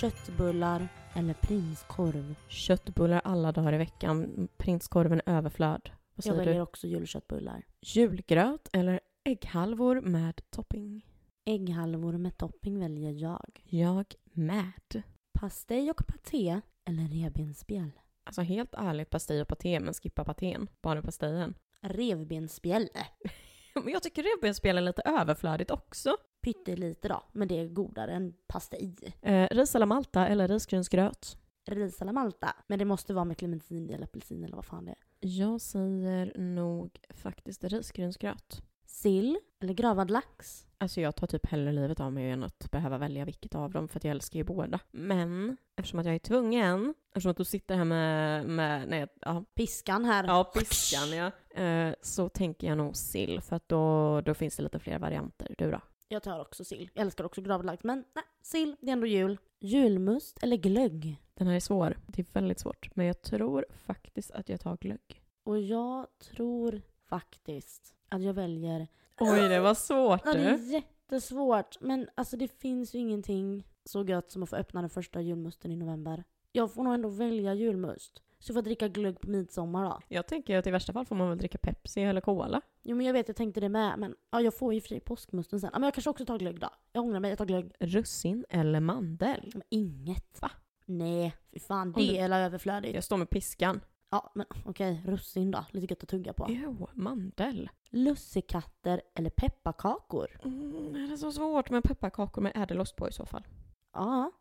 köttbullar 0.04 0.88
eller 1.13 1.34
prinskorv? 1.34 2.36
Köttbullar 2.48 3.22
alla 3.24 3.52
dagar 3.52 3.74
i 3.74 3.78
veckan. 3.78 4.48
Prinskorven 4.58 5.22
överflöd. 5.26 5.89
Vad 6.16 6.26
jag 6.26 6.36
väljer 6.36 6.54
du? 6.54 6.62
också 6.62 6.88
julköttbullar. 6.88 7.66
Julgröt 7.82 8.70
eller 8.74 9.00
ägghalvor 9.24 10.02
med 10.02 10.42
topping? 10.50 11.06
Ägghalvor 11.46 12.13
med 12.18 12.38
topping 12.38 12.80
väljer 12.80 13.12
jag. 13.12 13.63
Jag 13.63 14.06
med. 14.34 15.04
Pastej 15.39 15.92
och 15.92 16.08
paté 16.08 16.62
eller 16.86 17.04
revbensspjäll? 17.04 17.92
Alltså 18.24 18.42
helt 18.42 18.74
ärligt 18.74 19.10
pastej 19.10 19.42
och 19.42 19.48
paté, 19.48 19.80
men 19.80 19.94
skippa 19.94 20.24
patén. 20.26 20.68
Bara 20.82 21.02
pastejen. 21.02 21.56
Revbensspjäll. 21.82 22.89
men 23.74 23.89
jag 23.89 24.04
tycker 24.04 24.24
revbensspjäll 24.24 24.78
är 24.78 24.82
lite 24.82 25.02
överflödigt 25.02 25.72
också. 25.72 26.18
Pyttelite 26.44 27.08
då, 27.08 27.24
men 27.32 27.48
det 27.48 27.60
är 27.60 27.68
godare 27.68 28.12
än 28.12 28.34
pastej. 28.48 28.96
Eh, 29.22 29.48
ris 29.52 29.76
alla 29.76 29.86
malta 29.86 30.28
eller 30.28 30.48
risgrynsgröt? 30.48 31.38
Ris 31.66 32.02
alla 32.02 32.12
malta, 32.12 32.56
men 32.68 32.80
det 32.80 32.86
måste 32.86 33.14
vara 33.14 33.26
med 33.26 33.38
clementin 33.38 33.90
eller 33.90 34.04
apelsin 34.04 34.44
eller 34.44 34.56
vad 34.56 34.66
fan 34.66 34.86
det 34.86 34.92
är. 34.92 34.98
Jag 35.20 35.62
säger 35.62 36.38
nog 36.38 37.00
faktiskt 37.10 37.64
risgrynsgröt. 37.64 38.64
Sill 38.86 39.38
eller 39.60 39.74
gravad 39.74 40.12
lax? 40.12 40.68
Alltså 40.78 41.02
jag 41.02 41.16
tar 41.16 41.28
typ 41.28 41.46
hellre 41.46 41.72
livet 41.72 42.00
av 42.00 42.14
mig 42.14 42.30
än 42.30 42.44
att 42.44 42.72
behöva 42.72 42.98
välja 42.98 43.26
vilket 43.26 43.56
av 43.56 43.72
dem 43.72 43.88
för 43.88 44.00
att 44.00 44.04
jag 44.04 44.12
älskar 44.12 44.38
ju 44.40 44.44
båda. 44.44 44.80
Men 44.92 45.58
eftersom 45.76 46.00
att 46.00 46.06
jag 46.06 46.16
är 46.16 46.20
tvungen, 46.20 46.94
eftersom 47.10 47.32
att 47.32 47.38
du 47.38 47.46
sitter 47.46 47.76
här 47.76 47.86
med, 47.86 48.46
med 48.46 48.88
nej, 48.90 49.08
ja. 49.22 49.46
Piskan 49.56 50.06
här. 50.06 50.24
Ja, 50.24 50.44
piskan 50.44 51.10
ja. 51.12 51.32
Eh, 51.62 51.94
så 52.02 52.30
tänker 52.30 52.68
jag 52.68 52.78
nog 52.78 52.96
sill 52.96 53.42
för 53.42 53.56
att 53.56 53.70
då, 53.70 54.22
då 54.22 54.34
finns 54.34 54.56
det 54.56 54.64
lite 54.64 54.80
fler 54.80 55.00
varianter. 55.00 55.56
Du 55.58 55.72
då? 55.72 55.80
Jag 56.13 56.23
tar 56.23 56.39
också 56.39 56.63
sill. 56.63 56.89
Jag 56.93 57.02
älskar 57.02 57.23
också 57.23 57.41
gravlagt. 57.41 57.84
Men 57.84 58.06
nej, 58.15 58.23
sill, 58.41 58.76
det 58.82 58.88
är 58.89 58.93
ändå 58.93 59.08
jul. 59.08 59.38
Julmust 59.60 60.43
eller 60.43 60.58
glögg? 60.58 61.17
Den 61.34 61.47
här 61.47 61.56
är 61.56 61.60
svår. 61.60 61.97
Det 62.08 62.21
är 62.21 62.34
väldigt 62.34 62.60
svårt. 62.60 62.95
Men 62.95 63.06
jag 63.06 63.21
tror 63.21 63.65
faktiskt 63.86 64.32
att 64.32 64.49
jag 64.49 64.60
tar 64.62 64.78
glögg. 64.78 65.21
Och 65.43 65.62
jag 65.62 66.08
tror 66.19 66.82
faktiskt 67.10 67.95
att 68.10 68.21
jag 68.23 68.34
väljer... 68.34 68.88
Oj, 69.19 69.49
det 69.49 69.60
var 69.60 69.73
svårt 69.73 70.21
Ja, 70.26 70.34
det 70.34 70.39
är 70.39 70.58
du. 70.58 70.63
jättesvårt. 70.63 71.82
Men 71.82 72.10
alltså 72.15 72.38
det 72.38 72.47
finns 72.47 72.95
ju 72.95 72.99
ingenting 72.99 73.67
så 73.86 74.04
gött 74.04 74.32
som 74.32 74.43
att 74.43 74.49
få 74.49 74.56
öppna 74.56 74.82
den 74.82 74.89
första 74.89 75.21
julmusten 75.21 75.71
i 75.71 75.76
november. 75.76 76.23
Jag 76.52 76.73
får 76.73 76.84
nog 76.84 76.93
ändå 76.93 77.10
välja 77.10 77.54
julmust. 77.54 78.21
Så 78.44 78.50
jag 78.52 78.56
får 78.56 78.62
dricka 78.62 78.88
glögg 78.88 79.20
på 79.22 79.30
midsommar 79.30 79.84
då. 79.86 80.00
Jag 80.08 80.28
tänker 80.28 80.58
att 80.58 80.68
i 80.68 80.72
värsta 80.72 80.94
fall 80.94 81.06
får 81.06 81.16
man 81.16 81.30
väl 81.30 81.38
dricka 81.38 81.58
Pepsi 81.58 82.02
eller 82.02 82.22
Cola. 82.22 82.62
Jo 82.84 82.96
men 82.98 83.06
jag 83.06 83.14
vet, 83.14 83.28
jag 83.28 83.38
tänkte 83.38 83.60
det 83.60 83.70
med. 83.70 84.00
Men 84.00 84.16
ja, 84.32 84.42
jag 84.42 84.58
får 84.58 84.74
ju 84.74 84.82
fri 84.82 85.00
påskmusten 85.00 85.60
sen. 85.60 85.70
Ja, 85.74 85.80
men 85.80 85.88
jag 85.88 85.94
kanske 85.94 86.10
också 86.10 86.26
tar 86.26 86.38
glögg 86.40 86.60
då. 86.60 86.70
Jag 86.92 87.04
ångrar 87.04 87.20
mig, 87.20 87.30
jag 87.32 87.38
tar 87.38 87.46
glögg. 87.46 87.72
Russin 87.80 88.46
eller 88.50 88.80
mandel? 88.80 89.52
Men 89.54 89.64
inget. 89.70 90.42
Va? 90.42 90.52
Nej, 90.86 91.36
fy 91.54 91.60
fan. 91.60 91.92
Det 91.92 92.02
du- 92.02 92.18
är 92.18 92.30
överflödigt. 92.46 92.96
Jag 92.96 93.04
står 93.04 93.18
med 93.18 93.30
piskan. 93.30 93.82
Ja, 94.10 94.32
men 94.36 94.46
okej. 94.66 95.02
Russin 95.06 95.52
då. 95.52 95.66
Lite 95.72 95.94
gött 95.94 96.04
att 96.04 96.10
tugga 96.10 96.34
på. 96.34 96.46
Jo, 96.50 96.88
mandel. 96.94 97.70
Lussekatter 97.90 99.02
eller 99.16 99.30
pepparkakor? 99.30 100.28
Mm, 100.44 100.96
är 100.96 101.10
det 101.10 101.18
så 101.18 101.32
svårt 101.32 101.70
med 101.70 101.84
pepparkakor 101.84 102.42
med 102.42 102.52
ädelost 102.56 102.96
på 102.96 103.10
i 103.10 103.12
så 103.12 103.26
fall? 103.26 103.48
Ja. 103.94 104.32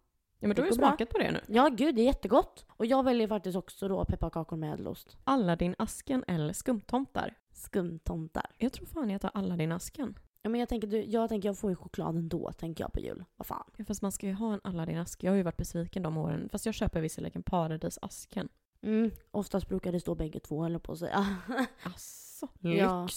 Ja, 0.43 0.49
men 0.49 0.57
du 0.57 0.63
har 0.63 0.67
ju 0.69 0.77
bra. 0.77 0.89
smakat 0.89 1.09
på 1.11 1.19
det 1.19 1.31
nu. 1.31 1.41
Ja, 1.47 1.69
gud, 1.69 1.95
det 1.95 2.01
är 2.01 2.05
jättegott. 2.05 2.65
Och 2.69 2.87
jag 2.87 3.03
väljer 3.05 3.29
faktiskt 3.29 3.57
också 3.57 3.89
då 3.89 4.05
pepparkakor 4.05 4.57
med 4.57 4.73
ädelost. 4.75 5.17
Aladdin-asken 5.25 6.25
eller 6.29 6.53
skumtomtar? 6.53 7.35
Skumtomtar. 7.53 8.47
Jag 8.59 8.73
tror 8.73 8.87
fan 8.87 9.11
jag 9.11 9.21
tar 9.21 9.31
Aladdin-asken. 9.35 10.19
Ja, 10.43 10.51
men 10.51 10.61
jag 10.61 10.69
tänker, 10.69 10.87
du, 10.89 11.05
jag 11.05 11.29
tänker 11.29 11.49
jag 11.49 11.59
får 11.59 11.71
ju 11.71 11.77
chokladen 11.77 12.29
då, 12.29 12.53
tänker 12.53 12.85
jag 12.85 12.93
på 12.93 13.01
jul. 13.01 13.25
Vad 13.37 13.47
fan. 13.47 13.71
Ja, 13.77 13.85
fast 13.85 14.03
man 14.03 14.13
ska 14.13 14.27
ju 14.27 14.33
ha 14.33 14.53
en 14.55 14.61
Aladdin-ask. 14.61 15.25
Jag 15.25 15.33
har 15.33 15.37
ju 15.37 15.43
varit 15.43 15.57
besviken 15.57 16.03
de 16.03 16.17
åren. 16.17 16.49
Fast 16.53 16.67
jag 16.67 16.75
köper 16.75 17.01
visserligen 17.01 17.43
paradisasken. 17.43 18.49
Mm, 18.83 19.11
oftast 19.31 19.69
brukar 19.69 19.93
det 19.93 20.01
stå 20.01 20.15
bägge 20.15 20.41
två, 20.41 20.65
eller 20.65 20.79
på 20.79 20.93
att 20.93 20.99
säga. 20.99 21.27
Asså, 21.83 22.49
Ja. 22.61 23.09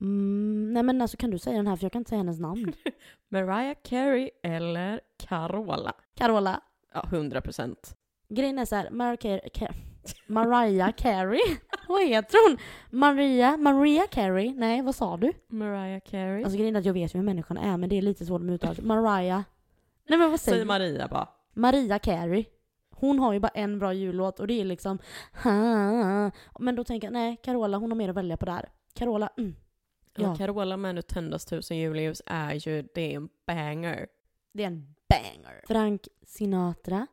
Mm, 0.00 0.72
nej 0.72 0.82
men 0.82 1.02
alltså 1.02 1.16
kan 1.16 1.30
du 1.30 1.38
säga 1.38 1.56
den 1.56 1.66
här, 1.66 1.76
för 1.76 1.84
jag 1.84 1.92
kan 1.92 2.00
inte 2.00 2.08
säga 2.08 2.18
hennes 2.18 2.40
namn. 2.40 2.72
Mariah 3.28 3.76
Carey 3.82 4.30
eller 4.42 5.00
Carola? 5.18 5.92
Carola. 6.14 6.60
Ja, 6.94 7.08
100 7.12 7.40
procent. 7.40 7.96
Grejen 8.28 8.58
är 8.58 8.64
så 8.64 8.76
här, 8.76 8.90
Mariah 8.90 9.16
Carey, 9.16 9.40
Ca- 9.54 9.74
Mariah 10.26 10.92
Carey? 10.92 11.40
vad 11.88 12.08
heter 12.08 12.48
hon? 12.48 12.58
Maria, 13.00 13.56
Maria 13.56 14.06
Carey? 14.06 14.54
Nej, 14.54 14.82
vad 14.82 14.94
sa 14.94 15.16
du? 15.16 15.32
Mariah 15.48 16.00
Carey. 16.00 16.44
Alltså 16.44 16.58
grejen 16.58 16.76
är 16.76 16.80
att 16.80 16.86
jag 16.86 16.92
vet 16.92 17.14
ju 17.14 17.18
hur 17.18 17.24
människan 17.24 17.56
är, 17.56 17.76
men 17.76 17.88
det 17.88 17.98
är 17.98 18.02
lite 18.02 18.26
svårt 18.26 18.42
med 18.42 18.54
uttal. 18.54 18.76
Mariah. 18.82 19.42
Nej 20.08 20.18
men 20.18 20.30
vad 20.30 20.40
säger 20.40 20.58
Säg 20.58 20.66
Maria 20.66 21.08
bara. 21.08 21.28
Maria 21.54 21.98
Carey. 21.98 22.44
Hon 22.90 23.18
har 23.18 23.32
ju 23.32 23.40
bara 23.40 23.48
en 23.48 23.78
bra 23.78 23.92
jullåt 23.92 24.40
och 24.40 24.46
det 24.46 24.60
är 24.60 24.64
liksom. 24.64 24.98
Men 26.58 26.76
då 26.76 26.84
tänker 26.84 27.06
jag, 27.06 27.12
nej, 27.12 27.36
Carola 27.42 27.76
hon 27.78 27.90
har 27.90 27.96
mer 27.96 28.08
att 28.08 28.16
välja 28.16 28.36
på 28.36 28.46
där. 28.46 28.68
Carola, 28.94 29.28
mm. 29.38 29.54
Ja. 30.22 30.36
Carola 30.36 30.76
med 30.76 30.94
Nu 30.94 31.02
tändas 31.02 31.44
tusen 31.44 31.78
juleljus 31.78 32.22
är 32.26 32.68
ju, 32.68 32.88
det 32.94 33.12
är 33.12 33.16
en 33.16 33.28
banger. 33.46 34.06
Det 34.52 34.62
är 34.62 34.66
en 34.66 34.94
banger. 35.08 35.62
Frank 35.66 36.08
Sinatra 36.26 37.06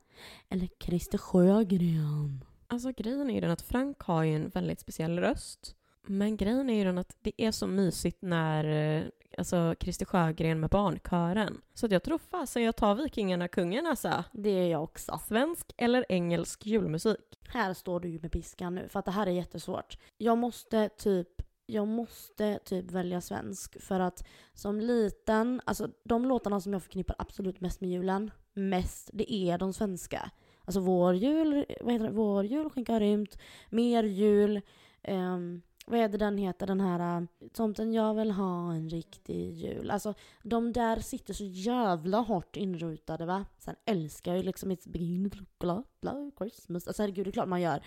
eller 0.50 0.70
Christer 0.80 1.18
Sjögren. 1.18 2.46
Alltså 2.68 2.92
grejen 2.92 3.30
är 3.30 3.34
ju 3.34 3.42
den 3.42 3.52
att 3.52 3.62
Frank 3.62 4.00
har 4.00 4.24
ju 4.24 4.36
en 4.36 4.50
väldigt 4.50 4.80
speciell 4.80 5.20
röst. 5.20 5.76
Men 6.08 6.38
grejen 6.38 6.70
är 6.70 6.74
ju 6.74 6.84
den 6.84 6.98
att 6.98 7.18
det 7.22 7.42
är 7.42 7.52
så 7.52 7.68
mysigt 7.68 8.22
när 8.22 8.96
eh, 8.98 9.04
alltså 9.38 9.76
Christer 9.80 10.06
Sjögren 10.06 10.60
med 10.60 10.70
barnkören. 10.70 11.62
Så 11.74 11.86
att 11.86 11.92
jag 11.92 12.04
tror 12.04 12.18
fasen 12.18 12.64
jag 12.64 12.76
tar 12.76 12.96
Vikingarna 12.96 13.48
kungen 13.48 13.86
alltså. 13.86 14.24
Det 14.32 14.50
är 14.50 14.68
jag 14.68 14.84
också. 14.84 15.20
Svensk 15.28 15.74
eller 15.78 16.06
engelsk 16.10 16.66
julmusik? 16.66 17.40
Här 17.48 17.74
står 17.74 18.00
du 18.00 18.10
ju 18.10 18.20
med 18.20 18.32
piskan 18.32 18.76
nu 18.76 18.88
för 18.90 19.00
att 19.00 19.06
det 19.06 19.12
här 19.12 19.28
är 19.28 19.32
jättesvårt. 19.32 19.98
Jag 20.18 20.38
måste 20.38 20.90
typ 20.90 21.42
jag 21.66 21.88
måste 21.88 22.60
typ 22.66 22.92
välja 22.92 23.22
svensk 23.22 23.82
för 23.82 24.00
att 24.00 24.28
som 24.54 24.80
liten, 24.80 25.62
alltså 25.66 25.90
de 26.04 26.26
låtarna 26.26 26.62
som 26.62 26.74
jag 26.74 26.84
förknippar 26.84 27.16
absolut 27.20 27.62
mest 27.62 27.82
med 27.82 27.90
julen, 27.90 28.32
mest, 28.54 29.10
det 29.14 29.34
är 29.34 29.58
de 29.58 29.74
svenska. 29.74 30.32
Alltså 30.66 30.80
vår 30.80 31.16
jul, 31.16 31.66
vad 31.82 31.94
heter 31.94 32.06
det, 32.06 32.12
vår 32.12 32.46
jul 32.46 32.70
skinka 32.70 32.94
har 32.94 33.00
rymt, 33.00 33.38
mer 33.70 34.04
jul, 34.04 34.62
um, 35.08 35.62
vad 35.86 36.00
är 36.00 36.10
det 36.10 36.18
den 36.18 36.38
heter, 36.38 36.68
den 36.68 36.82
här 36.82 37.22
äh, 37.22 37.48
Tomten 37.54 37.94
jag 37.94 38.14
vill 38.14 38.32
ha 38.32 38.74
en 38.74 38.90
riktig 38.90 39.52
jul. 39.52 39.92
Alltså 39.92 40.14
de 40.44 40.74
där 40.74 41.00
sitter 41.00 41.34
så 41.34 41.44
jävla 41.44 42.18
hårt 42.18 42.56
inrutade 42.56 43.26
va. 43.26 43.46
Sen 43.58 43.76
älskar 43.86 44.32
jag 44.32 44.38
ju 44.38 44.44
liksom 44.44 44.72
It's 44.72 44.90
beginning 44.90 45.30
to 45.30 45.38
look 45.38 45.64
a 45.64 45.66
lot 45.66 45.88
like 46.02 46.38
Christmas. 46.38 46.88
Alltså 46.88 47.04
herregud 47.04 47.26
det 47.26 47.30
är 47.30 47.32
klart 47.32 47.48
man 47.48 47.62
gör. 47.62 47.82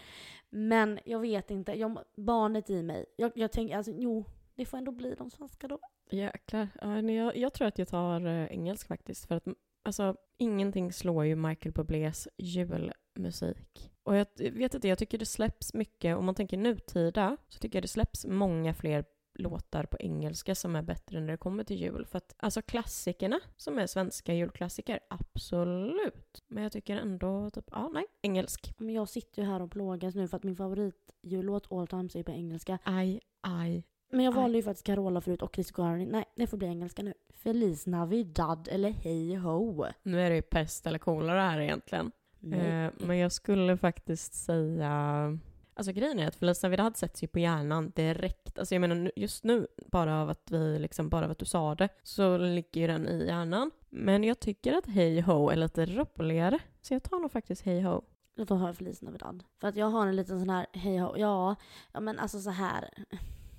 Men 0.50 0.98
jag 1.04 1.20
vet 1.20 1.50
inte, 1.50 1.72
jag, 1.72 1.98
barnet 2.16 2.70
i 2.70 2.82
mig. 2.82 3.04
Jag, 3.16 3.32
jag 3.34 3.52
tänker 3.52 3.76
alltså 3.76 3.92
jo, 3.96 4.24
det 4.54 4.64
får 4.64 4.78
ändå 4.78 4.92
bli 4.92 5.14
de 5.14 5.30
svenska 5.30 5.68
då. 5.68 5.78
Jäklar. 6.10 6.68
Jag, 7.10 7.36
jag 7.36 7.52
tror 7.52 7.68
att 7.68 7.78
jag 7.78 7.88
tar 7.88 8.26
äh, 8.26 8.46
engelsk 8.46 8.88
faktiskt. 8.88 9.26
För 9.26 9.34
att 9.34 9.44
alltså, 9.82 10.16
ingenting 10.38 10.92
slår 10.92 11.24
ju 11.24 11.36
Michael 11.36 11.72
Bublés 11.72 12.28
jul 12.36 12.92
julmusik. 13.18 13.90
Och 14.02 14.16
jag 14.16 14.26
vet 14.38 14.74
inte, 14.74 14.88
jag 14.88 14.98
tycker 14.98 15.18
det 15.18 15.26
släpps 15.26 15.74
mycket, 15.74 16.16
om 16.16 16.24
man 16.24 16.34
tänker 16.34 16.56
nutida, 16.56 17.36
så 17.48 17.58
tycker 17.58 17.76
jag 17.76 17.84
det 17.84 17.88
släpps 17.88 18.26
många 18.26 18.74
fler 18.74 19.04
låtar 19.38 19.84
på 19.84 19.96
engelska 20.00 20.54
som 20.54 20.76
är 20.76 20.82
bättre 20.82 21.20
när 21.20 21.32
det 21.32 21.36
kommer 21.36 21.64
till 21.64 21.80
jul. 21.80 22.06
För 22.06 22.18
att 22.18 22.34
alltså 22.38 22.62
klassikerna 22.62 23.40
som 23.56 23.78
är 23.78 23.86
svenska 23.86 24.34
julklassiker, 24.34 25.00
absolut. 25.10 26.44
Men 26.48 26.62
jag 26.62 26.72
tycker 26.72 26.96
ändå 26.96 27.50
typ, 27.50 27.64
ja 27.70 27.88
nej, 27.88 28.04
engelsk. 28.22 28.74
Men 28.78 28.94
jag 28.94 29.08
sitter 29.08 29.42
ju 29.42 29.48
här 29.48 29.62
och 29.62 29.70
plågas 29.70 30.14
nu 30.14 30.28
för 30.28 30.36
att 30.36 30.42
min 30.42 30.56
favoritjullåt 30.56 31.72
all 31.72 31.86
times 31.86 32.16
är 32.16 32.22
på 32.22 32.32
engelska. 32.32 32.78
Aj, 32.82 33.20
aj. 33.40 33.84
Men 34.10 34.24
jag 34.24 34.32
valde 34.32 34.58
ju 34.58 34.62
faktiskt 34.62 34.86
Carola 34.86 35.20
förut 35.20 35.42
och 35.42 35.54
Chris 35.54 35.70
Garning. 35.70 36.08
Nej, 36.08 36.24
det 36.36 36.46
får 36.46 36.56
bli 36.56 36.68
engelska 36.68 37.02
nu. 37.02 37.14
Feliz 37.34 37.86
Navidad 37.86 38.68
eller 38.70 38.90
Hey 38.90 39.36
Ho. 39.36 39.86
Nu 40.02 40.20
är 40.20 40.30
det 40.30 40.36
ju 40.36 40.42
pest 40.42 40.86
eller 40.86 40.98
kolera 40.98 41.42
här 41.42 41.60
egentligen. 41.60 42.12
Eh, 42.42 42.90
men 43.06 43.18
jag 43.18 43.32
skulle 43.32 43.76
faktiskt 43.76 44.34
säga... 44.34 45.38
Alltså 45.74 45.92
grejen 45.92 46.18
är 46.18 46.28
att 46.28 46.36
Feliz 46.36 46.62
Navidad 46.62 46.96
sätts 46.96 47.22
ju 47.22 47.26
på 47.26 47.38
hjärnan 47.38 47.90
direkt. 47.90 48.58
Alltså 48.58 48.74
jag 48.74 48.80
menar 48.80 49.12
just 49.16 49.44
nu, 49.44 49.66
bara 49.86 50.22
av 50.22 50.30
att 50.30 50.50
vi 50.50 50.78
liksom, 50.78 51.08
bara 51.08 51.24
av 51.24 51.30
att 51.30 51.38
du 51.38 51.44
sa 51.44 51.74
det, 51.74 51.88
så 52.02 52.38
ligger 52.38 52.80
ju 52.80 52.86
den 52.86 53.08
i 53.08 53.26
hjärnan. 53.26 53.70
Men 53.90 54.24
jag 54.24 54.40
tycker 54.40 54.72
att 54.72 54.86
Hey 54.86 55.20
Ho 55.20 55.48
är 55.48 55.56
lite 55.56 55.86
roligare. 55.86 56.58
Så 56.82 56.94
jag 56.94 57.02
tar 57.02 57.18
nog 57.18 57.32
faktiskt 57.32 57.62
Hey 57.62 57.80
Ho. 57.82 58.02
Då 58.34 58.54
har 58.54 58.66
jag 58.66 58.76
Feliz 58.76 59.02
Navidad. 59.02 59.44
För 59.60 59.68
att 59.68 59.76
jag 59.76 59.86
har 59.86 60.06
en 60.06 60.16
liten 60.16 60.38
sån 60.38 60.50
här 60.50 60.66
Hey 60.72 60.98
Ho. 60.98 61.16
Ja, 61.16 61.56
ja 61.92 62.00
men 62.00 62.18
alltså 62.18 62.40
så 62.40 62.50
här. 62.50 62.90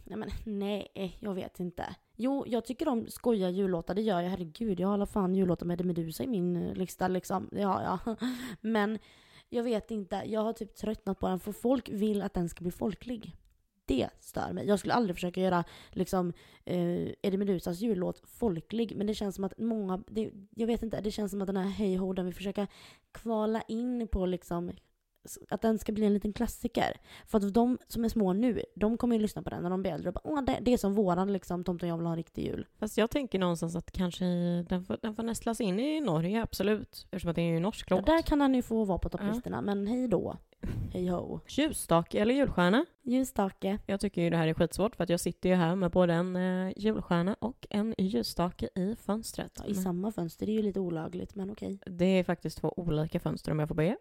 Ja, 0.03 0.17
men 0.17 0.29
nej, 0.43 1.17
jag 1.19 1.33
vet 1.33 1.59
inte. 1.59 1.95
Jo, 2.21 2.43
jag 2.47 2.65
tycker 2.65 2.87
om 2.87 3.07
skoja 3.07 3.49
jullåtar, 3.49 3.95
det 3.95 4.01
gör 4.01 4.21
jag. 4.21 4.29
Herregud, 4.29 4.79
jag 4.79 4.87
har 4.87 4.93
alla 4.93 5.05
fan 5.05 5.35
jullåtar 5.35 5.65
med 5.65 5.85
Medusa 5.85 6.23
i 6.23 6.27
min 6.27 6.55
eh, 6.55 6.75
lista 6.75 7.07
liksom. 7.07 7.49
Det 7.51 7.61
har 7.61 7.81
jag. 7.81 8.17
Men 8.61 8.99
jag 9.49 9.63
vet 9.63 9.91
inte, 9.91 10.23
jag 10.25 10.41
har 10.41 10.53
typ 10.53 10.75
tröttnat 10.75 11.19
på 11.19 11.27
den 11.27 11.39
för 11.39 11.51
folk 11.51 11.89
vill 11.89 12.21
att 12.21 12.33
den 12.33 12.49
ska 12.49 12.61
bli 12.61 12.71
folklig. 12.71 13.35
Det 13.85 14.09
stör 14.19 14.53
mig. 14.53 14.67
Jag 14.67 14.79
skulle 14.79 14.93
aldrig 14.93 15.15
försöka 15.15 15.41
göra 15.41 15.63
liksom 15.89 16.33
eh, 16.65 17.07
Eddie 17.21 17.37
Medusas 17.37 17.79
jullåt 17.79 18.21
folklig, 18.25 18.95
men 18.95 19.07
det 19.07 19.13
känns 19.13 19.35
som 19.35 19.43
att 19.43 19.57
många, 19.57 20.03
det, 20.07 20.31
jag 20.55 20.67
vet 20.67 20.83
inte, 20.83 21.01
det 21.01 21.11
känns 21.11 21.31
som 21.31 21.41
att 21.41 21.47
den 21.47 21.57
här 21.57 21.69
Hey 21.69 21.97
Ho, 21.97 22.13
den 22.13 22.25
vill 22.25 22.35
försöka 22.35 22.67
kvala 23.11 23.61
in 23.61 24.07
på 24.07 24.25
liksom 24.25 24.71
att 25.49 25.61
den 25.61 25.79
ska 25.79 25.91
bli 25.91 26.05
en 26.05 26.13
liten 26.13 26.33
klassiker. 26.33 26.97
För 27.25 27.37
att 27.37 27.53
de 27.53 27.77
som 27.87 28.05
är 28.05 28.09
små 28.09 28.33
nu, 28.33 28.61
de 28.75 28.97
kommer 28.97 29.15
ju 29.15 29.21
lyssna 29.21 29.41
på 29.41 29.49
den 29.49 29.63
när 29.63 29.69
de 29.69 29.81
blir 29.81 29.91
äldre 29.91 30.09
och 30.09 30.13
bara 30.13 30.21
Åh, 30.23 30.41
det, 30.43 30.57
det 30.61 30.73
är 30.73 30.77
som 30.77 30.93
våran 30.93 31.33
liksom, 31.33 31.63
Tomten 31.63 31.89
jag 31.89 31.97
vill 31.97 32.05
ha 32.05 32.13
en 32.13 32.17
riktig 32.17 32.45
jul. 32.45 32.65
Fast 32.79 32.97
jag 32.97 33.09
tänker 33.09 33.39
någonstans 33.39 33.75
att 33.75 33.91
kanske 33.91 34.25
den 34.69 34.83
får, 34.85 34.97
den 35.01 35.15
får 35.15 35.23
nästlas 35.23 35.61
in 35.61 35.79
i 35.79 35.99
Norge, 36.01 36.41
absolut. 36.43 37.07
Eftersom 37.11 37.29
att 37.29 37.35
det 37.35 37.41
är 37.41 37.53
ju 37.53 37.59
norsk 37.59 37.91
Ja, 37.91 37.95
låt. 37.95 38.05
där 38.05 38.21
kan 38.21 38.41
han 38.41 38.55
ju 38.55 38.61
få 38.61 38.85
vara 38.85 38.97
på 38.99 39.09
topplistorna, 39.09 39.61
men 39.61 39.87
hej 39.87 40.07
då. 40.07 40.37
Hej 40.93 41.07
ho. 41.07 41.39
Ljusstake 41.47 42.19
eller 42.19 42.33
julstjärna? 42.35 42.85
Ljusstake. 43.03 43.79
Jag 43.85 43.99
tycker 43.99 44.21
ju 44.21 44.29
det 44.29 44.37
här 44.37 44.47
är 44.47 44.53
skitsvårt 44.53 44.95
för 44.95 45.03
att 45.03 45.09
jag 45.09 45.19
sitter 45.19 45.49
ju 45.49 45.55
här 45.55 45.75
med 45.75 45.91
både 45.91 46.13
en 46.13 46.35
eh, 46.35 46.73
julstjärna 46.77 47.35
och 47.39 47.67
en 47.69 47.95
ljusstake 47.97 48.69
i 48.75 48.95
fönstret. 48.95 49.51
Ja, 49.59 49.65
I 49.65 49.75
samma 49.75 50.11
fönster, 50.11 50.45
det 50.45 50.51
är 50.51 50.53
ju 50.53 50.61
lite 50.61 50.79
olagligt, 50.79 51.35
men 51.35 51.51
okej. 51.51 51.79
Det 51.85 52.05
är 52.05 52.23
faktiskt 52.23 52.57
två 52.57 52.73
olika 52.77 53.19
fönster 53.19 53.51
om 53.51 53.59
jag 53.59 53.67
får 53.67 53.75
be. 53.75 53.97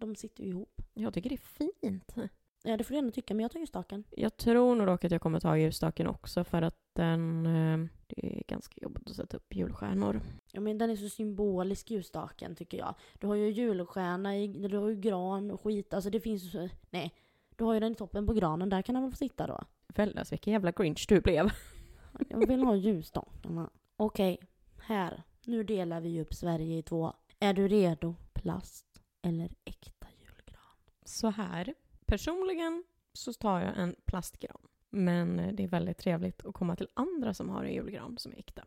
De 0.00 0.14
sitter 0.16 0.44
ju 0.44 0.50
ihop. 0.50 0.82
Jag 0.94 1.14
tycker 1.14 1.28
det 1.30 1.34
är 1.34 1.68
fint. 1.80 2.14
Ja, 2.62 2.76
det 2.76 2.84
får 2.84 2.92
du 2.94 2.98
ändå 2.98 3.10
tycka, 3.10 3.34
men 3.34 3.42
jag 3.42 3.50
tar 3.52 3.60
ljusstaken. 3.60 4.04
Jag 4.10 4.36
tror 4.36 4.74
nog 4.76 4.86
dock 4.86 5.04
att 5.04 5.12
jag 5.12 5.20
kommer 5.20 5.40
ta 5.40 5.56
ljusstaken 5.58 6.06
också 6.06 6.44
för 6.44 6.62
att 6.62 6.76
den... 6.92 7.46
eh, 7.46 7.88
Det 8.06 8.38
är 8.38 8.42
ganska 8.48 8.74
jobbigt 8.82 9.10
att 9.10 9.16
sätta 9.16 9.36
upp 9.36 9.54
julstjärnor. 9.56 10.20
Ja, 10.52 10.60
men 10.60 10.78
den 10.78 10.90
är 10.90 10.96
så 10.96 11.08
symbolisk, 11.08 11.90
ljusstaken, 11.90 12.54
tycker 12.56 12.78
jag. 12.78 12.94
Du 13.18 13.26
har 13.26 13.34
ju 13.34 13.50
julstjärna, 13.50 14.36
i, 14.38 14.46
du 14.48 14.76
har 14.76 14.88
ju 14.88 14.96
gran 14.96 15.50
och 15.50 15.60
skit, 15.60 15.94
alltså 15.94 16.10
det 16.10 16.20
finns 16.20 16.54
ju... 16.54 16.68
Nej. 16.90 17.14
Du 17.56 17.64
har 17.64 17.74
ju 17.74 17.80
den 17.80 17.92
i 17.92 17.94
toppen 17.94 18.26
på 18.26 18.32
granen, 18.32 18.68
där 18.68 18.82
kan 18.82 18.94
han 18.94 19.04
väl 19.04 19.10
få 19.12 19.16
sitta 19.16 19.46
då? 19.46 19.60
Vällas 19.88 20.32
vilken 20.32 20.52
jävla 20.52 20.70
grinch 20.72 21.06
du 21.08 21.20
blev. 21.20 21.50
Jag 22.28 22.46
vill 22.46 22.60
ha 22.62 22.76
ljusstakarna. 22.76 23.70
Okej, 23.96 24.38
här. 24.78 25.22
Nu 25.46 25.64
delar 25.64 26.00
vi 26.00 26.20
upp 26.20 26.34
Sverige 26.34 26.78
i 26.78 26.82
två. 26.82 27.12
Är 27.38 27.54
du 27.54 27.68
redo? 27.68 28.14
Plast 28.32 28.86
eller 29.22 29.54
äkta 29.64 30.06
julgran? 30.18 30.76
Så 31.04 31.30
här, 31.30 31.74
personligen 32.06 32.84
så 33.12 33.32
tar 33.32 33.60
jag 33.60 33.78
en 33.78 33.94
plastgran. 34.04 34.60
Men 34.90 35.56
det 35.56 35.62
är 35.62 35.68
väldigt 35.68 35.98
trevligt 35.98 36.46
att 36.46 36.54
komma 36.54 36.76
till 36.76 36.88
andra 36.94 37.34
som 37.34 37.48
har 37.48 37.64
en 37.64 37.74
julgran 37.74 38.18
som 38.18 38.32
är 38.32 38.38
äkta. 38.38 38.64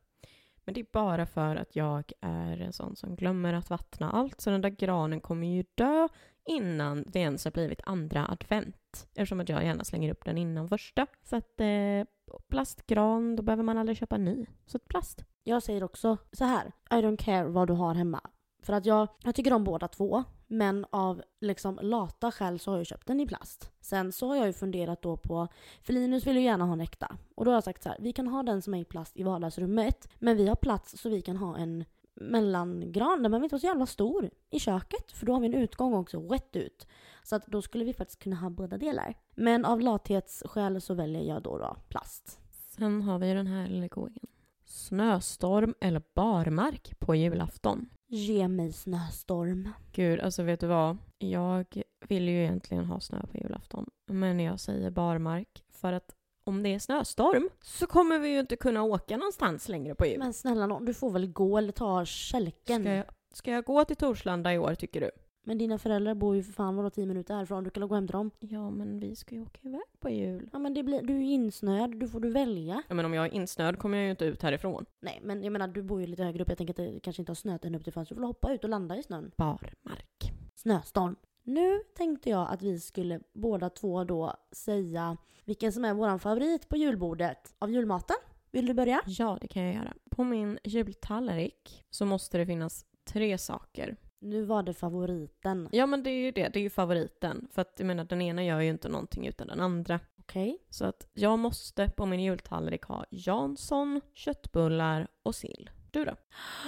Men 0.65 0.73
det 0.73 0.79
är 0.79 0.87
bara 0.91 1.25
för 1.25 1.55
att 1.55 1.75
jag 1.75 2.11
är 2.21 2.61
en 2.61 2.73
sån 2.73 2.95
som 2.95 3.15
glömmer 3.15 3.53
att 3.53 3.69
vattna 3.69 4.11
allt, 4.11 4.41
så 4.41 4.49
den 4.49 4.61
där 4.61 4.69
granen 4.69 5.21
kommer 5.21 5.47
ju 5.47 5.63
dö 5.75 6.07
innan 6.45 7.03
det 7.07 7.19
ens 7.19 7.45
har 7.45 7.51
blivit 7.51 7.81
andra 7.85 8.27
advent. 8.27 9.07
Eftersom 9.15 9.39
att 9.39 9.49
jag 9.49 9.63
gärna 9.63 9.83
slänger 9.83 10.11
upp 10.11 10.25
den 10.25 10.37
innan 10.37 10.69
första. 10.69 11.07
Så 11.23 11.35
att 11.35 11.59
eh, 11.59 12.03
plastgran, 12.47 13.35
då 13.35 13.43
behöver 13.43 13.63
man 13.63 13.77
aldrig 13.77 13.97
köpa 13.97 14.17
ny. 14.17 14.45
Så 14.65 14.77
att 14.77 14.87
plast. 14.87 15.25
Jag 15.43 15.63
säger 15.63 15.83
också 15.83 16.17
så 16.31 16.45
här. 16.45 16.71
I 16.91 16.93
don't 16.93 17.17
care 17.17 17.47
vad 17.47 17.67
du 17.67 17.73
har 17.73 17.93
hemma. 17.93 18.21
För 18.63 18.73
att 18.73 18.85
jag, 18.85 19.07
jag 19.23 19.35
tycker 19.35 19.53
om 19.53 19.63
båda 19.63 19.87
två. 19.87 20.23
Men 20.53 20.85
av 20.89 21.23
liksom 21.41 21.79
lata 21.81 22.31
skäl 22.31 22.59
så 22.59 22.71
har 22.71 22.77
jag 22.77 22.87
köpt 22.87 23.07
den 23.07 23.19
i 23.19 23.27
plast. 23.27 23.71
Sen 23.81 24.11
så 24.11 24.27
har 24.27 24.35
jag 24.35 24.47
ju 24.47 24.53
funderat 24.53 25.01
då 25.01 25.17
på, 25.17 25.47
för 25.81 25.93
Linus 25.93 26.27
vill 26.27 26.35
ju 26.35 26.41
gärna 26.41 26.65
ha 26.65 26.73
en 26.73 26.81
äkta. 26.81 27.17
Och 27.35 27.45
då 27.45 27.51
har 27.51 27.55
jag 27.55 27.63
sagt 27.63 27.83
så 27.83 27.89
här, 27.89 27.97
vi 28.01 28.13
kan 28.13 28.27
ha 28.27 28.43
den 28.43 28.61
som 28.61 28.73
är 28.73 28.79
i 28.79 28.85
plast 28.85 29.17
i 29.17 29.23
vardagsrummet. 29.23 30.09
Men 30.19 30.37
vi 30.37 30.47
har 30.47 30.55
plats 30.55 30.97
så 31.01 31.09
vi 31.09 31.21
kan 31.21 31.37
ha 31.37 31.57
en 31.57 31.85
mellangran, 32.13 33.23
den 33.23 33.31
behöver 33.31 33.45
inte 33.45 33.53
vara 33.53 33.59
så 33.59 33.67
jävla 33.67 33.85
stor, 33.85 34.29
i 34.49 34.59
köket. 34.59 35.11
För 35.11 35.25
då 35.25 35.33
har 35.33 35.39
vi 35.39 35.47
en 35.47 35.53
utgång 35.53 35.93
också, 35.93 36.19
rätt 36.19 36.55
ut. 36.55 36.87
Så 37.23 37.35
att 37.35 37.47
då 37.47 37.61
skulle 37.61 37.85
vi 37.85 37.93
faktiskt 37.93 38.23
kunna 38.23 38.35
ha 38.35 38.49
båda 38.49 38.77
delar. 38.77 39.17
Men 39.35 39.65
av 39.65 39.81
lathetsskäl 39.81 40.81
så 40.81 40.93
väljer 40.93 41.21
jag 41.21 41.43
då, 41.43 41.57
då 41.57 41.75
plast. 41.87 42.39
Sen 42.75 43.01
har 43.01 43.19
vi 43.19 43.27
ju 43.27 43.33
den 43.33 43.47
här 43.47 43.67
lilla 43.67 43.87
godingen. 43.87 44.29
Snöstorm 44.65 45.75
eller 45.81 46.01
barmark 46.13 46.99
på 46.99 47.15
julafton. 47.15 47.89
Ge 48.15 48.47
mig 48.47 48.73
snöstorm. 48.73 49.69
Gud, 49.91 50.19
alltså 50.19 50.43
vet 50.43 50.59
du 50.59 50.67
vad? 50.67 50.97
Jag 51.17 51.65
vill 52.07 52.29
ju 52.29 52.43
egentligen 52.43 52.85
ha 52.85 52.99
snö 52.99 53.21
på 53.31 53.37
julafton. 53.37 53.89
Men 54.11 54.39
jag 54.39 54.59
säger 54.59 54.91
barmark 54.91 55.63
för 55.71 55.93
att 55.93 56.15
om 56.45 56.63
det 56.63 56.69
är 56.69 56.79
snöstorm 56.79 57.49
så 57.61 57.87
kommer 57.87 58.19
vi 58.19 58.29
ju 58.29 58.39
inte 58.39 58.55
kunna 58.55 58.83
åka 58.83 59.17
någonstans 59.17 59.69
längre 59.69 59.95
på 59.95 60.05
jul. 60.05 60.19
Men 60.19 60.33
snälla 60.33 60.67
nån, 60.67 60.85
du 60.85 60.93
får 60.93 61.09
väl 61.11 61.27
gå 61.31 61.57
eller 61.57 61.71
ta 61.71 62.05
kälken. 62.05 62.81
Ska 62.81 62.91
jag, 62.91 63.05
ska 63.33 63.51
jag 63.51 63.63
gå 63.63 63.85
till 63.85 63.95
Torslanda 63.95 64.53
i 64.53 64.57
år 64.57 64.75
tycker 64.75 65.01
du? 65.01 65.11
Men 65.43 65.57
dina 65.57 65.77
föräldrar 65.77 66.15
bor 66.15 66.35
ju 66.35 66.43
för 66.43 66.53
fan 66.53 66.75
vadå 66.75 66.89
tio 66.89 67.05
minuter 67.05 67.35
härifrån, 67.35 67.63
du 67.63 67.69
kan 67.69 67.87
gå 67.87 67.95
hem 67.95 68.07
till 68.07 68.13
dem. 68.13 68.31
Ja, 68.39 68.69
men 68.69 68.99
vi 68.99 69.15
ska 69.15 69.35
ju 69.35 69.41
åka 69.41 69.59
iväg 69.61 69.81
på 69.99 70.09
jul. 70.09 70.49
Ja 70.53 70.59
men 70.59 70.73
det 70.73 70.83
blir, 70.83 71.01
du 71.01 71.13
är 71.13 71.19
ju 71.19 71.31
insnöad, 71.31 71.99
du 71.99 72.07
får 72.07 72.19
du 72.19 72.29
välja. 72.29 72.83
Ja, 72.87 72.95
men 72.95 73.05
om 73.05 73.13
jag 73.13 73.25
är 73.25 73.33
insnöad 73.33 73.79
kommer 73.79 73.97
jag 73.97 74.05
ju 74.05 74.11
inte 74.11 74.25
ut 74.25 74.41
härifrån. 74.41 74.85
Nej 74.99 75.19
men 75.23 75.43
jag 75.43 75.53
menar 75.53 75.67
du 75.67 75.81
bor 75.81 76.01
ju 76.01 76.07
lite 76.07 76.23
högre 76.23 76.43
upp, 76.43 76.49
jag 76.49 76.57
tänker 76.57 76.73
att 76.73 76.77
det 76.93 76.99
kanske 76.99 77.21
inte 77.21 77.29
har 77.29 77.35
snöat 77.35 77.65
ända 77.65 77.77
upp 77.77 77.83
till 77.83 77.93
fönstret. 77.93 78.17
Du 78.17 78.21
får 78.21 78.27
hoppa 78.27 78.53
ut 78.53 78.63
och 78.63 78.69
landa 78.69 78.97
i 78.97 79.03
snön. 79.03 79.31
Barmark. 79.37 80.33
Snöstorm. 80.55 81.15
Nu 81.43 81.79
tänkte 81.95 82.29
jag 82.29 82.51
att 82.51 82.61
vi 82.61 82.79
skulle 82.79 83.19
båda 83.33 83.69
två 83.69 84.03
då 84.03 84.35
säga 84.51 85.17
vilken 85.45 85.73
som 85.73 85.85
är 85.85 85.93
våran 85.93 86.19
favorit 86.19 86.69
på 86.69 86.77
julbordet 86.77 87.55
av 87.59 87.71
julmaten. 87.71 88.15
Vill 88.51 88.65
du 88.65 88.73
börja? 88.73 89.01
Ja, 89.05 89.37
det 89.41 89.47
kan 89.47 89.63
jag 89.63 89.75
göra. 89.75 89.93
På 90.09 90.23
min 90.23 90.59
jultallrik 90.63 91.83
så 91.89 92.05
måste 92.05 92.37
det 92.37 92.45
finnas 92.45 92.85
tre 93.05 93.37
saker. 93.37 93.95
Nu 94.23 94.43
var 94.45 94.63
det 94.63 94.73
favoriten. 94.73 95.69
Ja, 95.71 95.85
men 95.85 96.03
det 96.03 96.09
är 96.09 96.23
ju 96.25 96.31
det. 96.31 96.49
Det 96.49 96.59
är 96.59 96.63
ju 96.63 96.69
favoriten. 96.69 97.47
För 97.51 97.61
att 97.61 97.73
jag 97.77 97.85
menar, 97.85 98.03
den 98.03 98.21
ena 98.21 98.43
gör 98.43 98.59
ju 98.59 98.69
inte 98.69 98.89
någonting 98.89 99.27
utan 99.27 99.47
den 99.47 99.59
andra. 99.59 99.99
Okej. 100.19 100.57
Så 100.69 100.85
att 100.85 101.07
jag 101.13 101.39
måste 101.39 101.89
på 101.89 102.05
min 102.05 102.19
jultallrik 102.19 102.83
ha 102.83 103.05
Jansson, 103.09 104.01
köttbullar 104.13 105.07
och 105.23 105.35
sill. 105.35 105.69
Du 105.91 106.05
då? 106.05 106.15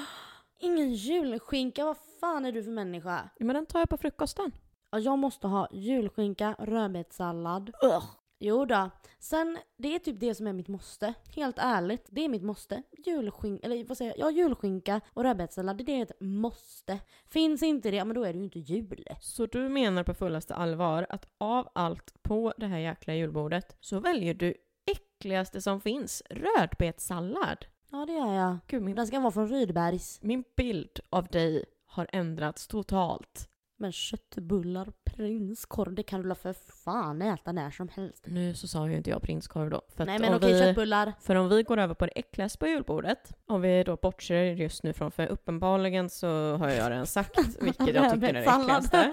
Ingen 0.60 0.94
julskinka, 0.94 1.86
vad 1.86 1.98
fan 2.20 2.46
är 2.46 2.52
du 2.52 2.64
för 2.64 2.72
människa? 2.72 3.30
Ja, 3.38 3.46
men 3.46 3.54
den 3.54 3.66
tar 3.66 3.80
jag 3.80 3.90
på 3.90 3.98
frukosten. 3.98 4.52
Ja, 4.92 5.00
jag 5.00 5.20
måste 5.20 5.48
ha 5.48 5.68
julskinka, 5.72 6.56
rödbetssallad. 6.60 7.72
Ugh. 7.84 8.06
Jo 8.40 8.66
då. 8.66 8.90
Sen, 9.20 9.58
det 9.78 9.96
är 9.96 10.00
typ 10.00 10.20
det 10.20 10.36
som 10.36 10.48
är 10.48 10.54
mitt 10.54 10.68
måste. 10.68 11.14
Helt 11.36 11.58
ärligt, 11.60 12.08
det 12.12 12.26
är 12.26 12.30
mitt 12.30 12.44
måste. 12.44 12.84
Julskinka, 13.06 13.66
eller 13.66 13.84
vad 13.84 13.98
säger 13.98 14.14
jag? 14.18 14.28
Ja, 14.28 14.32
julskinka 14.32 15.02
och 15.14 15.24
rödbetssallad, 15.24 15.86
det 15.86 15.92
är 15.92 16.04
ett 16.04 16.20
måste. 16.20 17.00
Finns 17.28 17.64
inte 17.64 17.92
det, 17.92 18.06
men 18.06 18.16
då 18.16 18.24
är 18.24 18.34
det 18.34 18.38
ju 18.40 18.44
inte 18.44 18.60
jul. 18.60 19.06
Så 19.22 19.46
du 19.46 19.70
menar 19.70 20.04
på 20.04 20.14
fullaste 20.14 20.56
allvar 20.56 21.06
att 21.10 21.26
av 21.38 21.70
allt 21.76 22.24
på 22.24 22.54
det 22.58 22.66
här 22.68 22.78
jäkla 22.78 23.14
julbordet 23.14 23.78
så 23.80 24.00
väljer 24.00 24.34
du 24.34 24.54
äckligaste 24.92 25.62
som 25.62 25.82
finns, 25.82 26.24
rödbetssallad? 26.30 27.66
Ja, 27.92 28.06
det 28.06 28.14
gör 28.14 28.34
jag. 28.34 28.58
Gud, 28.68 28.82
min, 28.82 28.96
Den 28.96 29.08
ska 29.08 29.20
vara 29.20 29.32
från 29.32 29.50
Rydbergs. 29.50 30.20
min 30.22 30.44
bild 30.58 31.00
av 31.10 31.28
dig 31.28 31.66
har 31.86 32.08
ändrats 32.12 32.68
totalt. 32.68 33.50
Men 33.78 33.92
köttbullar, 33.92 34.92
prinskorv, 35.04 35.94
det 35.94 36.04
kan 36.04 36.22
du 36.22 36.28
väl 36.28 36.38
för 36.38 36.54
fan 36.84 37.22
äta 37.22 37.52
när 37.52 37.72
som 37.72 37.90
helst. 37.90 38.26
Nu 38.28 38.54
så 38.54 38.68
sa 38.68 38.90
ju 38.90 38.98
inte 38.98 39.10
jag 39.10 39.22
prinskorv 39.22 39.70
då. 39.70 39.82
För 39.96 40.06
Nej 40.06 40.20
men 40.20 40.34
okej, 40.34 40.54
vi, 40.54 40.60
köttbullar. 40.60 41.14
För 41.22 41.36
om 41.36 41.50
vi 41.50 41.64
går 41.64 41.78
över 41.78 41.94
på 41.94 42.06
det 42.06 42.12
äckligaste 42.12 42.60
på 42.60 42.68
julbordet, 42.68 43.34
om 43.46 43.62
vi 43.62 43.84
då 43.84 43.96
bortser 43.96 44.44
just 44.44 44.84
nu 44.84 44.94
från, 44.94 45.12
för 45.12 45.28
uppenbarligen 45.28 46.10
så 46.10 46.56
har 46.56 46.70
jag 46.70 46.92
redan 46.92 47.06
sagt 47.06 47.40
vilket 47.62 47.96
jag 47.96 48.14
tycker 48.14 48.28
är 48.28 48.34
det 48.34 48.40
äckligaste. 48.40 49.12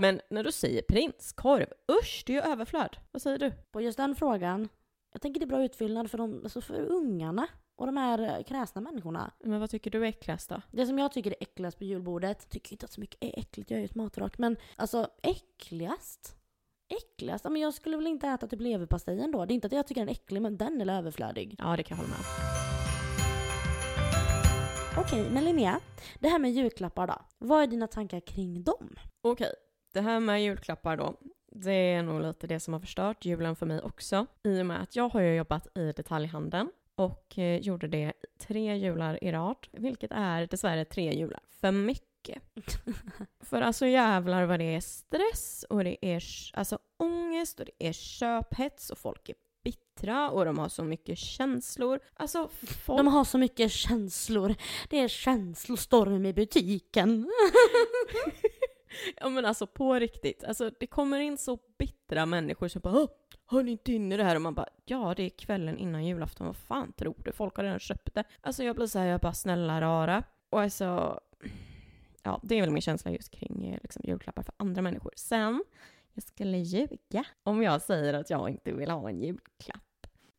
Men 0.00 0.20
när 0.30 0.44
du 0.44 0.52
säger 0.52 0.82
prinskorv, 0.82 1.66
usch, 2.02 2.22
det 2.26 2.36
är 2.36 2.44
ju 2.46 2.52
överflöd. 2.52 2.96
Vad 3.12 3.22
säger 3.22 3.38
du? 3.38 3.52
På 3.72 3.80
just 3.80 3.96
den 3.96 4.16
frågan, 4.16 4.68
jag 5.16 5.22
tänker 5.22 5.40
det 5.40 5.44
är 5.44 5.48
bra 5.48 5.64
utfyllnad 5.64 6.10
för, 6.10 6.18
de, 6.18 6.40
alltså 6.42 6.60
för 6.60 6.80
ungarna 6.80 7.48
och 7.76 7.86
de 7.86 7.96
här 7.96 8.18
eh, 8.18 8.44
kräsna 8.44 8.80
människorna. 8.80 9.32
Men 9.44 9.60
vad 9.60 9.70
tycker 9.70 9.90
du 9.90 10.04
är 10.04 10.08
äckligast 10.08 10.48
då? 10.48 10.62
Det 10.70 10.86
som 10.86 10.98
jag 10.98 11.12
tycker 11.12 11.30
är 11.30 11.36
äckligast 11.40 11.78
på 11.78 11.84
julbordet, 11.84 12.50
tycker 12.50 12.72
inte 12.72 12.86
att 12.86 12.92
så 12.92 13.00
mycket 13.00 13.24
är 13.24 13.38
äckligt, 13.38 13.70
jag 13.70 13.76
är 13.76 13.80
ju 13.80 13.84
ett 13.84 13.94
matrak, 13.94 14.38
men 14.38 14.56
alltså 14.76 15.08
äckligast? 15.22 16.36
Äckligast? 16.88 17.44
Ja, 17.44 17.50
men 17.50 17.62
jag 17.62 17.74
skulle 17.74 17.96
väl 17.96 18.06
inte 18.06 18.28
äta 18.28 18.46
typ 18.46 18.60
leverpastejen 18.60 19.32
då. 19.32 19.44
Det 19.44 19.52
är 19.52 19.54
inte 19.54 19.66
att 19.66 19.72
jag 19.72 19.86
tycker 19.86 20.00
den 20.00 20.08
är 20.08 20.12
äcklig, 20.12 20.42
men 20.42 20.56
den 20.56 20.80
är 20.80 20.98
överflödig. 20.98 21.56
Ja, 21.58 21.76
det 21.76 21.82
kan 21.82 21.96
jag 21.96 22.04
hålla 22.04 22.16
med. 22.16 22.26
Okej, 24.98 25.30
men 25.30 25.44
Linnea, 25.44 25.80
det 26.18 26.28
här 26.28 26.38
med 26.38 26.52
julklappar 26.52 27.06
då. 27.06 27.14
Vad 27.38 27.62
är 27.62 27.66
dina 27.66 27.86
tankar 27.86 28.20
kring 28.20 28.62
dem? 28.62 28.96
Okej, 29.20 29.52
det 29.92 30.00
här 30.00 30.20
med 30.20 30.42
julklappar 30.42 30.96
då. 30.96 31.14
Det 31.58 31.72
är 31.72 32.02
nog 32.02 32.22
lite 32.22 32.46
det 32.46 32.60
som 32.60 32.72
har 32.72 32.80
förstört 32.80 33.24
julen 33.24 33.56
för 33.56 33.66
mig 33.66 33.80
också. 33.80 34.26
I 34.42 34.62
och 34.62 34.66
med 34.66 34.82
att 34.82 34.96
jag 34.96 35.08
har 35.08 35.20
ju 35.20 35.34
jobbat 35.34 35.76
i 35.76 35.92
detaljhandeln 35.92 36.70
och 36.94 37.38
eh, 37.38 37.60
gjorde 37.60 37.88
det 37.88 38.12
tre 38.38 38.76
jular 38.76 39.24
i 39.24 39.32
rad, 39.32 39.66
vilket 39.72 40.10
är 40.12 40.46
dessvärre 40.46 40.84
tre 40.84 41.14
jular 41.14 41.40
för 41.60 41.72
mycket. 41.72 42.42
för 43.40 43.62
alltså 43.62 43.86
jävlar 43.86 44.44
vad 44.44 44.58
det 44.60 44.74
är 44.74 44.80
stress 44.80 45.64
och 45.70 45.84
det 45.84 46.06
är 46.06 46.22
alltså 46.52 46.78
ångest 46.96 47.60
och 47.60 47.66
det 47.66 47.88
är 47.88 47.92
köphets 47.92 48.90
och 48.90 48.98
folk 48.98 49.28
är 49.28 49.34
bittra 49.64 50.30
och 50.30 50.44
de 50.44 50.58
har 50.58 50.68
så 50.68 50.84
mycket 50.84 51.18
känslor. 51.18 52.00
Alltså 52.14 52.48
folk... 52.84 52.98
De 52.98 53.06
har 53.06 53.24
så 53.24 53.38
mycket 53.38 53.72
känslor. 53.72 54.54
Det 54.88 54.98
är 54.98 55.08
känslostorm 55.08 56.26
i 56.26 56.32
butiken. 56.32 57.30
Ja 59.20 59.28
men 59.28 59.44
alltså 59.44 59.66
på 59.66 59.94
riktigt, 59.94 60.44
alltså 60.44 60.70
det 60.80 60.86
kommer 60.86 61.18
in 61.20 61.38
så 61.38 61.58
bittra 61.78 62.26
människor 62.26 62.68
som 62.68 62.80
bara 62.80 62.94
"Åh, 62.94 63.08
har 63.46 63.62
ni 63.62 63.70
inte 63.70 63.92
inne 63.92 64.16
det 64.16 64.24
här? 64.24 64.36
Och 64.36 64.42
man 64.42 64.54
bara 64.54 64.68
ja 64.84 65.14
det 65.16 65.22
är 65.22 65.30
kvällen 65.30 65.78
innan 65.78 66.04
julafton, 66.06 66.46
vad 66.46 66.56
fan 66.56 66.92
tror 66.92 67.14
du? 67.24 67.32
Folk 67.32 67.56
har 67.56 67.64
redan 67.64 67.78
köpt 67.78 68.14
det. 68.14 68.24
Alltså 68.40 68.64
jag 68.64 68.76
blir 68.76 68.86
såhär, 68.86 69.06
jag 69.06 69.20
bara 69.20 69.32
snälla 69.32 69.80
rara. 69.80 70.22
Och 70.50 70.60
alltså, 70.60 71.20
ja 72.22 72.40
det 72.42 72.54
är 72.54 72.60
väl 72.60 72.70
min 72.70 72.82
känsla 72.82 73.10
just 73.10 73.30
kring 73.30 73.68
eh, 73.68 73.78
liksom, 73.82 74.02
julklappar 74.06 74.42
för 74.42 74.54
andra 74.56 74.82
människor. 74.82 75.12
Sen, 75.16 75.64
jag 76.14 76.22
skulle 76.22 76.58
ljuga 76.58 77.24
om 77.42 77.62
jag 77.62 77.82
säger 77.82 78.14
att 78.14 78.30
jag 78.30 78.50
inte 78.50 78.72
vill 78.72 78.90
ha 78.90 79.08
en 79.08 79.20
julklapp. 79.20 79.82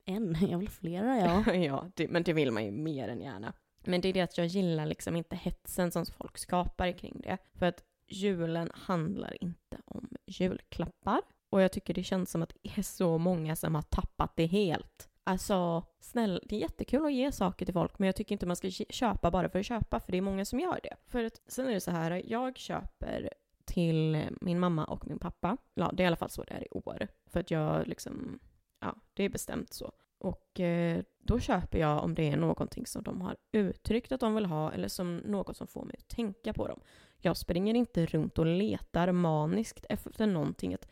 En, 0.06 0.38
jag 0.50 0.58
vill 0.58 0.70
flera 0.70 1.18
ja. 1.18 1.54
ja, 1.56 1.92
det, 1.96 2.08
men 2.08 2.24
det 2.24 2.34
vill 2.34 2.52
man 2.52 2.66
ju 2.66 2.72
mer 2.72 3.08
än 3.10 3.22
gärna. 3.22 3.54
Men 3.86 4.02
det 4.02 4.10
är 4.10 4.14
det 4.14 4.22
att 4.22 4.38
jag 4.38 4.48
gillar 4.48 4.86
liksom 4.86 5.16
inte 5.16 5.36
hetsen 5.36 5.92
som 5.92 6.06
folk 6.06 6.38
skapar 6.38 6.92
kring 6.92 7.22
det. 7.24 7.38
För 7.54 7.66
att 7.66 7.84
julen 8.08 8.70
handlar 8.74 9.44
inte 9.44 9.78
om 9.86 10.10
julklappar. 10.26 11.22
Och 11.50 11.62
jag 11.62 11.72
tycker 11.72 11.94
det 11.94 12.04
känns 12.04 12.32
som 12.32 12.44
att 12.44 12.54
det 12.64 12.80
är 12.80 12.82
så 12.82 13.18
många 13.18 13.56
som 13.56 13.76
har 13.76 13.82
tappat 13.82 14.32
det 14.36 14.46
helt. 14.46 15.10
Alltså, 15.24 15.84
snälla, 16.00 16.40
det 16.44 16.56
är 16.56 16.60
jättekul 16.60 17.06
att 17.06 17.14
ge 17.14 17.32
saker 17.32 17.66
till 17.66 17.74
folk, 17.74 18.00
men 18.00 18.06
jag 18.06 18.16
tycker 18.16 18.36
inte 18.36 18.46
man 18.46 18.56
ska 18.56 18.70
köpa 18.70 19.32
bara 19.32 19.50
för 19.50 19.60
att 19.60 19.66
köpa, 19.66 20.00
för 20.00 20.12
det 20.12 20.18
är 20.18 20.22
många 20.22 20.46
som 20.46 20.60
gör 20.60 20.80
det. 20.84 20.96
För 21.08 21.24
att, 21.24 21.42
sen 21.48 21.68
är 21.68 21.74
det 21.74 21.82
så 21.82 21.92
här, 21.92 22.22
jag 22.26 22.58
köper 22.58 23.30
till 23.66 24.28
min 24.42 24.60
mamma 24.60 24.86
och 24.86 25.08
min 25.08 25.20
pappa. 25.20 25.58
Ja, 25.74 25.92
det 25.94 26.04
är 26.04 26.06
i 26.06 26.08
alla 26.08 26.16
fall 26.16 26.30
så 26.30 26.44
det 26.44 26.54
är 26.54 26.64
i 26.64 26.68
år. 26.72 27.08
För 27.26 27.40
att 27.40 27.52
jag 27.52 27.88
liksom, 27.88 28.40
ja, 28.80 28.96
det 29.14 29.24
är 29.24 29.30
bestämt 29.30 29.74
så. 29.74 29.92
Och 30.20 30.60
eh, 30.60 31.04
då 31.18 31.40
köper 31.40 31.80
jag 31.80 32.04
om 32.04 32.16
det 32.16 32.30
är 32.30 32.38
någonting 32.38 32.86
som 32.86 33.04
de 33.04 33.22
har 33.22 33.36
uttryckt 33.52 34.12
att 34.12 34.20
de 34.20 34.36
vill 34.36 34.46
ha 34.46 34.72
eller 34.72 34.88
som 34.88 35.18
något 35.18 35.58
som 35.58 35.68
får 35.68 35.86
mig 35.86 35.96
att 36.00 36.08
tänka 36.08 36.54
på 36.54 36.68
dem. 36.68 36.80
Jag 37.20 37.38
springer 37.38 37.74
inte 37.74 38.06
runt 38.06 38.40
och 38.40 38.46
letar 38.46 39.12
maniskt 39.12 39.86
efter 39.90 40.28
någonting. 40.28 40.74
Att, 40.74 40.88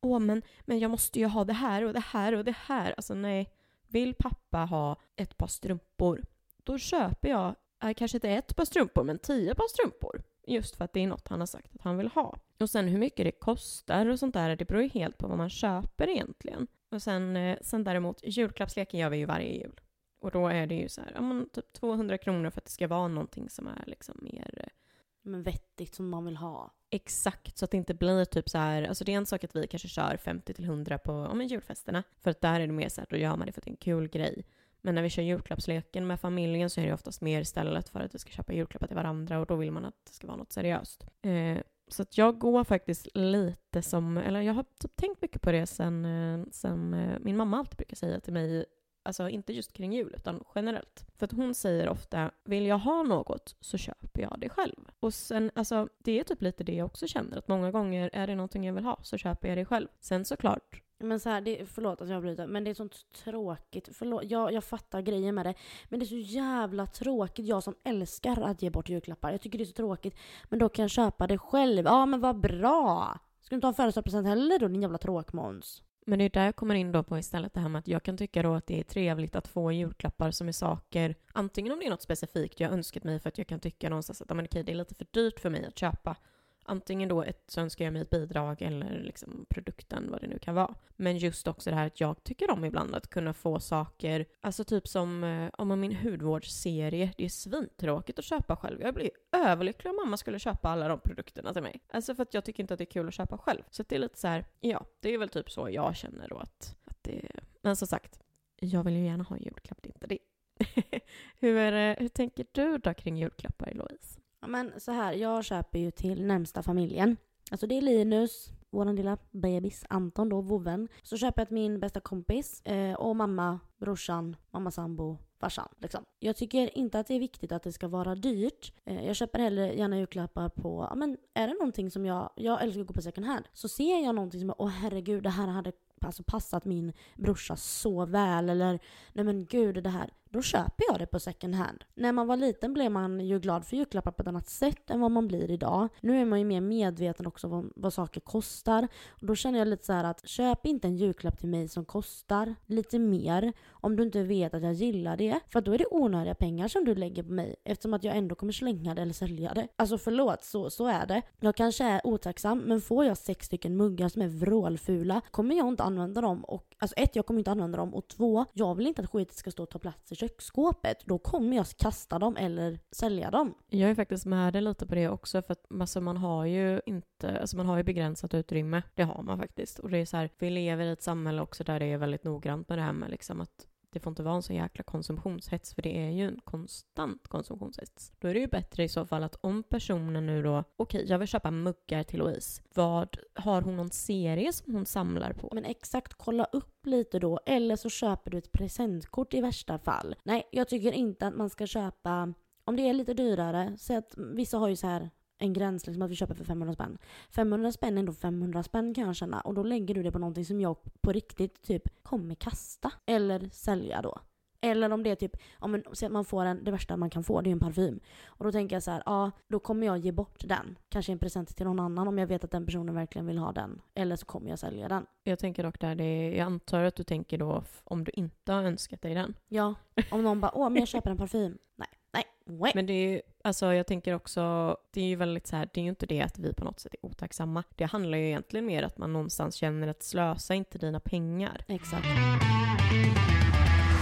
Åh, 0.00 0.18
men, 0.18 0.42
men 0.60 0.78
jag 0.78 0.90
måste 0.90 1.18
ju 1.18 1.26
ha 1.26 1.44
det 1.44 1.52
här 1.52 1.84
och 1.84 1.92
det 1.92 2.04
här 2.06 2.34
och 2.34 2.44
det 2.44 2.56
här. 2.56 2.94
Alltså 2.96 3.14
nej. 3.14 3.50
Vill 3.88 4.14
pappa 4.14 4.58
ha 4.58 4.96
ett 5.16 5.36
par 5.36 5.46
strumpor, 5.46 6.24
då 6.56 6.78
köper 6.78 7.28
jag 7.28 7.54
eh, 7.82 7.94
kanske 7.94 8.16
inte 8.16 8.30
ett 8.30 8.56
par 8.56 8.64
strumpor, 8.64 9.04
men 9.04 9.18
tio 9.18 9.54
par 9.54 9.68
strumpor. 9.68 10.22
Just 10.46 10.76
för 10.76 10.84
att 10.84 10.92
det 10.92 11.00
är 11.00 11.06
något 11.06 11.28
han 11.28 11.40
har 11.40 11.46
sagt 11.46 11.74
att 11.74 11.82
han 11.82 11.98
vill 11.98 12.08
ha. 12.08 12.36
Och 12.60 12.70
sen 12.70 12.88
hur 12.88 12.98
mycket 12.98 13.24
det 13.24 13.32
kostar 13.32 14.06
och 14.06 14.18
sånt 14.18 14.34
där, 14.34 14.56
det 14.56 14.64
beror 14.64 14.82
ju 14.82 14.88
helt 14.88 15.18
på 15.18 15.28
vad 15.28 15.38
man 15.38 15.50
köper 15.50 16.08
egentligen. 16.08 16.66
Och 16.90 17.02
sen, 17.02 17.36
eh, 17.36 17.58
sen 17.60 17.84
däremot, 17.84 18.20
julklappsleken 18.22 19.00
gör 19.00 19.10
vi 19.10 19.16
ju 19.16 19.24
varje 19.24 19.52
jul. 19.52 19.80
Och 20.20 20.30
då 20.30 20.48
är 20.48 20.66
det 20.66 20.74
ju 20.74 20.88
så 20.88 21.00
här, 21.00 21.12
ja 21.14 21.20
men 21.20 21.48
typ 21.48 21.72
200 21.72 22.18
kronor 22.18 22.50
för 22.50 22.60
att 22.60 22.64
det 22.64 22.70
ska 22.70 22.88
vara 22.88 23.08
någonting 23.08 23.50
som 23.50 23.66
är 23.66 23.84
liksom 23.86 24.18
mer 24.22 24.54
eh, 24.56 24.81
men 25.22 25.42
vettigt 25.42 25.94
som 25.94 26.08
man 26.08 26.24
vill 26.24 26.36
ha. 26.36 26.74
exakt 26.90 27.58
så 27.58 27.64
att 27.64 27.70
det 27.70 27.76
inte 27.76 27.94
blir 27.94 28.24
typ 28.24 28.48
så 28.48 28.58
här, 28.58 28.82
alltså 28.82 29.04
det 29.04 29.12
är 29.12 29.16
en 29.16 29.26
sak 29.26 29.44
att 29.44 29.56
vi 29.56 29.66
kanske 29.66 29.88
kör 29.88 30.16
50-100 30.16 30.98
på 30.98 31.12
ja, 31.12 31.34
men 31.34 31.46
julfesterna. 31.46 32.02
För 32.20 32.30
att 32.30 32.40
där 32.40 32.60
är 32.60 32.66
det 32.66 32.72
mer 32.72 32.88
så 32.88 33.00
här, 33.00 33.08
då 33.10 33.16
gör 33.16 33.36
man 33.36 33.46
det 33.46 33.52
för 33.52 33.60
att 33.60 33.64
det 33.64 33.68
är 33.68 33.72
en 33.72 33.76
kul 33.76 34.08
grej. 34.08 34.44
Men 34.80 34.94
när 34.94 35.02
vi 35.02 35.10
kör 35.10 35.22
julklappsleken 35.22 36.06
med 36.06 36.20
familjen 36.20 36.70
så 36.70 36.80
är 36.80 36.86
det 36.86 36.92
oftast 36.92 37.20
mer 37.20 37.40
istället 37.40 37.88
för 37.88 38.00
att 38.00 38.14
vi 38.14 38.18
ska 38.18 38.30
köpa 38.30 38.52
julklappar 38.52 38.86
till 38.86 38.96
varandra 38.96 39.38
och 39.38 39.46
då 39.46 39.56
vill 39.56 39.72
man 39.72 39.84
att 39.84 40.04
det 40.04 40.12
ska 40.12 40.26
vara 40.26 40.36
något 40.36 40.52
seriöst. 40.52 41.06
Eh, 41.22 41.58
så 41.88 42.02
att 42.02 42.18
jag 42.18 42.38
går 42.38 42.64
faktiskt 42.64 43.08
lite 43.14 43.82
som, 43.82 44.16
eller 44.16 44.40
jag 44.40 44.54
har 44.54 44.64
typ 44.78 44.96
tänkt 44.96 45.22
mycket 45.22 45.42
på 45.42 45.52
det 45.52 45.66
sen, 45.66 46.04
eh, 46.04 46.46
sen 46.50 46.94
eh, 46.94 47.18
min 47.20 47.36
mamma 47.36 47.58
alltid 47.58 47.76
brukar 47.76 47.96
säga 47.96 48.20
till 48.20 48.32
mig, 48.32 48.64
alltså 49.02 49.28
inte 49.28 49.52
just 49.52 49.72
kring 49.72 49.92
jul 49.92 50.14
utan 50.16 50.44
generellt. 50.54 51.06
För 51.16 51.24
att 51.26 51.32
hon 51.32 51.54
säger 51.54 51.88
ofta, 51.88 52.30
vill 52.44 52.66
jag 52.66 52.78
ha 52.78 53.02
något 53.02 53.56
så 53.60 53.78
köper 53.78 54.22
jag 54.22 54.36
det 54.38 54.48
själv. 54.48 54.88
Och 55.00 55.14
sen, 55.14 55.50
alltså 55.54 55.88
det 55.98 56.20
är 56.20 56.24
typ 56.24 56.42
lite 56.42 56.64
det 56.64 56.74
jag 56.74 56.86
också 56.86 57.06
känner, 57.06 57.38
att 57.38 57.48
många 57.48 57.70
gånger 57.70 58.10
är 58.12 58.26
det 58.26 58.34
någonting 58.34 58.64
jag 58.64 58.74
vill 58.74 58.84
ha 58.84 58.98
så 59.02 59.16
köper 59.16 59.48
jag 59.48 59.58
det 59.58 59.64
själv. 59.64 59.88
Sen 60.00 60.24
såklart, 60.24 60.82
Men 60.98 61.20
så 61.20 61.28
här, 61.28 61.40
det, 61.40 61.66
förlåt 61.66 62.00
att 62.00 62.08
jag 62.08 62.22
bryter, 62.22 62.46
men 62.46 62.64
det 62.64 62.70
är 62.70 62.74
sånt 62.74 63.12
tråkigt. 63.24 63.88
Förlåt, 63.92 64.24
jag, 64.24 64.52
jag 64.52 64.64
fattar 64.64 65.00
grejen 65.00 65.34
med 65.34 65.46
det. 65.46 65.54
Men 65.88 66.00
det 66.00 66.04
är 66.04 66.06
så 66.06 66.16
jävla 66.16 66.86
tråkigt. 66.86 67.46
Jag 67.46 67.62
som 67.62 67.74
älskar 67.84 68.42
att 68.42 68.62
ge 68.62 68.70
bort 68.70 68.88
julklappar. 68.88 69.30
Jag 69.32 69.40
tycker 69.40 69.58
det 69.58 69.64
är 69.64 69.66
så 69.66 69.72
tråkigt. 69.72 70.16
Men 70.48 70.58
då 70.58 70.68
kan 70.68 70.82
jag 70.82 70.90
köpa 70.90 71.26
det 71.26 71.38
själv. 71.38 71.84
Ja 71.84 72.06
men 72.06 72.20
vad 72.20 72.40
bra! 72.40 73.18
Ska 73.40 73.54
du 73.54 73.56
inte 73.56 73.66
ha 73.66 73.70
en 73.70 73.74
födelsedagspresent 73.74 74.26
heller 74.26 74.58
då 74.58 74.68
din 74.68 74.82
jävla 74.82 74.98
tråkmåns? 74.98 75.82
Men 76.06 76.18
det 76.18 76.24
är 76.24 76.30
där 76.30 76.44
jag 76.44 76.56
kommer 76.56 76.74
in 76.74 76.92
då 76.92 77.02
på 77.02 77.18
istället 77.18 77.54
det 77.54 77.60
här 77.60 77.68
med 77.68 77.78
att 77.78 77.88
jag 77.88 78.02
kan 78.02 78.16
tycka 78.16 78.42
då 78.42 78.54
att 78.54 78.66
det 78.66 78.80
är 78.80 78.84
trevligt 78.84 79.36
att 79.36 79.48
få 79.48 79.72
julklappar 79.72 80.30
som 80.30 80.48
är 80.48 80.52
saker, 80.52 81.14
antingen 81.32 81.72
om 81.72 81.78
det 81.78 81.86
är 81.86 81.90
något 81.90 82.02
specifikt 82.02 82.60
jag 82.60 82.72
önskat 82.72 83.04
mig 83.04 83.20
för 83.20 83.28
att 83.28 83.38
jag 83.38 83.46
kan 83.46 83.60
tycka 83.60 83.88
någonstans 83.88 84.22
att 84.22 84.36
men 84.36 84.44
okej, 84.44 84.62
det 84.62 84.72
är 84.72 84.76
lite 84.76 84.94
för 84.94 85.06
dyrt 85.10 85.40
för 85.40 85.50
mig 85.50 85.66
att 85.66 85.78
köpa. 85.78 86.16
Antingen 86.64 87.08
då 87.08 87.22
ett, 87.22 87.44
så 87.46 87.60
önskar 87.60 87.84
jag 87.84 87.92
mig 87.92 88.02
ett 88.02 88.10
bidrag 88.10 88.62
eller 88.62 89.02
liksom 89.02 89.46
produkten, 89.48 90.10
vad 90.10 90.20
det 90.20 90.26
nu 90.26 90.38
kan 90.38 90.54
vara. 90.54 90.74
Men 90.96 91.18
just 91.18 91.48
också 91.48 91.70
det 91.70 91.76
här 91.76 91.86
att 91.86 92.00
jag 92.00 92.24
tycker 92.24 92.50
om 92.50 92.64
ibland 92.64 92.94
att 92.94 93.10
kunna 93.10 93.34
få 93.34 93.60
saker, 93.60 94.26
alltså 94.40 94.64
typ 94.64 94.88
som 94.88 95.24
eh, 95.24 95.50
om 95.52 95.68
man 95.68 95.80
min 95.80 95.96
hudvårdsserie, 95.96 97.12
det 97.16 97.24
är 97.24 97.28
svintråkigt 97.28 98.18
att 98.18 98.24
köpa 98.24 98.56
själv. 98.56 98.80
Jag 98.80 98.94
blir 98.94 99.10
överlycklig 99.32 99.90
om 99.90 99.96
mamma 99.96 100.16
skulle 100.16 100.38
köpa 100.38 100.68
alla 100.68 100.88
de 100.88 101.00
produkterna 101.00 101.52
till 101.52 101.62
mig. 101.62 101.80
Alltså 101.88 102.14
för 102.14 102.22
att 102.22 102.34
jag 102.34 102.44
tycker 102.44 102.62
inte 102.62 102.74
att 102.74 102.78
det 102.78 102.84
är 102.84 102.92
kul 102.92 103.08
att 103.08 103.14
köpa 103.14 103.38
själv. 103.38 103.62
Så 103.70 103.84
det 103.88 103.94
är 103.94 103.98
lite 104.00 104.18
så 104.18 104.28
här, 104.28 104.44
ja, 104.60 104.86
det 105.00 105.14
är 105.14 105.18
väl 105.18 105.28
typ 105.28 105.50
så 105.50 105.70
jag 105.70 105.96
känner 105.96 106.28
då 106.28 106.36
att, 106.38 106.76
att 106.84 107.02
det 107.02 107.30
Men 107.62 107.76
som 107.76 107.88
sagt, 107.88 108.20
jag 108.60 108.84
vill 108.84 108.96
ju 108.96 109.04
gärna 109.04 109.24
ha 109.24 109.36
en 109.36 109.42
julklapp, 109.42 109.78
det 109.82 109.88
är 109.88 109.94
inte 109.94 110.06
det. 110.06 110.18
hur, 111.38 111.56
är 111.56 111.72
det, 111.72 111.96
hur 112.00 112.08
tänker 112.08 112.46
du 112.52 112.78
då 112.78 112.94
kring 112.94 113.16
julklappar, 113.16 113.72
Louise? 113.74 114.21
Ja, 114.42 114.48
men 114.48 114.80
så 114.80 114.92
här, 114.92 115.12
jag 115.12 115.44
köper 115.44 115.78
ju 115.78 115.90
till 115.90 116.26
närmsta 116.26 116.62
familjen. 116.62 117.16
Alltså 117.50 117.66
det 117.66 117.78
är 117.78 117.82
Linus, 117.82 118.50
vår 118.70 118.84
lilla 118.84 119.18
bebis, 119.30 119.84
Anton 119.88 120.28
då, 120.28 120.40
vovven. 120.40 120.88
Så 121.02 121.16
köper 121.16 121.40
jag 121.40 121.48
till 121.48 121.54
min 121.54 121.80
bästa 121.80 122.00
kompis 122.00 122.62
eh, 122.62 122.94
och 122.94 123.16
mamma, 123.16 123.60
brorsan, 123.78 124.36
mamma 124.50 124.70
sambo, 124.70 125.18
farsan. 125.40 125.68
Liksom. 125.78 126.04
Jag 126.18 126.36
tycker 126.36 126.78
inte 126.78 126.98
att 126.98 127.06
det 127.06 127.14
är 127.14 127.20
viktigt 127.20 127.52
att 127.52 127.62
det 127.62 127.72
ska 127.72 127.88
vara 127.88 128.14
dyrt. 128.14 128.72
Eh, 128.84 129.06
jag 129.06 129.16
köper 129.16 129.38
hellre 129.38 129.74
gärna 129.74 129.98
julklappar 129.98 130.48
på, 130.48 130.86
ja 130.90 130.94
men 130.94 131.16
är 131.34 131.48
det 131.48 131.54
någonting 131.54 131.90
som 131.90 132.06
jag, 132.06 132.30
jag 132.36 132.62
älskar 132.62 132.80
att 132.80 132.86
gå 132.86 132.94
på 132.94 133.02
second 133.02 133.26
hand. 133.26 133.44
Så 133.52 133.68
ser 133.68 134.04
jag 134.04 134.14
någonting 134.14 134.40
som 134.40 134.48
jag, 134.48 134.56
åh 134.58 134.68
herregud 134.68 135.22
det 135.22 135.30
här 135.30 135.46
hade 135.46 135.72
alltså 136.00 136.22
passat 136.22 136.64
min 136.64 136.92
brorsa 137.16 137.56
så 137.56 138.06
väl 138.06 138.50
eller 138.50 138.78
nej 139.12 139.24
men 139.24 139.46
gud 139.46 139.84
det 139.84 139.90
här. 139.90 140.10
Då 140.32 140.42
köper 140.42 140.84
jag 140.88 140.98
det 140.98 141.06
på 141.06 141.20
second 141.20 141.54
hand. 141.54 141.84
När 141.94 142.12
man 142.12 142.26
var 142.26 142.36
liten 142.36 142.72
blev 142.72 142.90
man 142.90 143.20
ju 143.20 143.38
glad 143.38 143.64
för 143.64 143.76
julklappar 143.76 144.10
på 144.10 144.22
ett 144.22 144.28
annat 144.28 144.48
sätt 144.48 144.90
än 144.90 145.00
vad 145.00 145.10
man 145.10 145.28
blir 145.28 145.50
idag. 145.50 145.88
Nu 146.00 146.20
är 146.20 146.24
man 146.24 146.38
ju 146.38 146.44
mer 146.44 146.60
medveten 146.60 147.26
också 147.26 147.48
om 147.48 147.72
vad 147.76 147.92
saker 147.92 148.20
kostar. 148.20 148.88
Och 149.08 149.26
då 149.26 149.34
känner 149.34 149.58
jag 149.58 149.68
lite 149.68 149.86
så 149.86 149.92
här 149.92 150.04
att 150.04 150.28
köp 150.28 150.66
inte 150.66 150.88
en 150.88 150.96
julklapp 150.96 151.38
till 151.38 151.48
mig 151.48 151.68
som 151.68 151.84
kostar 151.84 152.54
lite 152.66 152.98
mer 152.98 153.52
om 153.70 153.96
du 153.96 154.02
inte 154.02 154.22
vet 154.22 154.54
att 154.54 154.62
jag 154.62 154.72
gillar 154.72 155.16
det. 155.16 155.40
För 155.48 155.60
då 155.60 155.72
är 155.72 155.78
det 155.78 155.86
onödiga 155.90 156.34
pengar 156.34 156.68
som 156.68 156.84
du 156.84 156.94
lägger 156.94 157.22
på 157.22 157.32
mig 157.32 157.56
eftersom 157.64 157.94
att 157.94 158.04
jag 158.04 158.16
ändå 158.16 158.34
kommer 158.34 158.52
slänga 158.52 158.94
det 158.94 159.02
eller 159.02 159.14
sälja 159.14 159.54
det. 159.54 159.68
Alltså 159.76 159.98
förlåt, 159.98 160.44
så, 160.44 160.70
så 160.70 160.86
är 160.86 161.06
det. 161.06 161.22
Jag 161.40 161.56
kanske 161.56 161.84
är 161.84 162.06
otacksam 162.06 162.58
men 162.58 162.80
får 162.80 163.04
jag 163.04 163.18
sex 163.18 163.46
stycken 163.46 163.76
muggar 163.76 164.08
som 164.08 164.22
är 164.22 164.28
vrålfula 164.28 165.20
kommer 165.30 165.54
jag 165.54 165.68
inte 165.68 165.82
använda 165.82 166.20
dem. 166.20 166.44
Och, 166.44 166.74
alltså 166.78 166.96
ett, 166.96 167.16
jag 167.16 167.26
kommer 167.26 167.40
inte 167.40 167.50
använda 167.50 167.78
dem 167.78 167.94
och 167.94 168.08
två, 168.08 168.44
jag 168.52 168.74
vill 168.74 168.86
inte 168.86 169.02
att 169.02 169.10
skiten 169.10 169.34
ska 169.34 169.50
stå 169.50 169.62
och 169.62 169.70
ta 169.70 169.78
plats 169.78 170.12
i 170.12 170.14
köksskåpet. 170.22 171.04
Då 171.04 171.18
kommer 171.18 171.56
jag 171.56 171.66
kasta 171.66 172.18
dem 172.18 172.36
eller 172.36 172.78
sälja 172.90 173.30
dem. 173.30 173.54
Jag 173.68 173.90
är 173.90 173.94
faktiskt 173.94 174.26
med 174.26 174.52
dig 174.52 174.62
lite 174.62 174.86
på 174.86 174.94
det 174.94 175.08
också 175.08 175.42
för 175.42 175.52
att 175.52 175.66
alltså, 175.80 176.00
man 176.00 176.16
har 176.16 176.44
ju 176.44 176.80
inte, 176.86 177.40
alltså 177.40 177.56
man 177.56 177.66
har 177.66 177.76
ju 177.76 177.82
begränsat 177.82 178.34
utrymme. 178.34 178.82
Det 178.94 179.02
har 179.02 179.22
man 179.22 179.38
faktiskt. 179.38 179.78
Och 179.78 179.90
det 179.90 179.98
är 179.98 180.06
så 180.06 180.16
här, 180.16 180.30
vi 180.38 180.50
lever 180.50 180.84
i 180.84 180.90
ett 180.90 181.02
samhälle 181.02 181.42
också 181.42 181.64
där 181.64 181.80
det 181.80 181.86
är 181.86 181.98
väldigt 181.98 182.24
noggrant 182.24 182.68
med 182.68 182.78
det 182.78 182.82
här 182.82 182.92
med 182.92 183.10
liksom 183.10 183.40
att 183.40 183.66
det 183.92 184.00
får 184.00 184.10
inte 184.10 184.22
vara 184.22 184.34
en 184.34 184.42
så 184.42 184.52
jäkla 184.52 184.84
konsumtionshets 184.84 185.74
för 185.74 185.82
det 185.82 185.98
är 185.98 186.10
ju 186.10 186.28
en 186.28 186.40
konstant 186.44 187.28
konsumtionshets. 187.28 188.12
Då 188.18 188.28
är 188.28 188.34
det 188.34 188.40
ju 188.40 188.46
bättre 188.46 188.84
i 188.84 188.88
så 188.88 189.06
fall 189.06 189.22
att 189.22 189.36
om 189.40 189.62
personen 189.62 190.26
nu 190.26 190.42
då, 190.42 190.64
okej 190.76 191.04
jag 191.08 191.18
vill 191.18 191.28
köpa 191.28 191.50
muggar 191.50 192.02
till 192.02 192.18
Louise. 192.18 192.62
Vad, 192.74 193.16
har 193.34 193.62
hon 193.62 193.76
någon 193.76 193.90
serie 193.90 194.52
som 194.52 194.74
hon 194.74 194.86
samlar 194.86 195.32
på? 195.32 195.48
Men 195.52 195.64
exakt, 195.64 196.14
kolla 196.14 196.44
upp 196.44 196.86
lite 196.86 197.18
då. 197.18 197.40
Eller 197.46 197.76
så 197.76 197.90
köper 197.90 198.30
du 198.30 198.38
ett 198.38 198.52
presentkort 198.52 199.34
i 199.34 199.40
värsta 199.40 199.78
fall. 199.78 200.14
Nej, 200.22 200.48
jag 200.52 200.68
tycker 200.68 200.92
inte 200.92 201.26
att 201.26 201.36
man 201.36 201.50
ska 201.50 201.66
köpa 201.66 202.34
om 202.64 202.76
det 202.76 202.88
är 202.88 202.92
lite 202.92 203.14
dyrare, 203.14 203.76
säg 203.78 203.96
att 203.96 204.14
vissa 204.16 204.58
har 204.58 204.68
ju 204.68 204.76
så 204.76 204.86
här 204.86 205.10
en 205.42 205.52
gräns 205.52 205.86
liksom 205.86 206.02
att 206.02 206.10
vi 206.10 206.16
köper 206.16 206.34
för 206.34 206.44
500 206.44 206.74
spänn. 206.74 206.98
500 207.30 207.72
spänn 207.72 207.94
är 207.94 207.98
ändå 207.98 208.12
500 208.12 208.62
spänn 208.62 208.94
kan 208.94 209.06
jag 209.06 209.16
känna 209.16 209.40
och 209.40 209.54
då 209.54 209.62
lägger 209.62 209.94
du 209.94 210.02
det 210.02 210.12
på 210.12 210.18
någonting 210.18 210.44
som 210.44 210.60
jag 210.60 210.76
på 211.00 211.12
riktigt 211.12 211.62
typ 211.62 212.02
kommer 212.02 212.34
kasta. 212.34 212.92
Eller 213.06 213.48
sälja 213.52 214.02
då. 214.02 214.18
Eller 214.64 214.92
om 214.92 215.02
det 215.02 215.10
är 215.10 215.14
typ, 215.14 215.36
att 215.58 216.10
man 216.10 216.24
får 216.24 216.44
en, 216.44 216.64
det 216.64 216.70
värsta 216.70 216.96
man 216.96 217.10
kan 217.10 217.24
få 217.24 217.40
det 217.40 217.50
är 217.50 217.52
en 217.52 217.60
parfym. 217.60 218.00
Och 218.26 218.44
då 218.44 218.52
tänker 218.52 218.76
jag 218.76 218.82
så 218.82 218.90
här, 218.90 219.02
ja 219.06 219.30
då 219.48 219.58
kommer 219.58 219.86
jag 219.86 219.98
ge 219.98 220.12
bort 220.12 220.44
den. 220.48 220.78
Kanske 220.88 221.12
en 221.12 221.18
present 221.18 221.56
till 221.56 221.66
någon 221.66 221.80
annan 221.80 222.08
om 222.08 222.18
jag 222.18 222.26
vet 222.26 222.44
att 222.44 222.50
den 222.50 222.66
personen 222.66 222.94
verkligen 222.94 223.26
vill 223.26 223.38
ha 223.38 223.52
den. 223.52 223.80
Eller 223.94 224.16
så 224.16 224.26
kommer 224.26 224.50
jag 224.50 224.58
sälja 224.58 224.88
den. 224.88 225.06
Jag 225.22 225.38
tänker 225.38 225.62
dock 225.62 225.80
där, 225.80 225.94
det 225.94 226.04
är, 226.04 226.32
jag 226.32 226.46
antar 226.46 226.84
att 226.84 226.96
du 226.96 227.04
tänker 227.04 227.38
då 227.38 227.64
om 227.84 228.04
du 228.04 228.12
inte 228.14 228.52
har 228.52 228.62
önskat 228.62 229.02
dig 229.02 229.14
den. 229.14 229.34
Ja, 229.48 229.74
om 230.10 230.22
någon 230.22 230.40
bara, 230.40 230.52
åh 230.54 230.70
men 230.70 230.80
jag 230.80 230.88
köper 230.88 231.10
en 231.10 231.16
parfym. 231.16 231.58
Nej, 231.76 231.88
nej, 232.12 232.24
nej. 232.44 232.72
Men 232.74 232.86
det 232.86 232.92
är 232.92 233.10
ju, 233.10 233.20
alltså 233.42 233.74
jag 233.74 233.86
tänker 233.86 234.14
också, 234.14 234.76
det 234.90 235.00
är 235.00 235.06
ju 235.06 235.16
väldigt 235.16 235.46
så 235.46 235.56
här, 235.56 235.68
det 235.74 235.80
är 235.80 235.82
ju 235.82 235.88
inte 235.88 236.06
det 236.06 236.22
att 236.22 236.38
vi 236.38 236.52
på 236.52 236.64
något 236.64 236.80
sätt 236.80 236.94
är 236.94 237.06
otacksamma. 237.06 237.64
Det 237.76 237.84
handlar 237.84 238.18
ju 238.18 238.26
egentligen 238.26 238.66
mer 238.66 238.82
att 238.82 238.98
man 238.98 239.12
någonstans 239.12 239.54
känner 239.54 239.88
att 239.88 240.02
slösa 240.02 240.54
inte 240.54 240.78
dina 240.78 241.00
pengar. 241.00 241.64
Exakt. 241.68 242.06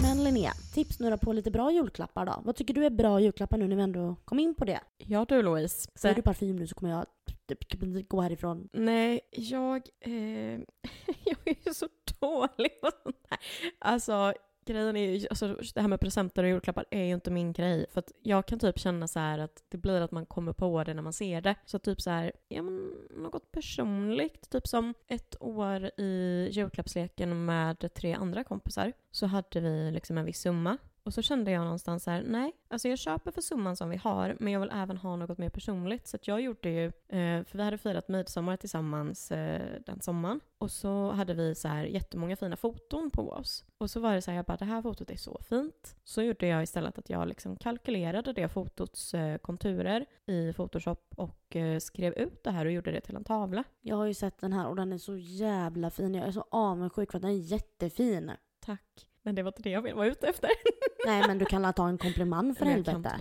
Men 0.03 0.25
Linnea, 0.25 0.53
tips 0.75 0.99
då 0.99 1.19
på 1.19 1.33
lite 1.33 1.51
bra 1.51 1.73
julklappar 1.73 2.27
då. 2.27 2.41
Vad 2.45 2.57
tycker 2.57 2.75
du 2.75 2.87
är 2.87 2.91
bra 2.91 3.21
julklappar 3.21 3.59
nu 3.59 3.69
när 3.69 3.77
vi 3.77 3.83
ändå 3.83 4.17
kom 4.25 4.39
in 4.39 4.55
på 4.55 4.65
det? 4.65 4.81
Ja 4.99 5.25
du 5.29 5.43
Louise. 5.43 5.91
Säger 5.95 6.15
du 6.15 6.23
parfym 6.23 6.57
nu 6.57 6.67
så 6.67 6.75
kommer 6.75 6.93
jag 6.93 7.07
typ 7.47 8.09
gå 8.09 8.21
härifrån. 8.21 8.69
Nej, 8.73 9.21
jag, 9.31 9.89
eh, 10.01 10.13
jag 11.25 11.39
är 11.45 11.67
ju 11.67 11.75
så 11.75 11.89
dålig 12.21 12.81
på 12.81 12.91
sånt 13.03 13.27
här. 13.31 13.39
Alltså, 13.79 14.35
grejen 14.73 14.97
är 14.97 15.11
ju, 15.11 15.27
alltså, 15.31 15.57
det 15.75 15.81
här 15.81 15.89
med 15.89 16.01
presenter 16.01 16.43
och 16.43 16.49
julklappar 16.49 16.85
är 16.91 17.05
ju 17.05 17.14
inte 17.14 17.31
min 17.31 17.53
grej. 17.53 17.87
För 17.93 17.99
att 17.99 18.12
jag 18.23 18.47
kan 18.47 18.59
typ 18.59 18.79
känna 18.79 19.09
så 19.09 19.18
här 19.18 19.39
att 19.39 19.64
det 19.68 19.79
blir 19.79 20.01
att 20.01 20.11
man 20.11 20.27
kommer 20.27 20.53
på 20.53 20.85
det 20.85 20.95
när 20.95 21.03
man 21.03 21.12
ser 21.12 21.41
det. 21.41 21.55
Så 21.66 21.79
typ 21.79 22.01
så 22.01 22.11
här, 22.11 22.33
ja 22.49 22.62
men 22.62 22.93
något 23.11 23.53
personligt. 23.53 24.51
Typ 24.51 24.66
som 24.66 24.95
ett 25.07 25.37
år 25.41 25.91
i 25.97 26.49
julklappsleken 26.53 27.45
med 27.45 27.95
tre 27.95 28.12
andra 28.12 28.45
kompisar 28.45 28.93
så 29.11 29.27
hade 29.27 29.61
vi 29.61 29.91
liksom 29.91 30.18
en 30.18 30.25
viss 30.25 30.41
summa. 30.41 30.79
Och 31.03 31.14
så 31.14 31.22
kände 31.22 31.51
jag 31.51 31.62
någonstans 31.64 32.05
så 32.05 32.11
här, 32.11 32.22
nej, 32.26 32.53
alltså 32.68 32.88
jag 32.88 32.98
köper 32.98 33.30
för 33.30 33.40
summan 33.40 33.76
som 33.76 33.90
vi 33.90 33.96
har, 33.96 34.36
men 34.40 34.53
jag 34.53 34.61
vill 34.61 34.70
även 34.74 34.96
ha 34.96 35.16
något 35.16 35.38
mer 35.38 35.48
personligt. 35.48 36.07
Så 36.07 36.18
jag 36.22 36.40
gjorde 36.40 36.70
ju, 36.70 36.86
eh, 36.86 37.44
för 37.44 37.57
vi 37.57 37.62
hade 37.62 37.78
firat 37.78 38.09
midsommar 38.09 38.57
tillsammans 38.57 39.32
eh, 39.32 39.80
den 39.86 40.01
sommaren. 40.01 40.40
Och 40.59 40.70
så 40.70 41.11
hade 41.11 41.34
vi 41.34 41.55
så 41.55 41.68
här 41.68 41.84
jättemånga 41.84 42.36
fina 42.36 42.57
foton 42.57 43.11
på 43.11 43.30
oss. 43.30 43.64
Och 43.78 43.90
så 43.90 44.01
var 44.01 44.14
det 44.14 44.22
så 44.22 44.30
här, 44.30 44.38
jag 44.38 44.44
bara, 44.44 44.57
det 44.57 44.64
här 44.64 44.82
fotot 44.82 45.11
är 45.11 45.16
så 45.16 45.40
fint. 45.48 45.96
Så 46.05 46.22
gjorde 46.22 46.46
jag 46.46 46.62
istället 46.62 46.98
att 46.98 47.11
jag 47.11 47.28
liksom 47.28 47.57
kalkylerade 47.57 48.32
det 48.32 48.48
fotots 48.48 49.14
eh, 49.14 49.38
konturer 49.38 50.07
i 50.26 50.53
Photoshop 50.53 51.14
och 51.16 51.57
skrev 51.80 52.14
ut 52.14 52.44
det 52.44 52.51
här 52.51 52.66
och 52.66 52.72
gjorde 52.72 52.92
det 52.92 53.01
till 53.01 53.16
en 53.16 53.24
tavla. 53.24 53.64
Jag 53.80 53.96
har 53.96 54.07
ju 54.07 54.14
sett 54.14 54.38
den 54.38 54.53
här 54.53 54.68
och 54.68 54.76
den 54.76 54.92
är 54.92 54.98
så 54.98 55.16
jävla 55.16 55.90
fin. 55.90 56.14
Jag 56.14 56.28
är 56.28 56.32
så 56.32 56.44
avundsjuk 56.51 57.11
för 57.11 57.18
att 57.18 57.22
den 57.22 57.30
är 57.30 57.53
jättefin. 57.53 58.30
Tack. 58.61 59.10
Men 59.23 59.35
det 59.35 59.43
var 59.43 59.49
inte 59.49 59.62
det 59.62 59.71
jag 59.71 59.95
var 59.95 60.05
ute 60.05 60.29
efter. 60.29 60.51
Nej 61.07 61.25
men 61.27 61.39
du 61.39 61.45
kan 61.45 61.73
ta 61.75 61.89
en 61.89 61.99
komplimang 61.99 62.55
för 62.55 62.66
Eller 62.66 62.77
jag 62.77 62.85
kan 62.85 63.05
helvete. 63.05 63.21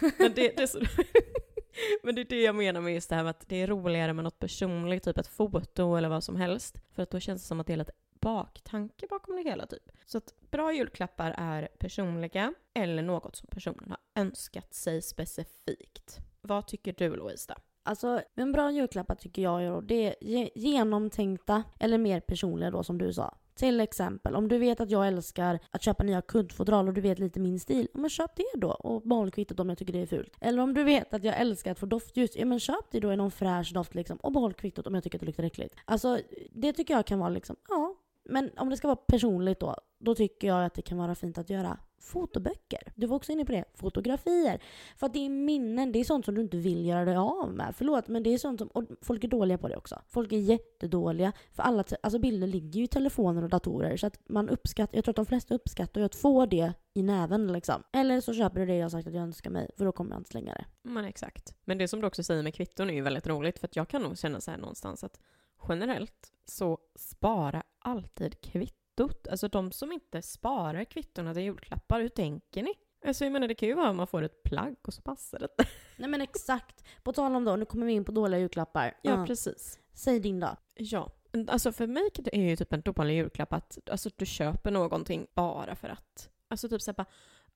inte. 0.00 0.12
Men 0.18 0.32
det, 0.34 0.56
det 0.56 0.62
är 0.62 0.66
så... 0.66 0.80
Men 2.02 2.14
det 2.14 2.20
är 2.20 2.24
det 2.24 2.42
jag 2.42 2.54
menar 2.54 2.80
med 2.80 2.94
just 2.94 3.08
det 3.08 3.16
här 3.16 3.22
med 3.22 3.30
att 3.30 3.48
det 3.48 3.56
är 3.56 3.66
roligare 3.66 4.12
med 4.12 4.24
något 4.24 4.38
personligt, 4.38 5.04
typ 5.04 5.18
ett 5.18 5.26
foto 5.26 5.94
eller 5.96 6.08
vad 6.08 6.24
som 6.24 6.36
helst. 6.36 6.80
För 6.94 7.02
att 7.02 7.10
då 7.10 7.20
känns 7.20 7.42
det 7.42 7.46
som 7.48 7.60
att 7.60 7.66
det 7.66 7.72
är 7.72 7.76
lite 7.76 7.92
baktanke 8.20 9.06
bakom 9.10 9.36
det 9.36 9.42
hela 9.42 9.66
typ. 9.66 9.82
Så 10.06 10.18
att 10.18 10.34
bra 10.50 10.72
julklappar 10.72 11.34
är 11.38 11.68
personliga 11.78 12.54
eller 12.74 13.02
något 13.02 13.36
som 13.36 13.48
personen 13.50 13.90
har 13.90 14.22
önskat 14.22 14.74
sig 14.74 15.02
specifikt. 15.02 16.18
Vad 16.40 16.66
tycker 16.66 16.92
du 16.92 17.16
Louise 17.16 17.52
då? 17.54 17.60
Alltså, 17.82 18.22
en 18.34 18.52
bra 18.52 18.70
julklappar 18.70 19.14
tycker 19.14 19.42
jag 19.42 19.62
är 19.62 19.80
det 19.82 20.14
genomtänkta 20.54 21.64
eller 21.80 21.98
mer 21.98 22.20
personliga 22.20 22.70
då 22.70 22.82
som 22.82 22.98
du 22.98 23.12
sa. 23.12 23.36
Till 23.56 23.80
exempel, 23.80 24.34
om 24.34 24.48
du 24.48 24.58
vet 24.58 24.80
att 24.80 24.90
jag 24.90 25.06
älskar 25.06 25.58
att 25.70 25.82
köpa 25.82 26.04
nya 26.04 26.22
kuddfodral 26.22 26.88
och 26.88 26.94
du 26.94 27.00
vet 27.00 27.18
lite 27.18 27.40
min 27.40 27.60
stil, 27.60 27.88
ja 27.94 28.00
men 28.00 28.10
köp 28.10 28.36
det 28.36 28.60
då 28.60 28.70
och 28.70 29.02
behåll 29.02 29.30
kvittot 29.30 29.60
om 29.60 29.68
jag 29.68 29.78
tycker 29.78 29.92
det 29.92 30.02
är 30.02 30.06
fult. 30.06 30.36
Eller 30.40 30.62
om 30.62 30.74
du 30.74 30.84
vet 30.84 31.14
att 31.14 31.24
jag 31.24 31.40
älskar 31.40 31.72
att 31.72 31.78
få 31.78 31.86
doftljus, 31.86 32.36
ja 32.36 32.46
men 32.46 32.60
köp 32.60 32.90
det 32.90 33.00
då 33.00 33.12
i 33.12 33.16
någon 33.16 33.30
fräsch 33.30 33.72
doft 33.74 33.94
liksom 33.94 34.16
och 34.16 34.32
behåll 34.32 34.54
kvittot 34.54 34.86
om 34.86 34.94
jag 34.94 35.04
tycker 35.04 35.18
att 35.18 35.20
det 35.20 35.26
luktar 35.26 35.44
äckligt. 35.44 35.74
Alltså, 35.84 36.20
det 36.52 36.72
tycker 36.72 36.94
jag 36.94 37.06
kan 37.06 37.18
vara 37.18 37.28
liksom, 37.30 37.56
ja. 37.68 37.94
Men 38.24 38.50
om 38.56 38.70
det 38.70 38.76
ska 38.76 38.88
vara 38.88 38.96
personligt 38.96 39.60
då, 39.60 39.76
då 39.98 40.14
tycker 40.14 40.48
jag 40.48 40.64
att 40.64 40.74
det 40.74 40.82
kan 40.82 40.98
vara 40.98 41.14
fint 41.14 41.38
att 41.38 41.50
göra 41.50 41.78
fotoböcker. 41.98 42.92
Du 42.94 43.06
var 43.06 43.16
också 43.16 43.32
inne 43.32 43.44
på 43.44 43.52
det. 43.52 43.64
Fotografier. 43.74 44.62
För 44.96 45.06
att 45.06 45.12
det 45.12 45.26
är 45.26 45.28
minnen, 45.28 45.92
det 45.92 45.98
är 45.98 46.04
sånt 46.04 46.24
som 46.24 46.34
du 46.34 46.40
inte 46.40 46.56
vill 46.56 46.86
göra 46.86 47.04
dig 47.04 47.16
av 47.16 47.52
med. 47.52 47.74
Förlåt, 47.76 48.08
men 48.08 48.22
det 48.22 48.34
är 48.34 48.38
sånt 48.38 48.60
som... 48.60 48.68
Och 48.68 48.84
folk 49.02 49.24
är 49.24 49.28
dåliga 49.28 49.58
på 49.58 49.68
det 49.68 49.76
också. 49.76 50.02
Folk 50.08 50.32
är 50.32 50.36
jättedåliga. 50.36 51.32
För 51.52 51.62
alla 51.62 51.84
alltså 52.02 52.18
bilder 52.18 52.46
ligger 52.46 52.78
ju 52.78 52.84
i 52.84 52.88
telefoner 52.88 53.42
och 53.42 53.48
datorer. 53.48 53.96
Så 53.96 54.06
att 54.06 54.28
man 54.28 54.48
uppskattar... 54.48 54.96
Jag 54.96 55.04
tror 55.04 55.12
att 55.12 55.16
de 55.16 55.26
flesta 55.26 55.54
uppskattar 55.54 56.00
ju 56.00 56.04
att 56.04 56.14
få 56.14 56.46
det 56.46 56.72
i 56.94 57.02
näven 57.02 57.52
liksom. 57.52 57.82
Eller 57.92 58.20
så 58.20 58.34
köper 58.34 58.60
du 58.60 58.66
det 58.66 58.76
jag 58.76 58.84
har 58.84 58.90
sagt 58.90 59.08
att 59.08 59.14
jag 59.14 59.22
önskar 59.22 59.50
mig. 59.50 59.70
För 59.76 59.84
då 59.84 59.92
kommer 59.92 60.10
jag 60.10 60.20
inte 60.20 60.30
slänga 60.30 60.54
det. 60.54 60.64
Men 60.82 61.04
exakt. 61.04 61.54
Men 61.64 61.78
det 61.78 61.88
som 61.88 62.00
du 62.00 62.06
också 62.06 62.22
säger 62.22 62.42
med 62.42 62.54
kvitton 62.54 62.90
är 62.90 62.94
ju 62.94 63.02
väldigt 63.02 63.26
roligt 63.26 63.58
för 63.58 63.66
att 63.66 63.76
jag 63.76 63.88
kan 63.88 64.02
nog 64.02 64.18
känna 64.18 64.40
så 64.40 64.50
här 64.50 64.58
någonstans 64.58 65.04
att 65.04 65.20
generellt 65.68 66.32
så 66.44 66.78
spara 66.94 67.62
alltid 67.78 68.40
kvitton 68.40 68.85
kvittot. 68.96 69.28
Alltså 69.28 69.48
de 69.48 69.72
som 69.72 69.92
inte 69.92 70.22
sparar 70.22 70.84
kvittorna 70.84 71.34
till 71.34 71.42
julklappar, 71.42 72.00
hur 72.00 72.08
tänker 72.08 72.62
ni? 72.62 72.74
Alltså 73.06 73.24
jag 73.24 73.32
menar 73.32 73.48
det 73.48 73.54
kan 73.54 73.68
ju 73.68 73.74
vara 73.74 73.88
att 73.88 73.96
man 73.96 74.06
får 74.06 74.22
ett 74.22 74.42
plagg 74.42 74.76
och 74.82 74.94
så 74.94 75.02
passar 75.02 75.38
det. 75.38 75.48
Nej 75.96 76.10
men 76.10 76.20
exakt. 76.20 76.84
På 77.02 77.12
tal 77.12 77.36
om 77.36 77.44
då, 77.44 77.56
nu 77.56 77.64
kommer 77.64 77.86
vi 77.86 77.92
in 77.92 78.04
på 78.04 78.12
dåliga 78.12 78.40
julklappar. 78.40 78.94
Ja, 79.02 79.10
Ja. 79.10 79.26
precis. 79.26 79.78
Säg 79.92 80.20
din 80.20 80.40
då. 80.40 80.56
Ja. 80.74 81.10
Alltså 81.48 81.72
för 81.72 81.86
mig 81.86 82.10
är 82.32 82.40
ju 82.40 82.56
typ 82.56 82.72
en 82.72 82.80
dålig 82.80 83.14
julklapp 83.16 83.52
att 83.52 83.78
alltså, 83.90 84.10
du 84.16 84.26
köper 84.26 84.70
någonting 84.70 85.26
bara 85.34 85.76
för 85.76 85.88
att. 85.88 86.28
Alltså 86.48 86.68
typ 86.68 86.82
såhär 86.82 86.96
bara, 86.96 87.06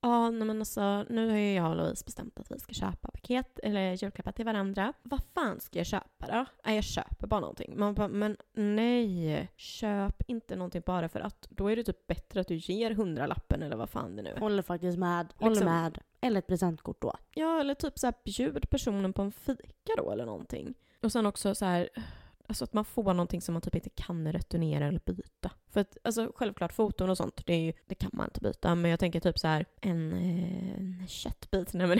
ja 0.01 0.29
nej 0.29 0.47
men 0.47 0.59
alltså 0.59 1.05
nu 1.09 1.29
har 1.29 1.37
ju 1.37 1.53
jag 1.53 1.69
och 1.69 1.75
Louise 1.75 2.05
bestämt 2.05 2.39
att 2.39 2.51
vi 2.51 2.59
ska 2.59 2.73
köpa 2.73 3.11
paket 3.11 3.59
eller 3.59 4.03
julklappar 4.03 4.31
till 4.31 4.45
varandra. 4.45 4.93
Vad 5.03 5.21
fan 5.33 5.59
ska 5.59 5.77
jag 5.79 5.87
köpa 5.87 6.27
då? 6.27 6.45
Nej 6.65 6.75
jag 6.75 6.83
köper 6.83 7.27
bara 7.27 7.39
någonting. 7.39 7.73
Man 7.79 7.93
bara, 7.93 8.07
men 8.07 8.37
nej, 8.53 9.49
köp 9.55 9.87
inte 9.87 9.90
någonting 10.61 10.83
bara 10.85 11.09
för 11.09 11.19
att. 11.19 11.47
Då 11.49 11.71
är 11.71 11.75
det 11.75 11.83
typ 11.83 12.07
bättre 12.07 12.41
att 12.41 12.47
du 12.47 12.55
ger 12.55 12.91
hundralappen 12.91 13.63
eller 13.63 13.75
vad 13.75 13.89
fan 13.89 14.15
det 14.15 14.21
nu 14.21 14.29
är. 14.29 14.39
Håller 14.39 14.61
faktiskt 14.63 14.97
med. 14.97 15.33
Håller 15.37 15.49
Liksom- 15.55 15.73
med. 15.73 15.97
Eller 16.21 16.39
ett 16.39 16.47
presentkort 16.47 17.01
då. 17.01 17.13
Ja, 17.33 17.59
eller 17.59 17.73
typ 17.73 17.99
så 17.99 18.07
här 18.07 18.13
bjud 18.25 18.69
personen 18.69 19.13
på 19.13 19.21
en 19.21 19.31
fika 19.31 19.93
då 19.97 20.11
eller 20.11 20.25
någonting. 20.25 20.73
Och 21.03 21.11
sen 21.11 21.25
också 21.25 21.55
så 21.55 21.65
här, 21.65 21.89
alltså 22.47 22.63
att 22.63 22.73
man 22.73 22.85
får 22.85 23.03
någonting 23.13 23.41
som 23.41 23.53
man 23.53 23.61
typ 23.61 23.75
inte 23.75 23.89
kan 23.89 24.31
returnera 24.33 24.85
eller 24.87 24.99
byta. 25.05 25.51
För 25.69 25.79
att 25.81 25.97
alltså 26.03 26.31
självklart 26.35 26.73
foton 26.73 27.09
och 27.09 27.17
sånt, 27.17 27.45
det, 27.45 27.53
är 27.53 27.59
ju, 27.59 27.73
det 27.85 27.95
kan 27.95 28.09
man 28.13 28.25
inte 28.25 28.39
byta. 28.41 28.75
Men 28.75 28.91
jag 28.91 28.99
tänker 28.99 29.19
typ 29.19 29.39
så 29.39 29.47
här 29.47 29.65
en, 29.81 30.13
eh, 30.13 30.77
en 30.77 31.07
köttbit. 31.07 31.73
Nej 31.73 31.87
men 31.87 31.99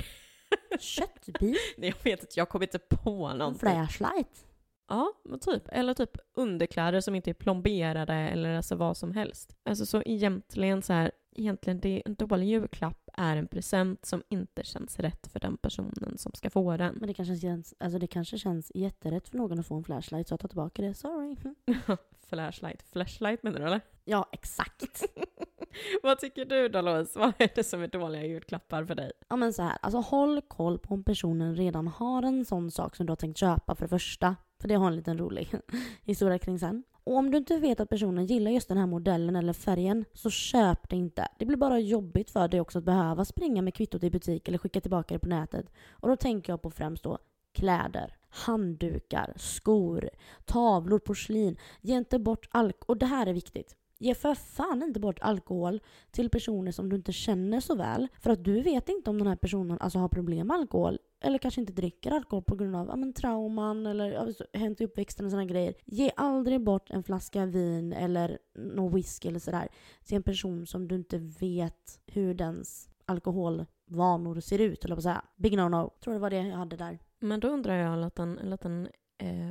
Köttbit. 0.79 1.57
jag 1.77 1.93
vet 2.03 2.21
inte, 2.21 2.27
jag 2.35 2.49
kommer 2.49 2.65
inte 2.65 2.79
på 2.79 3.25
En 3.25 3.37
någonting. 3.37 3.59
flashlight. 3.59 4.45
Ja, 4.91 5.13
men 5.23 5.39
typ. 5.39 5.63
Eller 5.71 5.93
typ 5.93 6.17
underkläder 6.33 7.01
som 7.01 7.15
inte 7.15 7.29
är 7.31 7.33
plomberade 7.33 8.13
eller 8.13 8.55
alltså 8.55 8.75
vad 8.75 8.97
som 8.97 9.11
helst. 9.11 9.55
Alltså 9.63 9.85
så 9.85 10.01
egentligen 10.05 10.81
så 10.81 10.93
här, 10.93 11.11
egentligen 11.35 11.79
det 11.79 12.01
en 12.05 12.15
dålig 12.15 12.47
julklapp 12.47 13.09
är 13.13 13.37
en 13.37 13.47
present 13.47 14.05
som 14.05 14.23
inte 14.29 14.63
känns 14.63 14.99
rätt 14.99 15.27
för 15.27 15.39
den 15.39 15.57
personen 15.57 16.17
som 16.17 16.31
ska 16.33 16.49
få 16.49 16.77
den. 16.77 16.95
Men 16.95 17.07
det 17.07 17.13
kanske, 17.13 17.35
känns, 17.35 17.73
alltså 17.79 17.99
det 17.99 18.07
kanske 18.07 18.37
känns 18.37 18.71
jätterätt 18.75 19.29
för 19.29 19.37
någon 19.37 19.59
att 19.59 19.67
få 19.67 19.75
en 19.75 19.83
flashlight 19.83 20.27
så 20.27 20.33
jag 20.33 20.39
tar 20.39 20.47
tillbaka 20.47 20.81
det. 20.81 20.93
Sorry. 20.93 21.35
Flashlight. 22.29 22.83
Flashlight 22.91 23.43
menar 23.43 23.59
du 23.59 23.65
eller? 23.65 23.81
Ja, 24.05 24.29
exakt. 24.31 25.03
Vad 26.03 26.19
tycker 26.19 26.45
du 26.45 26.69
då 26.69 26.81
Louise? 26.81 27.19
Vad 27.19 27.33
är 27.37 27.49
det 27.55 27.63
som 27.63 27.81
är 27.81 27.87
dåliga 27.87 28.25
julklappar 28.25 28.85
för 28.85 28.95
dig? 28.95 29.11
Ja 29.27 29.35
men 29.35 29.53
så 29.53 29.61
här, 29.61 29.77
alltså 29.81 29.99
håll 29.99 30.41
koll 30.41 30.79
på 30.79 30.93
om 30.93 31.03
personen 31.03 31.55
redan 31.55 31.87
har 31.87 32.23
en 32.23 32.45
sån 32.45 32.71
sak 32.71 32.95
som 32.95 33.05
du 33.05 33.11
har 33.11 33.15
tänkt 33.15 33.37
köpa 33.37 33.75
för 33.75 33.85
det 33.85 33.89
första. 33.89 34.35
För 34.61 34.67
det 34.67 34.75
har 34.75 34.87
en 34.87 34.95
liten 34.95 35.17
rolig 35.17 35.53
historia 36.03 36.39
kring 36.39 36.59
sen. 36.59 36.83
Och 37.03 37.15
om 37.15 37.31
du 37.31 37.37
inte 37.37 37.57
vet 37.57 37.79
att 37.79 37.89
personen 37.89 38.25
gillar 38.25 38.51
just 38.51 38.67
den 38.67 38.77
här 38.77 38.87
modellen 38.87 39.35
eller 39.35 39.53
färgen 39.53 40.05
så 40.13 40.29
köp 40.29 40.89
det 40.89 40.95
inte. 40.95 41.27
Det 41.39 41.45
blir 41.45 41.57
bara 41.57 41.79
jobbigt 41.79 42.31
för 42.31 42.47
dig 42.47 42.61
också 42.61 42.77
att 42.77 42.83
behöva 42.83 43.25
springa 43.25 43.61
med 43.61 43.73
kvittot 43.73 44.03
i 44.03 44.11
butik 44.11 44.47
eller 44.47 44.57
skicka 44.57 44.81
tillbaka 44.81 45.13
det 45.13 45.19
på 45.19 45.29
nätet. 45.29 45.65
Och 45.89 46.09
då 46.09 46.15
tänker 46.15 46.53
jag 46.53 46.61
på 46.61 46.71
främst 46.71 47.03
då 47.03 47.17
kläder, 47.53 48.15
handdukar, 48.29 49.33
skor, 49.37 50.09
tavlor, 50.45 50.99
porslin. 50.99 51.57
Ge 51.81 51.97
inte 51.97 52.19
bort 52.19 52.47
alkohol. 52.51 52.85
Och 52.87 52.97
det 52.97 53.05
här 53.05 53.27
är 53.27 53.33
viktigt. 53.33 53.75
Ge 54.01 54.15
för 54.15 54.35
fan 54.35 54.83
inte 54.83 54.99
bort 54.99 55.19
alkohol 55.21 55.81
till 56.11 56.29
personer 56.29 56.71
som 56.71 56.89
du 56.89 56.95
inte 56.95 57.11
känner 57.11 57.59
så 57.59 57.75
väl. 57.75 58.07
För 58.19 58.29
att 58.29 58.43
du 58.43 58.61
vet 58.61 58.89
inte 58.89 59.09
om 59.09 59.17
den 59.17 59.27
här 59.27 59.35
personen 59.35 59.77
alltså 59.79 59.99
har 59.99 60.07
problem 60.09 60.47
med 60.47 60.57
alkohol. 60.57 60.99
Eller 61.23 61.37
kanske 61.37 61.61
inte 61.61 61.73
dricker 61.73 62.11
alkohol 62.11 62.43
på 62.43 62.55
grund 62.55 62.75
av 62.75 62.87
ja, 62.87 62.95
men, 62.95 63.13
trauman 63.13 63.85
eller 63.85 64.11
ja, 64.11 64.33
så- 64.33 64.45
hänt 64.53 64.81
i 64.81 64.85
uppväxten 64.85 65.25
och 65.25 65.31
sådana 65.31 65.45
grejer. 65.45 65.73
Ge 65.85 66.11
aldrig 66.15 66.63
bort 66.63 66.89
en 66.89 67.03
flaska 67.03 67.45
vin 67.45 67.93
eller 67.93 68.39
någon 68.55 68.95
whisky 68.95 69.27
eller 69.29 69.39
sådär 69.39 69.67
till 70.05 70.15
en 70.15 70.23
person 70.23 70.67
som 70.67 70.87
du 70.87 70.95
inte 70.95 71.17
vet 71.17 71.99
hur 72.07 72.33
dens 72.33 72.89
alkoholvanor 73.05 74.39
ser 74.39 74.59
ut. 74.59 74.85
Eller 74.85 74.95
på 74.95 75.01
säga. 75.01 75.25
Big 75.37 75.53
no-no. 75.53 75.91
Tror 76.03 76.13
det 76.13 76.19
var 76.19 76.29
det 76.29 76.47
jag 76.47 76.57
hade 76.57 76.75
där. 76.77 76.99
Men 77.19 77.39
då 77.39 77.47
undrar 77.47 77.75
jag 77.75 77.93
en 77.93 78.01
liten, 78.01 78.37
en 78.37 78.49
liten 78.49 78.87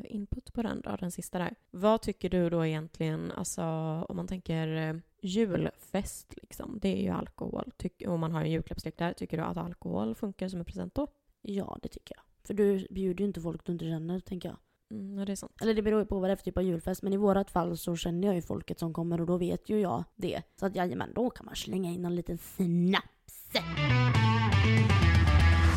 input 0.05 0.53
på 0.53 0.63
den 0.63 0.81
då, 0.81 0.97
den 0.97 1.11
sista 1.11 1.39
där. 1.39 1.55
Vad 1.71 2.03
tycker 2.03 2.31
du 2.31 2.51
då 2.51 2.67
egentligen, 2.67 3.33
alltså 3.33 3.63
om 4.09 4.17
man 4.17 4.27
tänker 4.27 4.77
eh, 4.77 4.95
julfest 5.21 6.35
liksom, 6.43 6.79
det 6.83 6.89
är 6.89 7.03
ju 7.03 7.09
alkohol. 7.09 7.73
Tyck, 7.77 8.03
om 8.07 8.21
man 8.21 8.33
har 8.33 8.41
en 8.41 8.51
julklappslek 8.51 8.99
där, 8.99 9.13
tycker 9.13 9.37
du 9.37 9.43
att 9.43 9.57
alkohol 9.57 10.15
funkar 10.15 10.49
som 10.49 10.59
en 10.59 10.65
present 10.65 10.95
då? 10.95 11.07
Ja, 11.43 11.79
det 11.83 11.89
tycker 11.89 12.15
jag. 12.17 12.25
För 12.47 12.55
du 12.55 12.87
bjuder 12.91 13.21
ju 13.21 13.27
inte 13.27 13.41
folk 13.41 13.67
du 13.67 13.73
inte 13.73 13.85
känner, 13.85 14.21
tänker 14.21 14.49
jag. 14.49 14.59
Mm, 14.91 15.19
ja, 15.19 15.25
det 15.25 15.33
är 15.33 15.37
sant. 15.37 15.53
Eller 15.63 15.75
det 15.75 15.83
beror 15.83 16.01
ju 16.01 16.07
på 16.07 16.19
vad 16.19 16.31
det 16.31 16.33
är 16.33 16.37
för 16.37 16.45
typ 16.45 16.57
av 16.57 16.63
julfest. 16.63 17.03
Men 17.03 17.13
i 17.13 17.17
vårat 17.17 17.51
fall 17.51 17.77
så 17.77 17.97
känner 17.97 18.29
jag 18.29 18.35
ju 18.35 18.43
folket 18.43 18.79
som 18.79 18.93
kommer 18.93 19.21
och 19.21 19.27
då 19.27 19.37
vet 19.37 19.69
ju 19.69 19.81
jag 19.81 20.05
det. 20.17 20.43
Så 20.57 20.67
att 20.67 20.77
jajamän, 20.77 21.13
då 21.15 21.31
kan 21.31 21.47
man 21.47 21.57
slänga 21.57 21.91
in 21.91 22.05
en 22.05 22.15
liten 22.15 22.39
snaps. 22.39 23.51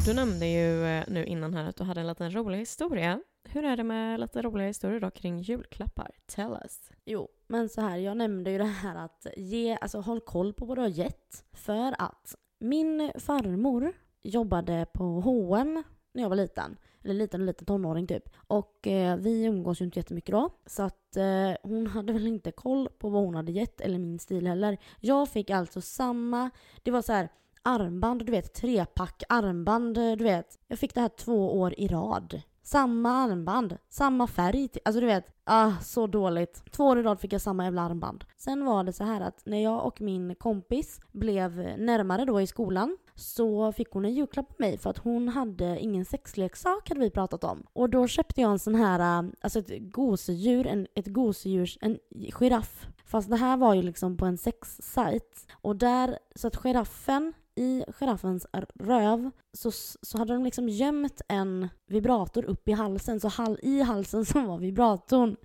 Du 0.05 0.13
nämnde 0.13 0.47
ju 0.47 0.85
eh, 0.85 1.03
nu 1.07 1.25
innan 1.25 1.53
här 1.53 1.69
att 1.69 1.75
du 1.75 1.83
hade 1.83 2.01
en 2.01 2.07
liten 2.07 2.35
rolig 2.35 2.57
historia. 2.57 3.21
Hur 3.43 3.65
är 3.65 3.77
det 3.77 3.83
med 3.83 4.19
lite 4.19 4.41
roliga 4.41 4.67
historier 4.67 4.99
då 4.99 5.11
kring 5.11 5.39
julklappar? 5.39 6.11
Tell 6.25 6.57
us. 6.63 6.91
Jo, 7.05 7.27
men 7.47 7.69
så 7.69 7.81
här, 7.81 7.97
jag 7.97 8.17
nämnde 8.17 8.51
ju 8.51 8.57
det 8.57 8.63
här 8.63 8.95
att 8.95 9.27
ge, 9.37 9.77
alltså 9.81 9.99
håll 9.99 10.21
koll 10.21 10.53
på 10.53 10.65
vad 10.65 10.77
du 10.77 10.81
har 10.81 10.89
gett. 10.89 11.45
För 11.53 11.95
att 12.01 12.35
min 12.59 13.11
farmor 13.15 13.93
jobbade 14.21 14.85
på 14.93 15.03
H&M 15.03 15.83
när 16.13 16.21
jag 16.21 16.29
var 16.29 16.35
liten. 16.35 16.77
Eller 17.03 17.13
liten 17.13 17.41
och 17.41 17.47
liten 17.47 17.65
tonåring 17.65 18.07
typ. 18.07 18.29
Och 18.35 18.87
eh, 18.87 19.17
vi 19.17 19.43
umgås 19.43 19.81
ju 19.81 19.85
inte 19.85 19.99
jättemycket 19.99 20.31
då. 20.31 20.49
Så 20.65 20.83
att 20.83 21.17
eh, 21.17 21.51
hon 21.63 21.87
hade 21.87 22.13
väl 22.13 22.27
inte 22.27 22.51
koll 22.51 22.89
på 22.97 23.09
vad 23.09 23.23
hon 23.23 23.35
hade 23.35 23.51
gett 23.51 23.81
eller 23.81 23.99
min 23.99 24.19
stil 24.19 24.47
heller. 24.47 24.77
Jag 24.99 25.29
fick 25.29 25.49
alltså 25.49 25.81
samma, 25.81 26.49
det 26.83 26.91
var 26.91 27.01
så 27.01 27.13
här 27.13 27.29
armband, 27.61 28.25
du 28.25 28.31
vet 28.31 28.53
trepack 28.53 29.23
armband, 29.29 29.95
du 29.95 30.23
vet. 30.23 30.59
Jag 30.67 30.79
fick 30.79 30.93
det 30.93 31.01
här 31.01 31.09
två 31.09 31.59
år 31.59 31.73
i 31.77 31.87
rad. 31.87 32.41
Samma 32.63 33.09
armband, 33.09 33.77
samma 33.89 34.27
färg. 34.27 34.69
Alltså 34.85 35.01
du 35.01 35.07
vet, 35.07 35.25
ah, 35.43 35.71
så 35.81 36.07
dåligt. 36.07 36.63
Två 36.71 36.85
år 36.85 36.99
i 36.99 37.03
rad 37.03 37.19
fick 37.19 37.33
jag 37.33 37.41
samma 37.41 37.63
jävla 37.63 37.81
armband. 37.81 38.23
Sen 38.37 38.65
var 38.65 38.83
det 38.83 38.93
så 38.93 39.03
här 39.03 39.21
att 39.21 39.45
när 39.45 39.63
jag 39.63 39.85
och 39.85 40.01
min 40.01 40.35
kompis 40.35 40.99
blev 41.11 41.51
närmare 41.77 42.25
då 42.25 42.41
i 42.41 42.47
skolan 42.47 42.97
så 43.15 43.71
fick 43.71 43.91
hon 43.91 44.05
en 44.05 44.13
julklapp 44.13 44.51
av 44.51 44.55
mig 44.59 44.77
för 44.77 44.89
att 44.89 44.97
hon 44.97 45.29
hade 45.29 45.79
ingen 45.79 46.05
sexleksak 46.05 46.89
hade 46.89 47.01
vi 47.01 47.09
pratat 47.09 47.43
om. 47.43 47.63
Och 47.73 47.89
då 47.89 48.07
köpte 48.07 48.41
jag 48.41 48.51
en 48.51 48.59
sån 48.59 48.75
här, 48.75 49.23
eh, 49.23 49.29
alltså 49.41 49.59
ett 49.59 49.91
gosedjur, 49.91 50.67
en, 50.67 50.87
ett 50.95 51.07
gosedjurs, 51.07 51.77
en 51.81 51.97
giraff. 52.39 52.87
Fast 53.05 53.29
det 53.29 53.35
här 53.35 53.57
var 53.57 53.73
ju 53.73 53.81
liksom 53.81 54.17
på 54.17 54.25
en 54.25 54.37
sexsajt. 54.37 55.47
Och 55.53 55.75
där, 55.75 56.19
så 56.35 56.47
att 56.47 56.55
giraffen, 56.55 57.33
i 57.55 57.83
giraffens 57.99 58.47
röv 58.79 59.31
så, 59.53 59.71
så 60.01 60.17
hade 60.17 60.33
de 60.33 60.43
liksom 60.43 60.69
gömt 60.69 61.21
en 61.27 61.69
vibrator 61.87 62.45
upp 62.45 62.67
i 62.67 62.71
halsen. 62.71 63.19
Så 63.19 63.27
hal, 63.27 63.59
i 63.61 63.81
halsen 63.81 64.25
så 64.25 64.41
var 64.41 64.57
vibratorn. 64.57 65.35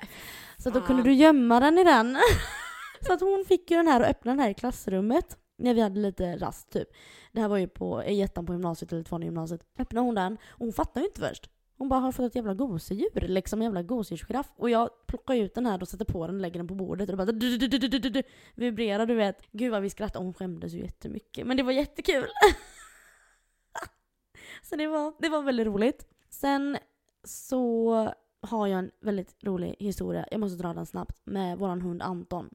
Så 0.59 0.69
att 0.69 0.75
då 0.75 0.81
kunde 0.81 1.03
du 1.03 1.13
gömma 1.13 1.61
den 1.61 1.79
i 1.79 1.85
den. 1.85 2.19
så 3.07 3.13
att 3.13 3.21
hon 3.21 3.45
fick 3.49 3.71
ju 3.71 3.77
den 3.77 3.89
här 3.89 4.01
och 4.01 4.07
öppnade 4.07 4.37
den 4.37 4.43
här 4.43 4.51
i 4.51 4.55
klassrummet. 4.55 5.39
när 5.59 5.75
vi 5.75 5.81
hade 5.81 6.01
lite 6.01 6.37
rast 6.37 6.71
typ. 6.71 6.89
Det 7.33 7.41
här 7.41 7.49
var 7.49 7.57
ju 7.57 7.69
på, 7.69 8.05
i 8.05 8.23
ettan 8.23 8.47
på 8.47 8.53
gymnasiet 8.53 8.93
eller 8.93 9.03
tvåan 9.03 9.23
i 9.23 9.27
gymnasiet. 9.27 9.61
Öppnade 9.79 10.07
hon 10.07 10.15
den 10.15 10.33
och 10.49 10.59
hon 10.59 10.73
fattade 10.73 11.01
ju 11.01 11.07
inte 11.07 11.21
först. 11.21 11.51
Hon 11.79 11.89
bara 11.89 12.01
har 12.01 12.13
fått 12.13 12.27
ett 12.27 12.35
jävla 12.35 12.55
gosedjur, 12.55 13.21
liksom 13.21 13.61
en 13.61 13.65
jävla 13.65 13.83
gosedjursgiraff. 13.83 14.53
Och 14.57 14.71
jag 14.71 14.91
plockar 15.07 15.35
ut 15.35 15.55
den 15.55 15.67
här 15.67 15.83
och 15.83 15.89
sätter 15.89 16.05
på 16.05 16.27
den 16.27 16.37
och 16.37 16.41
lägger 16.41 16.59
den 16.59 16.69
på 16.69 16.75
bordet 16.75 17.09
och 17.09 17.17
det 17.17 17.25
bara 17.25 18.23
vibrerar 18.55 19.07
du 19.07 19.15
vet. 19.15 19.53
Gud 19.53 19.73
vad 19.73 19.83
vi 19.83 19.91
skrattade, 19.91 20.25
hon 20.25 20.35
skämdes 20.35 20.73
ju 20.73 20.79
jättemycket. 20.79 21.47
Men 21.47 21.57
det 21.57 21.63
var 21.63 21.73
jättekul. 21.73 22.27
så 24.63 24.77
det 24.77 24.87
var, 24.87 25.15
det 25.19 25.29
var 25.29 25.43
väldigt 25.43 25.67
roligt. 25.67 26.07
Sen 26.31 26.79
så 27.25 28.15
har 28.41 28.67
jag 28.67 28.79
en 28.79 28.91
väldigt 29.01 29.37
rolig 29.45 29.77
historia, 29.79 30.27
jag 30.31 30.41
måste 30.41 30.63
dra 30.63 30.75
den 30.75 30.87
snabbt, 30.87 31.21
med 31.25 31.59
våran 31.59 31.83
hund 31.83 32.03
Anton. 32.03 32.51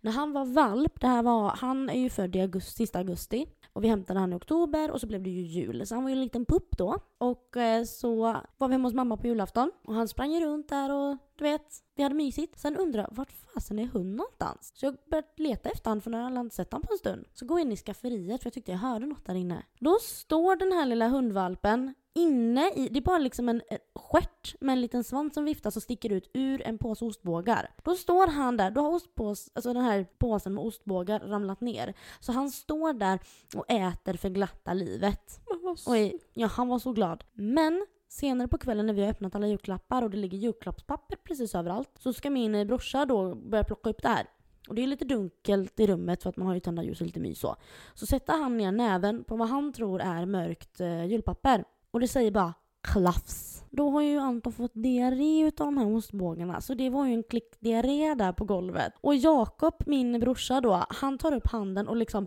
När 0.00 0.12
han 0.12 0.32
var 0.32 0.44
valp, 0.44 1.00
det 1.00 1.06
här 1.06 1.22
var, 1.22 1.50
han 1.50 1.90
är 1.90 2.00
ju 2.00 2.10
född 2.10 2.36
i 2.36 2.40
augusti, 2.40 2.72
sista 2.72 2.98
augusti. 2.98 3.46
Och 3.72 3.84
vi 3.84 3.88
hämtade 3.88 4.20
han 4.20 4.32
i 4.32 4.36
oktober 4.36 4.90
och 4.90 5.00
så 5.00 5.06
blev 5.06 5.22
det 5.22 5.30
ju 5.30 5.42
jul. 5.42 5.86
Så 5.86 5.94
han 5.94 6.04
var 6.04 6.10
ju 6.10 6.16
en 6.16 6.22
liten 6.22 6.44
pupp 6.44 6.78
då. 6.78 6.98
Och 7.18 7.56
eh, 7.56 7.84
så 7.84 8.22
var 8.56 8.68
vi 8.68 8.74
hemma 8.74 8.88
hos 8.88 8.94
mamma 8.94 9.16
på 9.16 9.26
julafton. 9.26 9.70
Och 9.84 9.94
han 9.94 10.08
sprang 10.08 10.44
runt 10.44 10.68
där 10.68 10.92
och 10.92 11.16
du 11.36 11.44
vet, 11.44 11.66
vi 11.94 12.02
hade 12.02 12.14
mysigt. 12.14 12.58
Sen 12.58 12.76
undrade 12.76 13.08
jag, 13.10 13.16
vart 13.16 13.32
fasen 13.32 13.78
är 13.78 13.86
hunden 13.86 14.16
någonstans? 14.16 14.72
Så 14.74 14.86
jag 14.86 14.96
började 15.10 15.28
leta 15.36 15.68
efter 15.68 15.90
honom 15.90 16.00
för 16.00 16.10
när 16.10 16.18
jag 16.18 16.24
hade 16.24 16.40
inte 16.40 16.56
sett 16.56 16.72
honom 16.72 16.86
på 16.86 16.92
en 16.92 16.98
stund. 16.98 17.26
Så 17.34 17.46
går 17.46 17.58
jag 17.58 17.66
in 17.66 17.72
i 17.72 17.76
skafferiet 17.76 18.42
för 18.42 18.46
jag 18.46 18.54
tyckte 18.54 18.72
jag 18.72 18.78
hörde 18.78 19.06
något 19.06 19.26
där 19.26 19.34
inne. 19.34 19.62
Då 19.78 19.98
står 20.02 20.56
den 20.56 20.72
här 20.72 20.86
lilla 20.86 21.08
hundvalpen 21.08 21.94
inne 22.18 22.72
i, 22.74 22.88
det 22.88 22.98
är 22.98 23.02
bara 23.02 23.18
liksom 23.18 23.48
en 23.48 23.62
stjärt 23.94 24.54
med 24.60 24.72
en 24.72 24.80
liten 24.80 25.04
svans 25.04 25.34
som 25.34 25.44
viftar 25.44 25.70
som 25.70 25.82
sticker 25.82 26.12
ut 26.12 26.30
ur 26.34 26.62
en 26.66 26.78
påse 26.78 27.04
ostbågar. 27.04 27.70
Då 27.84 27.94
står 27.94 28.26
han 28.26 28.56
där, 28.56 28.70
då 28.70 28.80
har 28.80 28.94
ostpås, 28.94 29.50
alltså 29.54 29.72
den 29.72 29.84
här 29.84 30.06
påsen 30.18 30.54
med 30.54 30.64
ostbågar 30.64 31.20
ramlat 31.20 31.60
ner. 31.60 31.94
Så 32.20 32.32
han 32.32 32.50
står 32.50 32.92
där 32.92 33.18
och 33.56 33.70
äter 33.70 34.14
för 34.14 34.28
glatta 34.28 34.72
livet. 34.72 35.40
Och 35.86 35.96
är, 35.96 36.12
ja, 36.34 36.46
han 36.46 36.68
var 36.68 36.78
så 36.78 36.92
glad. 36.92 37.24
Men 37.32 37.86
Senare 38.10 38.48
på 38.48 38.58
kvällen 38.58 38.86
när 38.86 38.94
vi 38.94 39.02
har 39.02 39.10
öppnat 39.10 39.34
alla 39.34 39.46
julklappar 39.46 40.02
och 40.02 40.10
det 40.10 40.16
ligger 40.16 40.38
julklappspapper 40.38 41.16
precis 41.16 41.54
överallt 41.54 41.90
så 41.98 42.12
ska 42.12 42.30
min 42.30 42.66
brorsa 42.66 43.04
då 43.04 43.34
börja 43.34 43.64
plocka 43.64 43.90
upp 43.90 44.02
det 44.02 44.08
här. 44.08 44.26
Och 44.68 44.74
det 44.74 44.82
är 44.82 44.86
lite 44.86 45.04
dunkelt 45.04 45.80
i 45.80 45.86
rummet 45.86 46.22
för 46.22 46.30
att 46.30 46.36
man 46.36 46.46
har 46.46 46.54
ju 46.54 46.60
tända 46.60 46.82
ljus 46.82 47.00
och 47.00 47.06
lite 47.06 47.20
mys 47.20 47.40
så. 47.40 47.56
Så 47.94 48.06
sätter 48.06 48.32
han 48.32 48.56
ner 48.56 48.72
näven 48.72 49.24
på 49.24 49.36
vad 49.36 49.48
han 49.48 49.72
tror 49.72 50.00
är 50.00 50.26
mörkt 50.26 50.80
eh, 50.80 51.04
julpapper. 51.04 51.64
Och 51.90 52.00
det 52.00 52.08
säger 52.08 52.30
bara 52.30 52.54
klafs. 52.82 53.64
Då 53.70 53.90
har 53.90 54.02
ju 54.02 54.18
Anton 54.18 54.52
fått 54.52 54.74
diarré 54.74 55.46
utav 55.46 55.66
de 55.66 55.78
här 55.78 55.94
ostbågarna. 55.96 56.60
Så 56.60 56.74
det 56.74 56.90
var 56.90 57.06
ju 57.06 57.14
en 57.14 57.22
klick 57.22 57.60
diarré 57.60 58.14
där 58.14 58.32
på 58.32 58.44
golvet. 58.44 58.92
Och 59.00 59.16
Jakob, 59.16 59.74
min 59.86 60.20
brorsa 60.20 60.60
då, 60.60 60.84
han 60.88 61.18
tar 61.18 61.34
upp 61.34 61.46
handen 61.46 61.88
och 61.88 61.96
liksom 61.96 62.26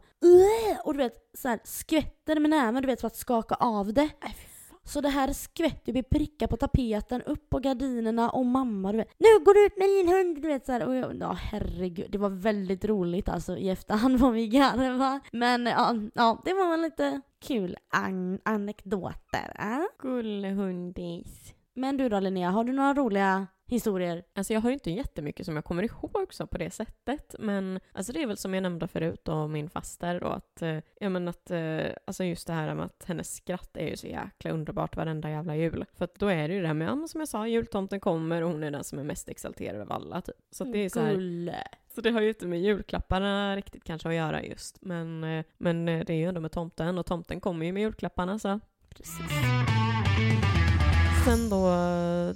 och 0.83 0.93
du 0.93 0.97
vet 0.97 1.13
så 1.37 1.47
här, 1.47 1.59
skvätter 1.63 2.39
med 2.39 2.49
näven 2.49 2.81
du 2.81 2.87
vet 2.87 3.01
för 3.01 3.07
att 3.07 3.15
skaka 3.15 3.55
av 3.55 3.93
det. 3.93 4.09
Så 4.83 5.01
det 5.01 5.09
här 5.09 5.33
skvätter 5.33 5.91
blir 5.91 6.03
prickar 6.03 6.47
på 6.47 6.57
tapeten, 6.57 7.21
upp 7.21 7.49
på 7.49 7.59
gardinerna 7.59 8.29
och 8.29 8.45
mamma 8.45 8.91
du 8.91 8.97
vet. 8.97 9.13
Nu 9.19 9.45
går 9.45 9.53
du 9.53 9.65
ut 9.65 9.77
med 9.77 9.89
din 9.89 10.07
hund! 10.07 10.41
Du 10.41 10.47
vet 10.47 10.65
så 10.65 10.71
här. 10.71 10.87
Och 10.87 10.95
jag, 10.95 11.17
ja 11.19 11.31
herregud, 11.31 12.11
det 12.11 12.17
var 12.17 12.29
väldigt 12.29 12.85
roligt 12.85 13.29
alltså 13.29 13.57
i 13.57 13.69
efterhand 13.69 14.19
var 14.19 14.31
vi 14.31 14.47
garva. 14.47 15.19
Men 15.31 15.65
ja, 15.65 15.95
ja, 16.13 16.41
det 16.45 16.53
var 16.53 16.77
lite 16.77 17.21
kul 17.41 17.77
an 17.89 18.39
anekdoter. 18.45 19.53
Äh? 19.59 19.83
Gullehundis. 19.99 21.53
Men 21.73 21.97
du 21.97 22.09
då 22.09 22.19
Linnea, 22.19 22.49
har 22.49 22.63
du 22.63 22.73
några 22.73 22.93
roliga 22.93 23.47
historier? 23.71 24.23
Alltså 24.33 24.53
jag 24.53 24.61
har 24.61 24.69
ju 24.69 24.73
inte 24.73 24.91
jättemycket 24.91 25.45
som 25.45 25.55
jag 25.55 25.65
kommer 25.65 25.83
ihåg 25.83 26.33
så 26.33 26.47
på 26.47 26.57
det 26.57 26.71
sättet. 26.71 27.35
Men 27.39 27.79
alltså 27.93 28.13
det 28.13 28.21
är 28.21 28.27
väl 28.27 28.37
som 28.37 28.53
jag 28.53 28.63
nämnde 28.63 28.87
förut 28.87 29.21
då, 29.23 29.47
min 29.47 29.69
faster 29.69 30.19
då 30.19 30.27
att, 30.27 30.61
eh, 30.61 30.77
ja 30.99 31.09
men 31.09 31.27
att, 31.27 31.51
eh, 31.51 31.85
alltså 32.05 32.23
just 32.23 32.47
det 32.47 32.53
här 32.53 32.75
med 32.75 32.85
att 32.85 33.05
hennes 33.07 33.35
skratt 33.35 33.77
är 33.77 33.87
ju 33.87 33.97
så 33.97 34.07
jäkla 34.07 34.51
underbart 34.51 34.95
varenda 34.95 35.29
jävla 35.29 35.55
jul. 35.55 35.85
För 35.93 36.05
att 36.05 36.15
då 36.15 36.27
är 36.27 36.47
det 36.47 36.53
ju 36.53 36.61
det 36.61 36.67
här 36.67 36.73
med, 36.73 36.87
ja, 36.87 37.07
som 37.07 37.21
jag 37.21 37.27
sa, 37.27 37.47
jultomten 37.47 37.99
kommer 37.99 38.41
och 38.41 38.51
hon 38.51 38.63
är 38.63 38.71
den 38.71 38.83
som 38.83 38.99
är 38.99 39.03
mest 39.03 39.29
exalterad 39.29 39.81
av 39.81 39.91
alla 39.91 40.21
typ. 40.21 40.35
Så 40.51 40.63
det 40.63 40.79
är 40.79 40.89
så 40.89 40.99
här, 40.99 41.13
Gulle. 41.13 41.63
så 41.95 42.01
det 42.01 42.11
har 42.11 42.21
ju 42.21 42.29
inte 42.29 42.47
med 42.47 42.61
julklapparna 42.61 43.55
riktigt 43.55 43.83
kanske 43.83 44.09
att 44.09 44.15
göra 44.15 44.43
just. 44.43 44.81
Men, 44.81 45.23
eh, 45.23 45.45
men 45.57 45.85
det 45.85 46.09
är 46.09 46.17
ju 46.17 46.25
ändå 46.25 46.41
med 46.41 46.51
tomten 46.51 46.97
och 46.97 47.05
tomten 47.05 47.41
kommer 47.41 47.65
ju 47.65 47.71
med 47.71 47.81
julklapparna 47.81 48.39
så. 48.39 48.59
Precis. 48.89 49.31
Sen 51.25 51.49
då, 51.49 51.65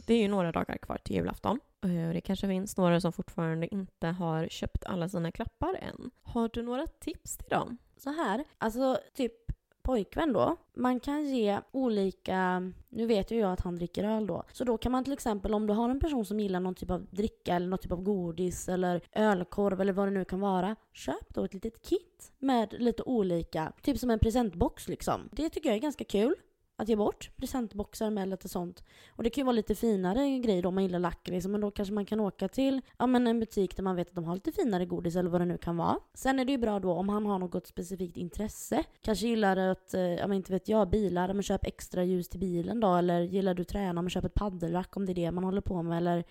det 0.05 0.13
är 0.13 0.21
ju 0.21 0.27
några 0.27 0.51
dagar 0.51 0.77
kvar 0.77 0.97
till 0.97 1.15
julafton. 1.15 1.59
Och 1.81 1.89
det 1.89 2.21
kanske 2.21 2.47
finns 2.47 2.77
några 2.77 3.01
som 3.01 3.13
fortfarande 3.13 3.73
inte 3.73 4.07
har 4.07 4.47
köpt 4.47 4.85
alla 4.85 5.09
sina 5.09 5.31
klappar 5.31 5.75
än. 5.81 6.11
Har 6.23 6.49
du 6.53 6.61
några 6.61 6.87
tips 6.87 7.37
till 7.37 7.49
dem? 7.49 7.77
Så 7.97 8.09
här, 8.09 8.43
alltså 8.57 8.99
typ 9.13 9.33
pojkvän 9.81 10.33
då. 10.33 10.55
Man 10.75 10.99
kan 10.99 11.25
ge 11.25 11.59
olika, 11.71 12.71
nu 12.89 13.05
vet 13.05 13.31
ju 13.31 13.39
jag 13.39 13.51
att 13.51 13.61
han 13.61 13.75
dricker 13.75 14.03
öl 14.03 14.27
då. 14.27 14.43
Så 14.53 14.63
då 14.63 14.77
kan 14.77 14.91
man 14.91 15.03
till 15.03 15.13
exempel 15.13 15.53
om 15.53 15.67
du 15.67 15.73
har 15.73 15.89
en 15.89 15.99
person 15.99 16.25
som 16.25 16.39
gillar 16.39 16.59
någon 16.59 16.75
typ 16.75 16.91
av 16.91 17.05
dricka 17.11 17.55
eller 17.55 17.67
någon 17.67 17.79
typ 17.79 17.91
av 17.91 18.03
godis 18.03 18.69
eller 18.69 19.01
ölkorv 19.11 19.81
eller 19.81 19.93
vad 19.93 20.07
det 20.07 20.11
nu 20.11 20.25
kan 20.25 20.39
vara. 20.39 20.75
Köp 20.93 21.33
då 21.33 21.43
ett 21.43 21.53
litet 21.53 21.81
kit 21.81 22.31
med 22.39 22.75
lite 22.79 23.03
olika, 23.03 23.71
typ 23.81 23.99
som 23.99 24.09
en 24.09 24.19
presentbox 24.19 24.87
liksom. 24.87 25.29
Det 25.31 25.49
tycker 25.49 25.69
jag 25.69 25.75
är 25.75 25.81
ganska 25.81 26.03
kul 26.03 26.35
att 26.75 26.89
ge 26.89 26.95
bort 26.95 27.31
presentboxar 27.35 28.09
med 28.09 28.27
lite 28.27 28.49
sånt. 28.49 28.83
Och 29.09 29.23
det 29.23 29.29
kan 29.29 29.41
ju 29.41 29.45
vara 29.45 29.55
lite 29.55 29.75
finare 29.75 30.39
grejer 30.39 30.61
då 30.61 30.69
om 30.69 30.75
man 30.75 30.83
gillar 30.83 30.99
lakrits. 30.99 31.47
Men 31.47 31.61
då 31.61 31.71
kanske 31.71 31.93
man 31.93 32.05
kan 32.05 32.19
åka 32.19 32.47
till 32.47 32.81
ja, 32.97 33.07
men 33.07 33.27
en 33.27 33.39
butik 33.39 33.75
där 33.75 33.83
man 33.83 33.95
vet 33.95 34.09
att 34.09 34.15
de 34.15 34.23
har 34.23 34.35
lite 34.35 34.51
finare 34.51 34.85
godis 34.85 35.15
eller 35.15 35.29
vad 35.29 35.41
det 35.41 35.45
nu 35.45 35.57
kan 35.57 35.77
vara. 35.77 35.99
Sen 36.13 36.39
är 36.39 36.45
det 36.45 36.51
ju 36.51 36.57
bra 36.57 36.79
då 36.79 36.93
om 36.93 37.09
han 37.09 37.25
har 37.25 37.39
något 37.39 37.67
specifikt 37.67 38.17
intresse. 38.17 38.83
Kanske 39.01 39.27
gillar 39.27 39.57
att, 39.57 39.93
eh, 39.93 40.01
ja 40.01 40.27
men 40.27 40.37
inte 40.37 40.51
vet 40.51 40.67
jag, 40.67 40.89
bilar. 40.89 41.33
Men 41.33 41.43
köp 41.43 41.65
extra 41.65 42.03
ljus 42.03 42.29
till 42.29 42.39
bilen 42.39 42.79
då. 42.79 42.95
Eller 42.95 43.21
gillar 43.21 43.53
du 43.53 43.63
träna, 43.63 44.01
men 44.01 44.09
köp 44.09 44.25
ett 44.25 44.33
paddelrack 44.33 44.97
om 44.97 45.05
det 45.05 45.11
är 45.11 45.15
det 45.15 45.31
man 45.31 45.43
håller 45.43 45.61
på 45.61 45.83
med. 45.83 45.97
Eller 45.97 46.23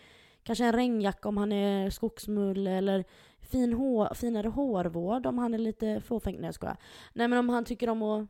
kanske 0.42 0.64
en 0.64 0.72
regnjacka 0.72 1.28
om 1.28 1.36
han 1.36 1.52
är 1.52 1.90
skogsmull. 1.90 2.66
Eller 2.66 3.04
fin 3.40 3.72
hår, 3.72 4.14
finare 4.14 4.48
hårvård 4.48 5.26
om 5.26 5.38
han 5.38 5.54
är 5.54 5.58
lite 5.58 6.00
fåfäng. 6.00 6.34
Nej 6.34 6.44
jag 6.44 6.54
skojar. 6.54 6.76
Nej 7.12 7.28
men 7.28 7.38
om 7.38 7.48
han 7.48 7.64
tycker 7.64 7.88
om 7.88 8.02
att 8.02 8.28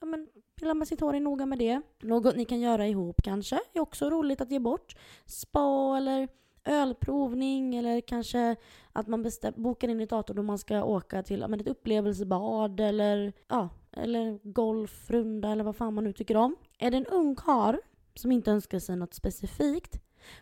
ja, 0.00 0.06
men, 0.06 0.28
pilla 0.56 0.74
med 0.74 0.88
sitt 0.88 1.00
hår 1.00 1.16
är 1.16 1.20
noga 1.20 1.46
med 1.46 1.58
det. 1.58 1.80
Något 2.02 2.36
ni 2.36 2.44
kan 2.44 2.60
göra 2.60 2.86
ihop 2.86 3.22
kanske 3.22 3.60
är 3.72 3.80
också 3.80 4.10
roligt 4.10 4.40
att 4.40 4.50
ge 4.50 4.58
bort. 4.58 4.96
Spa 5.26 5.96
eller 5.96 6.28
ölprovning 6.64 7.74
eller 7.76 8.00
kanske 8.00 8.56
att 8.92 9.06
man 9.06 9.30
bokar 9.56 9.88
in 9.88 10.00
ett 10.00 10.10
datum 10.10 10.36
då 10.36 10.42
man 10.42 10.58
ska 10.58 10.84
åka 10.84 11.22
till 11.22 11.40
ja, 11.40 11.48
men 11.48 11.60
ett 11.60 11.68
upplevelsebad 11.68 12.80
eller, 12.80 13.32
ja, 13.48 13.68
eller 13.92 14.38
golfrunda 14.42 15.50
eller 15.52 15.64
vad 15.64 15.76
fan 15.76 15.94
man 15.94 16.04
nu 16.04 16.12
tycker 16.12 16.36
om. 16.36 16.56
Är 16.78 16.90
det 16.90 16.96
en 16.96 17.06
ung 17.06 17.34
karl 17.36 17.76
som 18.14 18.32
inte 18.32 18.50
önskar 18.50 18.78
sig 18.78 18.96
något 18.96 19.14
specifikt, 19.14 20.00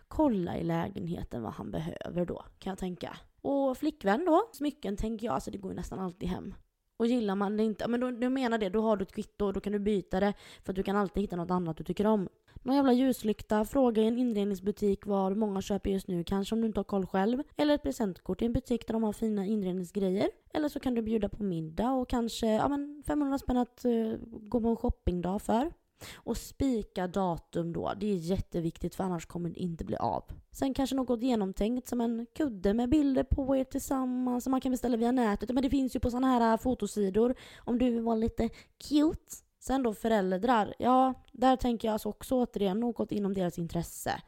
kolla 0.08 0.56
i 0.56 0.64
lägenheten 0.64 1.42
vad 1.42 1.52
han 1.52 1.70
behöver 1.70 2.24
då, 2.26 2.44
kan 2.58 2.70
jag 2.70 2.78
tänka. 2.78 3.16
Och 3.40 3.76
flickvän 3.78 4.24
då, 4.24 4.48
smycken 4.52 4.96
tänker 4.96 5.26
jag, 5.26 5.34
alltså 5.34 5.50
det 5.50 5.58
går 5.58 5.70
ju 5.70 5.76
nästan 5.76 5.98
alltid 5.98 6.28
hem. 6.28 6.54
Och 6.96 7.06
gillar 7.06 7.34
man 7.34 7.56
det 7.56 7.62
inte, 7.62 7.84
ja, 7.84 7.88
men 7.88 8.00
då, 8.00 8.10
du 8.10 8.28
menar 8.28 8.58
det, 8.58 8.68
då 8.68 8.80
har 8.80 8.96
du 8.96 9.02
ett 9.02 9.12
kvitto 9.12 9.46
och 9.46 9.52
då 9.52 9.60
kan 9.60 9.72
du 9.72 9.78
byta 9.78 10.20
det 10.20 10.34
för 10.64 10.72
att 10.72 10.76
du 10.76 10.82
kan 10.82 10.96
alltid 10.96 11.22
hitta 11.22 11.36
något 11.36 11.50
annat 11.50 11.76
du 11.76 11.84
tycker 11.84 12.06
om. 12.06 12.28
Någon 12.62 12.76
jävla 12.76 12.92
ljuslykta, 12.92 13.64
fråga 13.64 14.02
i 14.02 14.06
en 14.06 14.18
inredningsbutik 14.18 15.06
var 15.06 15.34
många 15.34 15.62
köper 15.62 15.90
just 15.90 16.08
nu 16.08 16.24
kanske 16.24 16.54
om 16.54 16.60
du 16.60 16.66
inte 16.66 16.78
har 16.80 16.84
koll 16.84 17.06
själv. 17.06 17.42
Eller 17.56 17.74
ett 17.74 17.82
presentkort 17.82 18.42
i 18.42 18.44
en 18.44 18.52
butik 18.52 18.86
där 18.86 18.92
de 18.92 19.02
har 19.02 19.12
fina 19.12 19.46
inredningsgrejer. 19.46 20.30
Eller 20.54 20.68
så 20.68 20.80
kan 20.80 20.94
du 20.94 21.02
bjuda 21.02 21.28
på 21.28 21.42
middag 21.42 21.90
och 21.90 22.08
kanske 22.08 22.46
ja, 22.46 22.68
men 22.68 23.02
500 23.06 23.38
spänn 23.38 23.56
att 23.56 23.82
uh, 23.84 24.14
gå 24.22 24.60
på 24.60 24.68
en 24.68 24.76
shoppingdag 24.76 25.42
för. 25.42 25.70
Och 26.14 26.36
spika 26.36 27.06
datum 27.06 27.72
då, 27.72 27.92
det 28.00 28.06
är 28.12 28.16
jätteviktigt 28.16 28.94
för 28.94 29.04
annars 29.04 29.26
kommer 29.26 29.48
det 29.48 29.60
inte 29.60 29.84
bli 29.84 29.96
av. 29.96 30.24
Sen 30.50 30.74
kanske 30.74 30.96
något 30.96 31.22
genomtänkt 31.22 31.88
som 31.88 32.00
en 32.00 32.26
kudde 32.36 32.74
med 32.74 32.88
bilder 32.88 33.24
på 33.24 33.56
er 33.56 33.64
tillsammans 33.64 34.44
som 34.44 34.50
man 34.50 34.60
kan 34.60 34.72
beställa 34.72 34.96
via 34.96 35.12
nätet. 35.12 35.50
Men 35.50 35.62
det 35.62 35.70
finns 35.70 35.96
ju 35.96 36.00
på 36.00 36.10
sådana 36.10 36.26
här 36.26 36.52
äh, 36.52 36.58
fotosidor 36.58 37.34
om 37.58 37.78
du 37.78 37.90
vill 37.90 38.02
vara 38.02 38.16
lite 38.16 38.48
cute. 38.88 39.36
Sen 39.60 39.82
då 39.82 39.94
föräldrar, 39.94 40.74
ja 40.78 41.14
där 41.32 41.56
tänker 41.56 41.88
jag 41.88 41.92
alltså 41.92 42.08
också 42.08 42.34
återigen 42.34 42.80
något 42.80 43.12
inom 43.12 43.34
deras 43.34 43.58
intresse. 43.58 44.22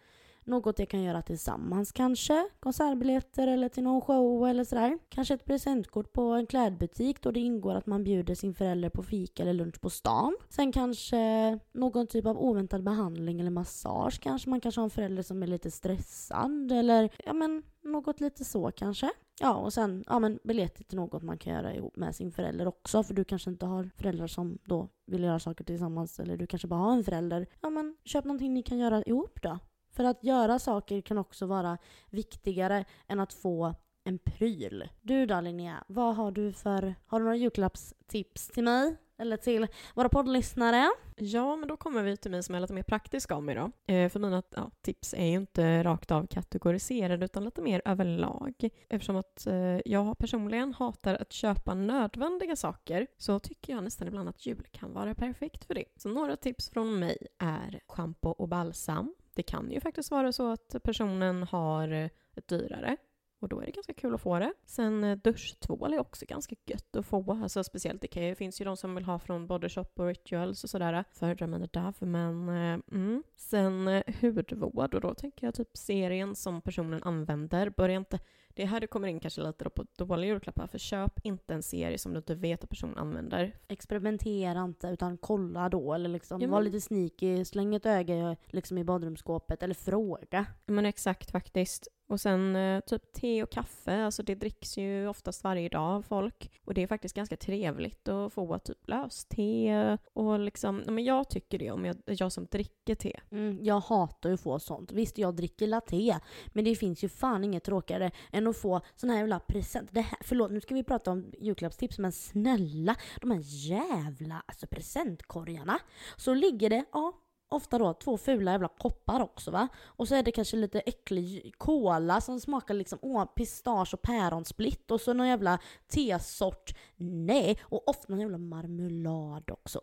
Något 0.46 0.76
de 0.76 0.86
kan 0.86 1.02
göra 1.02 1.22
tillsammans 1.22 1.92
kanske. 1.92 2.48
Konsertbiljetter 2.60 3.46
eller 3.46 3.68
till 3.68 3.82
någon 3.82 4.00
show 4.00 4.48
eller 4.48 4.64
sådär. 4.64 4.98
Kanske 5.08 5.34
ett 5.34 5.44
presentkort 5.44 6.12
på 6.12 6.22
en 6.22 6.46
klädbutik 6.46 7.22
då 7.22 7.30
det 7.30 7.40
ingår 7.40 7.74
att 7.74 7.86
man 7.86 8.04
bjuder 8.04 8.34
sin 8.34 8.54
förälder 8.54 8.88
på 8.88 9.02
fika 9.02 9.42
eller 9.42 9.52
lunch 9.52 9.80
på 9.80 9.90
stan. 9.90 10.36
Sen 10.48 10.72
kanske 10.72 11.58
någon 11.72 12.06
typ 12.06 12.26
av 12.26 12.38
oväntad 12.38 12.84
behandling 12.84 13.40
eller 13.40 13.50
massage 13.50 14.20
kanske. 14.20 14.50
Man 14.50 14.60
kanske 14.60 14.80
har 14.80 14.84
en 14.84 14.90
förälder 14.90 15.22
som 15.22 15.42
är 15.42 15.46
lite 15.46 15.70
stressad 15.70 16.72
eller 16.72 17.10
ja 17.24 17.32
men 17.32 17.62
något 17.82 18.20
lite 18.20 18.44
så 18.44 18.70
kanske. 18.70 19.10
Ja, 19.40 19.54
och 19.54 19.72
sen 19.72 20.04
ja, 20.06 20.18
men 20.18 20.38
biljetter 20.44 20.84
till 20.84 20.96
något 20.96 21.22
man 21.22 21.38
kan 21.38 21.52
göra 21.52 21.74
ihop 21.74 21.96
med 21.96 22.16
sin 22.16 22.32
förälder 22.32 22.66
också. 22.66 23.02
För 23.02 23.14
du 23.14 23.24
kanske 23.24 23.50
inte 23.50 23.66
har 23.66 23.90
föräldrar 23.96 24.26
som 24.26 24.58
då 24.64 24.88
vill 25.06 25.22
göra 25.22 25.38
saker 25.38 25.64
tillsammans. 25.64 26.20
Eller 26.20 26.36
du 26.36 26.46
kanske 26.46 26.68
bara 26.68 26.80
har 26.80 26.92
en 26.92 27.04
förälder. 27.04 27.46
Ja, 27.60 27.70
men 27.70 27.96
köp 28.04 28.24
någonting 28.24 28.54
ni 28.54 28.62
kan 28.62 28.78
göra 28.78 29.02
ihop 29.02 29.42
då. 29.42 29.58
För 29.96 30.04
att 30.04 30.24
göra 30.24 30.58
saker 30.58 31.00
kan 31.00 31.18
också 31.18 31.46
vara 31.46 31.78
viktigare 32.10 32.84
än 33.08 33.20
att 33.20 33.32
få 33.32 33.74
en 34.04 34.18
pryl. 34.18 34.88
Du 35.02 35.26
då 35.26 35.40
Linnea, 35.40 35.84
vad 35.88 36.16
har 36.16 36.30
du 36.30 36.52
för, 36.52 36.94
har 37.06 37.18
du 37.18 37.24
några 37.24 37.36
julklappstips 37.36 38.48
till 38.48 38.64
mig? 38.64 38.96
Eller 39.18 39.36
till 39.36 39.66
våra 39.94 40.08
poddlyssnare? 40.08 40.90
Ja, 41.16 41.56
men 41.56 41.68
då 41.68 41.76
kommer 41.76 42.02
vi 42.02 42.16
till 42.16 42.30
mig 42.30 42.42
som 42.42 42.54
är 42.54 42.60
lite 42.60 42.72
mer 42.72 42.82
praktisk 42.82 43.32
av 43.32 43.42
mig 43.42 43.54
då. 43.54 43.92
Eh, 43.92 44.08
för 44.08 44.20
mina 44.20 44.42
ja, 44.56 44.70
tips 44.82 45.14
är 45.14 45.24
ju 45.24 45.34
inte 45.34 45.84
rakt 45.84 46.10
av 46.10 46.26
kategoriserade 46.26 47.24
utan 47.24 47.44
lite 47.44 47.62
mer 47.62 47.82
överlag. 47.84 48.70
Eftersom 48.88 49.16
att 49.16 49.46
eh, 49.46 49.80
jag 49.84 50.18
personligen 50.18 50.74
hatar 50.74 51.14
att 51.14 51.32
köpa 51.32 51.74
nödvändiga 51.74 52.56
saker 52.56 53.06
så 53.16 53.38
tycker 53.38 53.72
jag 53.72 53.84
nästan 53.84 54.08
ibland 54.08 54.28
att 54.28 54.46
jul 54.46 54.66
kan 54.70 54.92
vara 54.92 55.14
perfekt 55.14 55.64
för 55.64 55.74
det. 55.74 55.84
Så 55.96 56.08
några 56.08 56.36
tips 56.36 56.70
från 56.70 56.98
mig 56.98 57.26
är 57.38 57.80
schampo 57.88 58.28
och 58.28 58.48
balsam. 58.48 59.14
Det 59.36 59.42
kan 59.42 59.70
ju 59.70 59.80
faktiskt 59.80 60.10
vara 60.10 60.32
så 60.32 60.52
att 60.52 60.76
personen 60.82 61.42
har 61.42 61.88
eh, 61.88 62.08
ett 62.34 62.48
dyrare 62.48 62.96
och 63.40 63.48
då 63.48 63.60
är 63.60 63.66
det 63.66 63.72
ganska 63.72 63.92
kul 63.92 64.14
att 64.14 64.20
få 64.20 64.38
det. 64.38 64.52
Sen 64.64 65.04
eh, 65.04 65.16
duschtvål 65.16 65.94
är 65.94 66.00
också 66.00 66.24
ganska 66.28 66.56
gött 66.66 66.96
att 66.96 67.06
få. 67.06 67.32
Alltså 67.42 67.64
speciellt, 67.64 68.02
det, 68.02 68.08
kan, 68.08 68.22
det 68.22 68.34
finns 68.34 68.60
ju 68.60 68.64
de 68.64 68.76
som 68.76 68.94
vill 68.94 69.04
ha 69.04 69.18
från 69.18 69.46
Body 69.46 69.68
Shop 69.68 69.86
och 69.96 70.06
Rituals 70.06 70.64
och 70.64 70.70
sådär. 70.70 71.04
Föredrar 71.12 71.46
mina 71.46 71.66
Dove, 71.66 72.06
men 72.06 72.48
eh, 72.48 72.78
mm. 72.92 73.22
Sen 73.36 74.02
hudvård 74.20 74.94
och 74.94 75.00
då 75.00 75.14
tänker 75.14 75.46
jag 75.46 75.54
typ 75.54 75.76
serien 75.76 76.34
som 76.34 76.60
personen 76.62 77.02
använder. 77.02 77.70
Börja 77.70 77.96
inte 77.96 78.18
det 78.56 78.64
här 78.64 78.80
det 78.80 78.86
kommer 78.86 79.08
in 79.08 79.20
kanske 79.20 79.40
lite 79.40 79.64
då 79.64 79.70
på 79.70 79.86
dåliga 79.96 80.30
julklappar, 80.30 80.66
för 80.66 80.78
köp 80.78 81.20
inte 81.22 81.54
en 81.54 81.62
serie 81.62 81.98
som 81.98 82.12
du 82.12 82.18
inte 82.18 82.34
vet 82.34 82.64
att 82.64 82.70
personen 82.70 82.98
använder. 82.98 83.56
Experimentera 83.68 84.64
inte, 84.64 84.88
utan 84.88 85.18
kolla 85.18 85.68
då, 85.68 85.94
eller 85.94 86.08
liksom 86.08 86.40
ja, 86.40 86.46
men... 86.46 86.50
var 86.50 86.62
lite 86.62 86.80
sneaky, 86.80 87.44
släng 87.44 87.74
ett 87.74 87.86
öga 87.86 88.36
liksom 88.46 88.78
i 88.78 88.84
badrumsskåpet, 88.84 89.62
eller 89.62 89.74
fråga. 89.74 90.46
Men 90.66 90.86
exakt 90.86 91.30
faktiskt. 91.30 91.88
Och 92.08 92.20
sen 92.20 92.56
eh, 92.56 92.80
typ 92.80 93.12
te 93.12 93.42
och 93.42 93.50
kaffe, 93.50 94.04
alltså 94.04 94.22
det 94.22 94.34
dricks 94.34 94.78
ju 94.78 95.08
oftast 95.08 95.44
varje 95.44 95.68
dag 95.68 95.82
av 95.82 96.02
folk. 96.02 96.50
Och 96.64 96.74
det 96.74 96.82
är 96.82 96.86
faktiskt 96.86 97.14
ganska 97.14 97.36
trevligt 97.36 98.08
att 98.08 98.32
få 98.32 98.58
typ 98.58 98.88
löste 98.88 99.98
och 100.12 100.40
liksom, 100.40 100.82
men 100.86 101.04
jag 101.04 101.30
tycker 101.30 101.58
det 101.58 101.70
om 101.70 101.84
jag, 101.84 101.96
jag 102.06 102.32
som 102.32 102.46
dricker 102.50 102.94
te. 102.94 103.20
Mm, 103.30 103.64
jag 103.64 103.80
hatar 103.80 104.28
ju 104.28 104.34
att 104.34 104.40
få 104.40 104.58
sånt. 104.58 104.92
Visst, 104.92 105.18
jag 105.18 105.36
dricker 105.36 105.66
latte, 105.66 106.20
men 106.46 106.64
det 106.64 106.76
finns 106.76 107.04
ju 107.04 107.08
fan 107.08 107.44
inget 107.44 107.64
tråkigare 107.64 108.10
än 108.32 108.45
att 108.46 108.56
få 108.56 108.80
sån 108.96 109.10
här 109.10 109.18
jävla 109.18 109.38
present. 109.38 109.88
Det 109.92 110.00
här, 110.00 110.18
förlåt, 110.20 110.50
nu 110.50 110.60
ska 110.60 110.74
vi 110.74 110.84
prata 110.84 111.10
om 111.10 111.32
julklappstips, 111.38 111.98
men 111.98 112.12
snälla, 112.12 112.96
de 113.20 113.30
här 113.30 113.40
jävla 113.44 114.42
alltså 114.46 114.66
presentkorgarna. 114.66 115.78
Så 116.16 116.34
ligger 116.34 116.70
det, 116.70 116.84
ja, 116.92 117.12
ofta 117.48 117.78
då 117.78 117.94
två 117.94 118.18
fula 118.18 118.52
jävla 118.52 118.68
koppar 118.68 119.20
också 119.20 119.50
va. 119.50 119.68
Och 119.84 120.08
så 120.08 120.14
är 120.14 120.22
det 120.22 120.32
kanske 120.32 120.56
lite 120.56 120.80
äcklig 120.80 121.54
kola 121.58 122.20
som 122.20 122.40
smakar 122.40 122.74
liksom 122.74 122.98
åh, 123.02 123.24
pistage 123.24 123.94
och 123.94 124.02
päronsplitt 124.02 124.90
och 124.90 125.00
så 125.00 125.12
någon 125.12 125.28
jävla 125.28 125.58
tesort. 125.88 126.74
Nej, 126.96 127.58
och 127.62 127.88
ofta 127.88 128.04
någon 128.08 128.20
jävla 128.20 128.38
marmelad 128.38 129.50
också. 129.50 129.80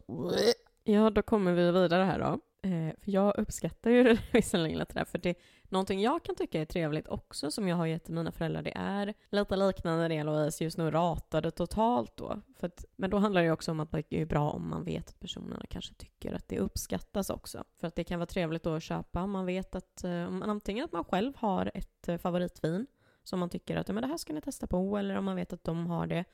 Ja, 0.83 1.09
då 1.09 1.21
kommer 1.21 1.53
vi 1.53 1.71
vidare 1.71 2.03
här 2.03 2.19
då. 2.19 2.39
Eh, 2.69 2.93
för 3.03 3.11
jag 3.11 3.37
uppskattar 3.37 3.91
ju 3.91 4.17
visserligen 4.33 4.79
lite 4.79 4.93
där, 4.93 5.05
för 5.05 5.17
det 5.17 5.35
någonting 5.73 6.01
jag 6.01 6.23
kan 6.23 6.35
tycka 6.35 6.61
är 6.61 6.65
trevligt 6.65 7.07
också 7.07 7.51
som 7.51 7.67
jag 7.67 7.75
har 7.75 7.85
gett 7.85 8.03
till 8.03 8.13
mina 8.13 8.31
föräldrar, 8.31 8.61
det 8.61 8.77
är 8.77 9.13
lite 9.29 9.55
liknande 9.55 10.07
det 10.07 10.23
Louise 10.23 10.63
just 10.63 10.77
nu 10.77 10.91
ratade 10.91 11.51
totalt 11.51 12.17
då. 12.17 12.41
För 12.59 12.67
att, 12.67 12.85
men 12.95 13.09
då 13.09 13.17
handlar 13.17 13.43
det 13.43 13.51
också 13.51 13.71
om 13.71 13.79
att 13.79 13.91
det 13.91 14.21
är 14.21 14.25
bra 14.25 14.51
om 14.51 14.69
man 14.69 14.83
vet 14.83 15.09
att 15.09 15.19
personerna 15.19 15.65
kanske 15.69 15.93
tycker 15.93 16.33
att 16.33 16.47
det 16.47 16.59
uppskattas 16.59 17.29
också. 17.29 17.63
För 17.75 17.87
att 17.87 17.95
det 17.95 18.03
kan 18.03 18.19
vara 18.19 18.27
trevligt 18.27 18.63
då 18.63 18.73
att 18.73 18.83
köpa 18.83 19.21
om 19.21 19.31
man 19.31 19.45
vet 19.45 19.75
att, 19.75 20.03
eh, 20.03 20.27
antingen 20.41 20.85
att 20.85 20.91
man 20.91 21.05
själv 21.05 21.33
har 21.37 21.71
ett 21.73 22.07
eh, 22.07 22.17
favoritvin 22.17 22.87
som 23.23 23.39
man 23.39 23.49
tycker 23.49 23.77
att 23.77 23.87
ja, 23.87 23.93
men 23.93 24.01
det 24.01 24.07
här 24.07 24.17
ska 24.17 24.33
ni 24.33 24.41
testa 24.41 24.67
på, 24.67 24.97
eller 24.97 25.17
om 25.17 25.25
man 25.25 25.35
vet 25.35 25.53
att 25.53 25.63
de 25.63 25.87
har 25.87 26.07
det 26.07 26.25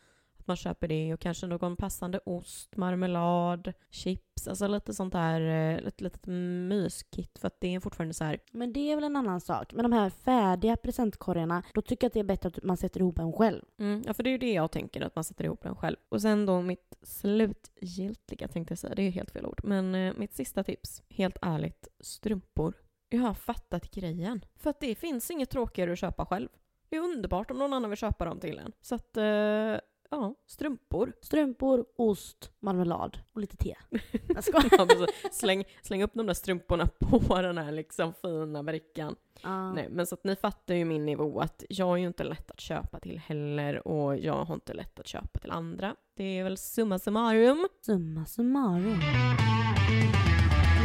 man 0.47 0.57
köper 0.57 0.87
det 0.87 1.13
och 1.13 1.19
kanske 1.19 1.47
någon 1.47 1.75
passande 1.75 2.19
ost, 2.25 2.77
marmelad, 2.77 3.73
chips, 3.89 4.47
alltså 4.47 4.67
lite 4.67 4.93
sånt 4.93 5.13
där, 5.13 5.41
ett 5.87 6.01
eh, 6.01 6.03
litet 6.03 6.27
myskit 6.27 7.39
för 7.39 7.47
att 7.47 7.61
det 7.61 7.75
är 7.75 7.79
fortfarande 7.79 8.13
så 8.13 8.23
här. 8.23 8.39
Men 8.51 8.73
det 8.73 8.91
är 8.91 8.95
väl 8.95 9.03
en 9.03 9.15
annan 9.15 9.41
sak. 9.41 9.73
Med 9.73 9.85
de 9.85 9.91
här 9.91 10.09
färdiga 10.09 10.77
presentkorgarna, 10.77 11.63
då 11.73 11.81
tycker 11.81 12.05
jag 12.05 12.09
att 12.09 12.13
det 12.13 12.19
är 12.19 12.23
bättre 12.23 12.47
att 12.47 12.63
man 12.63 12.77
sätter 12.77 12.99
ihop 12.99 13.19
en 13.19 13.33
själv. 13.33 13.61
Mm, 13.79 14.03
ja, 14.05 14.13
för 14.13 14.23
det 14.23 14.29
är 14.29 14.31
ju 14.31 14.37
det 14.37 14.53
jag 14.53 14.71
tänker, 14.71 15.01
att 15.01 15.15
man 15.15 15.23
sätter 15.23 15.45
ihop 15.45 15.61
den 15.61 15.75
själv. 15.75 15.97
Och 16.09 16.21
sen 16.21 16.45
då 16.45 16.61
mitt 16.61 16.97
slutgiltiga 17.01 18.47
tänkte 18.47 18.71
jag 18.71 18.79
säga, 18.79 18.95
det 18.95 19.03
är 19.03 19.11
helt 19.11 19.31
fel 19.31 19.45
ord. 19.45 19.61
Men 19.63 19.95
eh, 19.95 20.13
mitt 20.17 20.33
sista 20.33 20.63
tips, 20.63 21.01
helt 21.09 21.37
ärligt, 21.41 21.87
strumpor. 21.99 22.73
Jag 23.09 23.21
har 23.21 23.33
fattat 23.33 23.91
grejen. 23.91 24.45
För 24.55 24.69
att 24.69 24.79
det 24.79 24.95
finns 24.95 25.31
inget 25.31 25.49
tråkigare 25.49 25.91
att 25.91 25.99
köpa 25.99 26.25
själv. 26.25 26.49
Det 26.89 26.95
är 26.95 27.01
underbart 27.01 27.51
om 27.51 27.57
någon 27.57 27.73
annan 27.73 27.89
vill 27.89 27.97
köpa 27.97 28.25
dem 28.25 28.39
till 28.39 28.59
en. 28.59 28.71
Så 28.81 28.95
att 28.95 29.17
eh, 29.17 29.75
Ja, 30.11 30.35
strumpor. 30.47 31.13
Strumpor, 31.21 31.85
ost, 31.95 32.51
marmelad 32.59 33.17
och 33.33 33.41
lite 33.41 33.57
te. 33.57 33.75
Jag 34.27 34.43
skojar. 34.43 35.33
släng, 35.33 35.63
släng 35.81 36.03
upp 36.03 36.11
de 36.13 36.25
där 36.25 36.33
strumporna 36.33 36.85
på 36.85 37.41
den 37.41 37.57
här 37.57 37.71
liksom 37.71 38.13
fina 38.13 38.63
brickan. 38.63 39.15
Ah. 39.41 39.73
Nej, 39.73 39.87
men 39.89 40.05
så 40.05 40.15
att 40.15 40.23
ni 40.23 40.35
fattar 40.35 40.75
ju 40.75 40.85
min 40.85 41.05
nivå 41.05 41.39
att 41.39 41.63
jag 41.69 41.93
är 41.93 41.97
ju 41.97 42.07
inte 42.07 42.23
lätt 42.23 42.51
att 42.51 42.59
köpa 42.59 42.99
till 42.99 43.19
heller 43.19 43.87
och 43.87 44.17
jag 44.17 44.45
har 44.45 44.55
inte 44.55 44.73
lätt 44.73 44.99
att 44.99 45.07
köpa 45.07 45.39
till 45.39 45.51
andra. 45.51 45.95
Det 46.15 46.39
är 46.39 46.43
väl 46.43 46.57
summa 46.57 46.99
summarum. 46.99 47.67
Summa 47.81 48.25
summarum. 48.25 48.99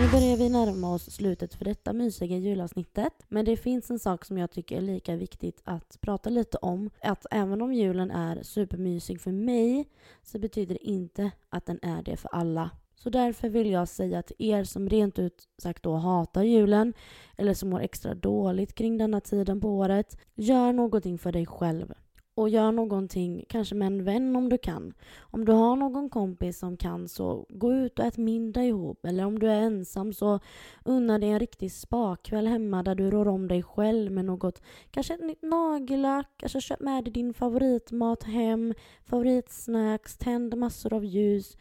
Nu 0.01 0.11
börjar 0.11 0.37
vi 0.37 0.49
närma 0.49 0.95
oss 0.95 1.11
slutet 1.11 1.55
för 1.55 1.65
detta 1.65 1.93
mysiga 1.93 2.37
julavsnittet. 2.37 3.13
Men 3.29 3.45
det 3.45 3.57
finns 3.57 3.91
en 3.91 3.99
sak 3.99 4.25
som 4.25 4.39
jag 4.39 4.51
tycker 4.51 4.77
är 4.77 4.81
lika 4.81 5.17
viktigt 5.17 5.61
att 5.65 5.99
prata 6.01 6.31
lite 6.31 6.59
om. 6.59 6.91
Att 7.03 7.27
även 7.31 7.63
om 7.63 7.75
julen 7.75 8.11
är 8.11 8.43
supermysig 8.43 9.21
för 9.21 9.33
mig 9.33 9.89
så 10.23 10.39
betyder 10.39 10.75
det 10.75 10.85
inte 10.87 11.31
att 11.49 11.67
den 11.67 11.79
är 11.83 12.03
det 12.03 12.17
för 12.17 12.29
alla. 12.29 12.71
Så 12.95 13.11
därför 13.11 13.49
vill 13.49 13.71
jag 13.71 13.89
säga 13.89 14.23
till 14.23 14.37
er 14.39 14.65
som 14.65 14.89
rent 14.89 15.19
ut 15.19 15.49
sagt 15.59 15.83
då 15.83 15.95
hatar 15.95 16.43
julen 16.43 16.95
eller 17.37 17.55
som 17.55 17.71
mår 17.71 17.81
extra 17.81 18.15
dåligt 18.15 18.75
kring 18.75 18.99
denna 18.99 19.21
tiden 19.21 19.61
på 19.61 19.69
året. 19.69 20.19
Gör 20.35 20.73
någonting 20.73 21.19
för 21.19 21.33
dig 21.33 21.47
själv 21.47 21.95
och 22.35 22.49
gör 22.49 22.73
någonting, 22.73 23.45
kanske 23.49 23.75
med 23.75 23.87
en 23.87 24.05
vän 24.05 24.37
om 24.37 24.49
du 24.49 24.59
kan. 24.59 24.95
Om 25.21 25.45
du 25.45 25.53
har 25.53 25.77
någon 25.77 26.11
kompis 26.11 26.59
som 26.59 26.77
kan 26.77 27.09
så 27.09 27.47
gå 27.49 27.73
ut 27.73 27.99
och 27.99 28.05
ät 28.05 28.17
middag 28.17 28.65
ihop. 28.65 29.05
Eller 29.07 29.25
om 29.25 29.39
du 29.39 29.51
är 29.51 29.61
ensam 29.61 30.13
så 30.13 30.41
unna 30.85 31.19
dig 31.19 31.31
en 31.31 31.39
riktig 31.39 31.73
spakväll 31.73 32.47
hemma 32.47 32.83
där 32.83 32.95
du 32.95 33.11
rår 33.11 33.29
om 33.29 33.49
dig 33.49 33.63
själv 33.63 34.13
med 34.13 34.25
något, 34.25 34.63
kanske 34.91 35.15
ett 35.15 35.25
nytt 35.25 35.43
nagellack, 35.43 36.31
kanske 36.37 36.61
köp 36.61 36.81
med 36.81 37.05
dig 37.05 37.13
din 37.13 37.35
favoritmat 37.35 38.23
hem, 38.23 38.75
favoritsnacks, 39.05 40.17
tänd 40.17 40.57
massor 40.57 40.93
av 40.93 41.05
ljus 41.05 41.57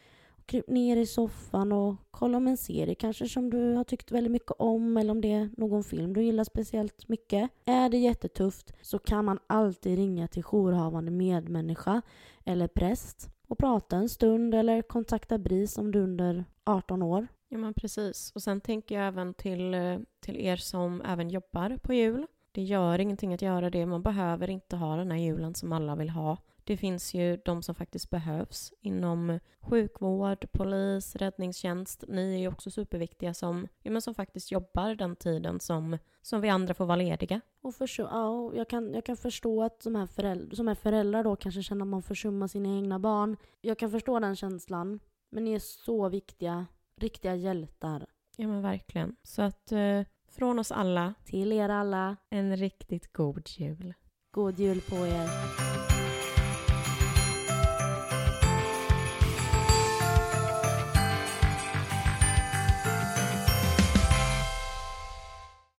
kryp 0.46 0.68
ner 0.68 0.96
i 0.96 1.06
soffan 1.06 1.72
och 1.72 1.94
kolla 2.10 2.36
om 2.36 2.46
en 2.46 2.56
serie 2.56 2.94
kanske 2.94 3.28
som 3.28 3.50
du 3.50 3.74
har 3.74 3.84
tyckt 3.84 4.10
väldigt 4.10 4.32
mycket 4.32 4.52
om 4.58 4.96
eller 4.96 5.10
om 5.10 5.20
det 5.20 5.32
är 5.32 5.50
någon 5.56 5.84
film 5.84 6.12
du 6.12 6.22
gillar 6.22 6.44
speciellt 6.44 7.08
mycket. 7.08 7.50
Är 7.64 7.88
det 7.88 7.98
jättetufft 7.98 8.72
så 8.82 8.98
kan 8.98 9.24
man 9.24 9.38
alltid 9.46 9.98
ringa 9.98 10.28
till 10.28 10.42
jourhavande 10.42 11.10
medmänniska 11.10 12.02
eller 12.44 12.68
präst 12.68 13.28
och 13.48 13.58
prata 13.58 13.96
en 13.96 14.08
stund 14.08 14.54
eller 14.54 14.82
kontakta 14.82 15.38
BRIS 15.38 15.78
om 15.78 15.92
du 15.92 15.98
är 15.98 16.02
under 16.02 16.44
18 16.64 17.02
år. 17.02 17.26
Ja 17.48 17.58
men 17.58 17.74
precis. 17.74 18.32
Och 18.34 18.42
sen 18.42 18.60
tänker 18.60 18.94
jag 18.94 19.06
även 19.06 19.34
till, 19.34 19.74
eh, 19.74 19.98
till 20.20 20.36
er 20.36 20.56
som 20.56 21.02
även 21.02 21.30
jobbar 21.30 21.76
på 21.82 21.94
jul. 21.94 22.26
Det 22.52 22.62
gör 22.62 22.98
ingenting 22.98 23.34
att 23.34 23.42
göra 23.42 23.70
det. 23.70 23.86
Man 23.86 24.02
behöver 24.02 24.50
inte 24.50 24.76
ha 24.76 24.96
den 24.96 25.10
här 25.10 25.18
julen 25.18 25.54
som 25.54 25.72
alla 25.72 25.96
vill 25.96 26.10
ha. 26.10 26.36
Det 26.66 26.76
finns 26.76 27.14
ju 27.14 27.36
de 27.36 27.62
som 27.62 27.74
faktiskt 27.74 28.10
behövs 28.10 28.72
inom 28.80 29.38
sjukvård, 29.60 30.46
polis, 30.52 31.16
räddningstjänst. 31.16 32.04
Ni 32.08 32.34
är 32.34 32.38
ju 32.38 32.48
också 32.48 32.70
superviktiga 32.70 33.34
som, 33.34 33.68
ja, 33.82 33.90
men 33.90 34.02
som 34.02 34.14
faktiskt 34.14 34.52
jobbar 34.52 34.94
den 34.94 35.16
tiden 35.16 35.60
som, 35.60 35.98
som 36.22 36.40
vi 36.40 36.48
andra 36.48 36.74
får 36.74 36.86
vara 36.86 36.96
lediga. 36.96 37.40
Och 37.62 37.74
för, 37.74 37.88
ja, 37.98 38.52
jag, 38.54 38.68
kan, 38.68 38.94
jag 38.94 39.04
kan 39.04 39.16
förstå 39.16 39.62
att 39.62 39.80
de 39.80 39.94
här 39.94 40.06
föräldrar, 40.06 40.56
som 40.56 40.68
är 40.68 40.74
föräldrar 40.74 41.24
då 41.24 41.36
kanske 41.36 41.62
känner 41.62 41.82
att 41.82 41.88
man 41.88 42.02
försummar 42.02 42.48
sina 42.48 42.76
egna 42.76 42.98
barn. 42.98 43.36
Jag 43.60 43.78
kan 43.78 43.90
förstå 43.90 44.18
den 44.20 44.36
känslan. 44.36 45.00
Men 45.30 45.44
ni 45.44 45.52
är 45.52 45.58
så 45.58 46.08
viktiga, 46.08 46.66
riktiga 47.00 47.34
hjältar. 47.34 48.06
Ja 48.36 48.48
men 48.48 48.62
verkligen. 48.62 49.16
Så 49.22 49.42
att 49.42 49.72
eh, 49.72 50.02
från 50.28 50.58
oss 50.58 50.72
alla 50.72 51.14
till 51.24 51.52
er 51.52 51.68
alla 51.68 52.16
en 52.30 52.56
riktigt 52.56 53.12
god 53.12 53.48
jul. 53.48 53.94
God 54.30 54.58
jul 54.58 54.80
på 54.80 54.96
er. 54.96 55.73